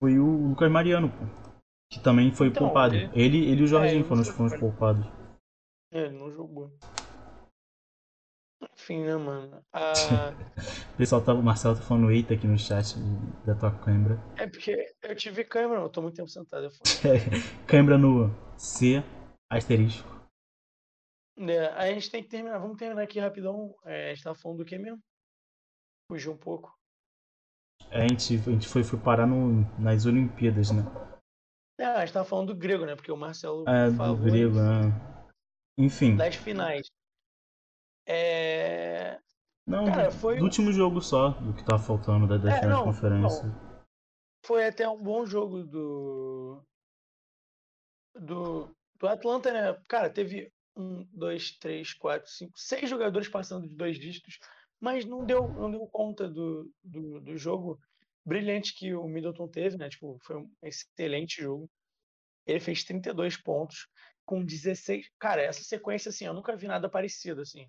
Foi 0.00 0.18
o 0.18 0.48
Lucas 0.48 0.70
Mariano, 0.70 1.08
pô. 1.08 1.46
Que 1.90 2.00
também 2.00 2.30
foi 2.32 2.48
Então, 2.48 2.64
poupado. 2.64 2.94
ele- 2.94 3.10
Ele, 3.14 3.46
ele 3.50 3.60
e 3.60 3.64
o 3.64 3.66
Jorginho 3.66 4.00
ele 4.00 4.04
foram, 4.08 4.20
os- 4.22 4.28
foram 4.28 4.58
poupados. 4.58 5.06
É, 5.92 6.00
ele 6.06 6.18
não 6.18 6.30
jogou. 6.32 6.76
Enfim, 8.74 9.04
né, 9.04 9.16
mano? 9.16 9.64
Ah, 9.72 10.32
O 10.94 10.96
pessoal 10.96 11.22
tá, 11.22 11.32
o 11.34 11.42
Marcelo 11.42 11.76
tá 11.76 11.82
falando 11.82 12.10
eita 12.10 12.34
aqui 12.34 12.46
no 12.46 12.58
chat 12.58 12.96
da 13.44 13.54
tua 13.54 13.70
câimbra. 13.70 14.18
é 14.36 14.46
porque 14.46 14.94
eu 15.02 15.14
tive 15.14 15.44
câimbra, 15.44 15.78
eu 15.78 15.88
tô 15.90 16.00
muito 16.02 16.16
tempo 16.16 16.28
sentado. 16.28 16.66
É 16.66 16.70
câimbra 17.68 17.96
no 17.98 18.30
C, 18.58 19.02
asterisco. 19.50 20.15
É, 21.38 21.66
a 21.68 21.92
gente 21.92 22.10
tem 22.10 22.22
que 22.22 22.28
terminar. 22.28 22.58
Vamos 22.58 22.78
terminar 22.78 23.02
aqui 23.02 23.18
rapidão. 23.20 23.74
É, 23.84 24.10
a 24.10 24.14
gente 24.14 24.24
tava 24.24 24.38
falando 24.38 24.58
do 24.58 24.64
que 24.64 24.78
mesmo? 24.78 24.98
Fugir 26.10 26.30
um 26.30 26.36
pouco. 26.36 26.72
É, 27.90 28.04
A 28.04 28.08
gente, 28.08 28.34
a 28.34 28.50
gente 28.52 28.68
foi, 28.68 28.82
foi 28.82 28.98
parar 28.98 29.26
no, 29.26 29.60
nas 29.78 30.06
Olimpíadas, 30.06 30.70
né? 30.70 30.82
É, 31.78 31.84
a 31.84 32.00
gente 32.06 32.14
tava 32.14 32.24
falando 32.28 32.48
do 32.54 32.58
grego, 32.58 32.86
né? 32.86 32.96
Porque 32.96 33.12
o 33.12 33.16
Marcelo 33.16 33.68
É, 33.68 33.90
do 33.90 33.96
falou 33.96 34.16
grego, 34.16 34.56
né? 34.56 35.28
Enfim. 35.78 36.16
das 36.16 36.34
finais. 36.36 36.86
É. 38.06 39.20
Não, 39.66 39.84
Cara, 39.86 40.08
do- 40.08 40.12
foi- 40.12 40.38
do 40.38 40.44
último 40.44 40.72
jogo 40.72 41.00
só, 41.02 41.30
do 41.30 41.52
que 41.52 41.64
tava 41.64 41.82
faltando 41.82 42.26
da, 42.26 42.38
da 42.38 42.56
É, 42.56 42.66
não, 42.66 42.84
conferência. 42.84 43.44
Foi 44.44 44.64
até 44.64 44.88
um 44.88 45.02
bom 45.02 45.26
jogo 45.26 45.64
do. 45.64 46.62
Do, 48.14 48.74
do 48.98 49.08
Atlanta, 49.08 49.52
né? 49.52 49.78
Cara, 49.88 50.08
teve 50.08 50.50
um, 50.76 51.04
dois, 51.12 51.52
três, 51.52 51.94
quatro, 51.94 52.30
cinco, 52.30 52.58
seis 52.58 52.88
jogadores 52.88 53.28
passando 53.28 53.68
de 53.68 53.74
dois 53.74 53.98
dígitos, 53.98 54.38
mas 54.80 55.04
não 55.04 55.24
deu, 55.24 55.48
não 55.48 55.70
deu 55.70 55.86
conta 55.86 56.28
do, 56.28 56.70
do, 56.84 57.20
do 57.20 57.36
jogo 57.36 57.80
brilhante 58.24 58.74
que 58.74 58.94
o 58.94 59.06
Middleton 59.06 59.48
teve, 59.48 59.76
né? 59.76 59.88
Tipo, 59.88 60.18
foi 60.22 60.36
um 60.36 60.50
excelente 60.62 61.40
jogo. 61.40 61.70
Ele 62.46 62.60
fez 62.60 62.84
32 62.84 63.36
pontos 63.36 63.88
com 64.24 64.44
16. 64.44 65.08
Cara, 65.18 65.42
essa 65.42 65.62
sequência, 65.62 66.08
assim, 66.10 66.26
eu 66.26 66.34
nunca 66.34 66.56
vi 66.56 66.66
nada 66.66 66.88
parecido, 66.88 67.40
assim. 67.40 67.68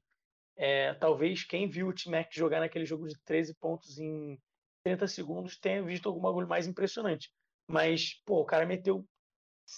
É, 0.56 0.96
talvez 0.96 1.44
quem 1.44 1.70
viu 1.70 1.88
o 1.88 1.94
T-Mac 1.94 2.34
jogar 2.34 2.60
naquele 2.60 2.86
jogo 2.86 3.08
de 3.08 3.16
13 3.24 3.54
pontos 3.56 4.00
em 4.00 4.40
30 4.84 5.08
segundos 5.08 5.58
tenha 5.58 5.84
visto 5.84 6.10
algum 6.10 6.22
bagulho 6.22 6.48
mais 6.48 6.66
impressionante. 6.66 7.32
Mas, 7.68 8.16
pô, 8.26 8.42
o 8.42 8.46
cara 8.46 8.66
meteu. 8.66 9.08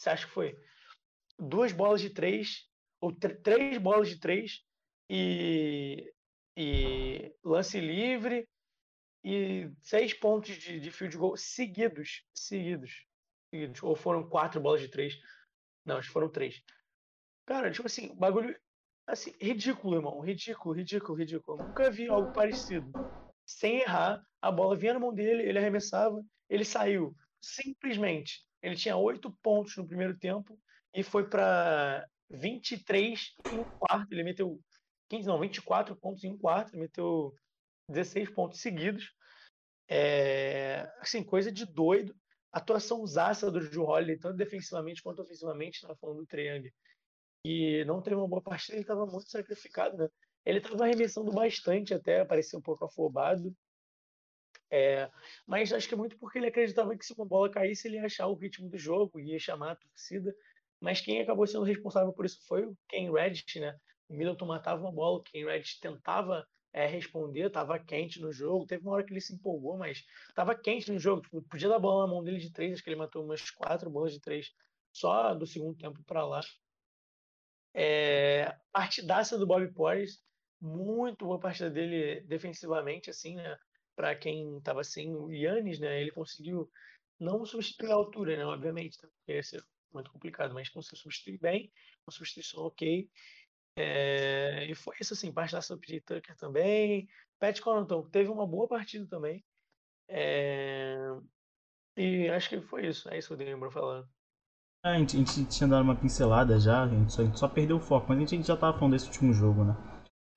Acha 0.05 0.25
que 0.25 0.31
foi? 0.31 0.55
Duas 1.37 1.73
bolas 1.73 1.99
de 1.99 2.09
três, 2.11 2.68
ou 3.01 3.11
tr- 3.13 3.41
três 3.41 3.77
bolas 3.77 4.09
de 4.09 4.19
três, 4.19 4.63
e, 5.09 6.13
e 6.57 7.33
lance 7.43 7.79
livre, 7.79 8.47
e 9.23 9.69
seis 9.81 10.13
pontos 10.13 10.55
de, 10.55 10.79
de 10.79 10.91
field 10.91 11.17
goal 11.17 11.35
seguidos. 11.35 12.25
Seguidos. 12.33 13.05
Seguidos. 13.49 13.83
Ou 13.83 13.95
foram 13.95 14.29
quatro 14.29 14.61
bolas 14.61 14.81
de 14.81 14.89
três. 14.89 15.17
Não, 15.85 15.97
acho 15.97 16.07
que 16.07 16.13
foram 16.13 16.29
três. 16.29 16.61
Cara, 17.45 17.71
tipo 17.71 17.87
assim, 17.87 18.15
bagulho 18.15 18.55
assim, 19.07 19.33
ridículo, 19.41 19.95
irmão. 19.95 20.19
Ridículo, 20.19 20.75
ridículo, 20.75 21.17
ridículo. 21.17 21.59
Eu 21.59 21.67
nunca 21.67 21.89
vi 21.89 22.07
algo 22.07 22.31
parecido. 22.31 22.91
Sem 23.45 23.79
errar, 23.81 24.23
a 24.41 24.51
bola 24.51 24.75
vinha 24.77 24.93
na 24.93 24.99
mão 24.99 25.13
dele, 25.13 25.43
ele 25.43 25.57
arremessava, 25.57 26.23
ele 26.47 26.63
saiu. 26.63 27.15
Simplesmente. 27.41 28.45
Ele 28.61 28.75
tinha 28.75 28.95
oito 28.95 29.31
pontos 29.41 29.75
no 29.77 29.87
primeiro 29.87 30.17
tempo 30.17 30.59
e 30.93 31.01
foi 31.01 31.27
para 31.27 32.05
23 32.29 33.35
em 33.49 33.59
um 33.59 33.65
quarto. 33.77 34.11
Ele 34.11 34.23
meteu 34.23 34.59
15, 35.09 35.27
não, 35.27 35.39
24 35.39 35.95
pontos 35.95 36.23
em 36.23 36.31
um 36.31 36.37
quarto, 36.37 36.73
ele 36.73 36.83
meteu 36.83 37.33
16 37.89 38.29
pontos 38.31 38.61
seguidos. 38.61 39.11
É, 39.87 40.87
assim, 40.99 41.23
coisa 41.23 41.51
de 41.51 41.65
doido. 41.65 42.15
Atuação 42.51 43.05
zaça 43.05 43.51
do 43.51 43.59
Drew 43.59 43.83
Holiday, 43.83 44.17
tanto 44.17 44.37
defensivamente 44.37 45.01
quanto 45.01 45.21
ofensivamente, 45.21 45.75
estava 45.75 45.95
falando 45.95 46.19
do 46.19 46.25
Triang. 46.25 46.71
E 47.45 47.83
não 47.85 48.01
teve 48.01 48.15
uma 48.15 48.27
boa 48.27 48.41
partida, 48.41 48.75
ele 48.75 48.81
estava 48.81 49.05
muito 49.05 49.29
sacrificado, 49.29 49.97
né? 49.97 50.07
Ele 50.45 50.59
estava 50.59 50.83
arremessando 50.83 51.31
bastante 51.31 51.93
até, 51.93 52.25
parecia 52.25 52.57
um 52.57 52.61
pouco 52.61 52.85
afobado. 52.85 53.55
É, 54.71 55.09
mas 55.47 55.73
acho 55.73 55.87
que 55.87 55.93
é 55.93 55.97
muito 55.97 56.17
porque 56.19 56.37
ele 56.37 56.47
acreditava 56.47 56.95
que 56.95 57.05
se 57.05 57.13
uma 57.13 57.25
bola 57.25 57.49
caísse, 57.49 57.87
ele 57.87 57.97
ia 57.97 58.05
achar 58.05 58.27
o 58.27 58.35
ritmo 58.35 58.69
do 58.69 58.77
jogo, 58.77 59.19
ia 59.19 59.39
chamar 59.39 59.71
a 59.71 59.75
torcida. 59.75 60.33
Mas 60.79 61.01
quem 61.01 61.21
acabou 61.21 61.45
sendo 61.45 61.63
responsável 61.63 62.13
por 62.13 62.25
isso 62.25 62.39
foi 62.47 62.65
o 62.65 62.77
Ken 62.87 63.11
Reddish, 63.11 63.55
né? 63.55 63.77
O 64.07 64.13
Middleton 64.13 64.45
matava 64.45 64.81
uma 64.81 64.91
bola, 64.91 65.19
o 65.19 65.23
Ken 65.23 65.45
Reddish 65.45 65.79
tentava 65.79 66.45
é, 66.71 66.85
responder, 66.85 67.47
estava 67.47 67.77
quente 67.79 68.21
no 68.21 68.31
jogo. 68.31 68.65
Teve 68.65 68.83
uma 68.83 68.93
hora 68.93 69.03
que 69.03 69.11
ele 69.11 69.21
se 69.21 69.33
empolgou, 69.33 69.77
mas 69.77 70.03
estava 70.29 70.55
quente 70.55 70.91
no 70.91 70.99
jogo. 70.99 71.21
Tipo, 71.21 71.41
podia 71.43 71.69
dar 71.69 71.79
bola 71.79 72.05
na 72.05 72.13
mão 72.13 72.23
dele 72.23 72.39
de 72.39 72.51
três, 72.51 72.73
acho 72.73 72.83
que 72.83 72.89
ele 72.89 72.95
matou 72.95 73.23
umas 73.23 73.49
quatro 73.51 73.89
bolas 73.89 74.13
de 74.13 74.19
três 74.19 74.51
só 74.93 75.33
do 75.33 75.45
segundo 75.45 75.77
tempo 75.77 76.03
para 76.03 76.25
lá. 76.25 76.41
É, 77.73 78.55
partidaça 78.71 79.37
do 79.37 79.45
Bobby 79.45 79.71
Porres, 79.73 80.19
muito 80.61 81.25
boa 81.25 81.39
partida 81.39 81.69
dele 81.69 82.21
defensivamente, 82.21 83.09
assim, 83.09 83.35
né? 83.35 83.57
Para 83.95 84.15
quem 84.15 84.57
estava 84.57 84.83
sem 84.83 85.13
o 85.15 85.31
Yannis, 85.31 85.79
né? 85.79 86.01
Ele 86.01 86.11
conseguiu 86.11 86.69
não 87.19 87.45
substituir 87.45 87.91
a 87.91 87.95
altura, 87.95 88.37
né? 88.37 88.45
Obviamente, 88.45 88.97
tá? 88.97 89.07
porque 89.07 89.41
muito 89.93 90.11
complicado, 90.11 90.53
mas 90.53 90.69
conseguiu 90.69 90.97
substituir 90.97 91.39
bem, 91.39 91.71
uma 92.05 92.11
substituição 92.11 92.63
ok. 92.63 93.09
É, 93.77 94.65
e 94.69 94.75
foi 94.75 94.95
isso, 94.99 95.13
assim, 95.13 95.31
partidaça 95.31 95.75
do 95.75 95.79
PJ 95.79 96.01
Tucker 96.01 96.35
também. 96.35 97.07
Pat 97.39 97.59
Connaughton 97.61 98.09
teve 98.09 98.29
uma 98.29 98.45
boa 98.45 98.67
partida 98.67 99.07
também. 99.07 99.43
É, 100.07 100.97
e 101.95 102.29
acho 102.29 102.49
que 102.49 102.61
foi 102.61 102.87
isso, 102.87 103.09
é 103.09 103.17
isso 103.17 103.35
que 103.35 103.41
eu 103.41 103.47
lembro 103.47 103.71
falando. 103.71 104.07
É, 104.85 104.89
a, 104.89 104.97
gente, 104.97 105.15
a 105.15 105.19
gente 105.19 105.45
tinha 105.45 105.67
dado 105.67 105.83
uma 105.83 105.95
pincelada 105.95 106.59
já, 106.59 106.83
a 106.83 106.87
gente 106.87 107.11
só, 107.13 107.21
a 107.21 107.25
gente 107.25 107.39
só 107.39 107.47
perdeu 107.47 107.77
o 107.77 107.81
foco, 107.81 108.07
mas 108.09 108.17
a 108.17 108.25
gente 108.25 108.47
já 108.47 108.57
tava 108.57 108.77
falando 108.77 108.93
desse 108.93 109.07
último 109.07 109.33
jogo, 109.33 109.63
né? 109.63 109.75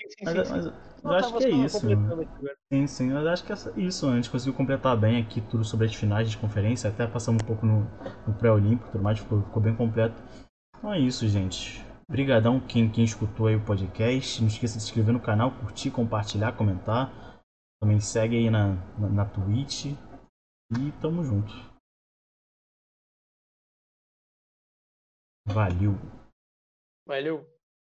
Sim, 0.09 0.25
Mas, 0.25 0.35
sim, 0.35 0.45
sim. 0.45 0.51
mas 0.53 0.92
eu 1.03 1.11
Não, 1.11 1.17
acho 1.17 1.37
que 1.37 1.45
é 1.45 1.51
isso. 1.51 1.81
Sim, 2.73 2.87
sim, 2.87 3.11
mas 3.11 3.27
acho 3.27 3.45
que 3.45 3.53
é 3.53 3.57
isso, 3.77 4.09
a 4.09 4.15
gente 4.15 4.31
conseguiu 4.31 4.55
completar 4.55 4.97
bem 4.97 5.21
aqui 5.21 5.41
tudo 5.41 5.65
sobre 5.65 5.87
as 5.87 5.95
finais 5.95 6.31
de 6.31 6.39
conferência, 6.39 6.89
até 6.89 7.07
passamos 7.07 7.43
um 7.43 7.47
pouco 7.47 7.67
no, 7.67 7.81
no 8.27 8.35
pré-olímpico 8.35 8.89
e 8.89 8.93
tudo 8.93 9.03
mais, 9.03 9.19
ficou, 9.19 9.43
ficou 9.43 9.63
bem 9.63 9.75
completo. 9.75 10.15
Então 10.79 10.93
é 10.93 10.99
isso, 10.99 11.27
gente. 11.29 11.85
Obrigadão 12.09 12.61
quem, 12.61 12.91
quem 12.91 13.05
escutou 13.05 13.47
aí 13.47 13.57
o 13.57 13.65
podcast. 13.65 14.41
Não 14.41 14.49
esqueça 14.49 14.77
de 14.77 14.83
se 14.83 14.89
inscrever 14.89 15.15
no 15.15 15.21
canal, 15.21 15.51
curtir, 15.51 15.91
compartilhar, 15.91 16.53
comentar. 16.53 17.11
Também 17.81 18.01
segue 18.01 18.37
aí 18.37 18.51
na, 18.51 18.75
na, 18.99 19.09
na 19.09 19.25
Twitch. 19.25 19.87
E 19.87 20.93
tamo 21.01 21.25
junto. 21.25 21.53
Valeu. 25.47 25.95
Valeu. 27.07 27.52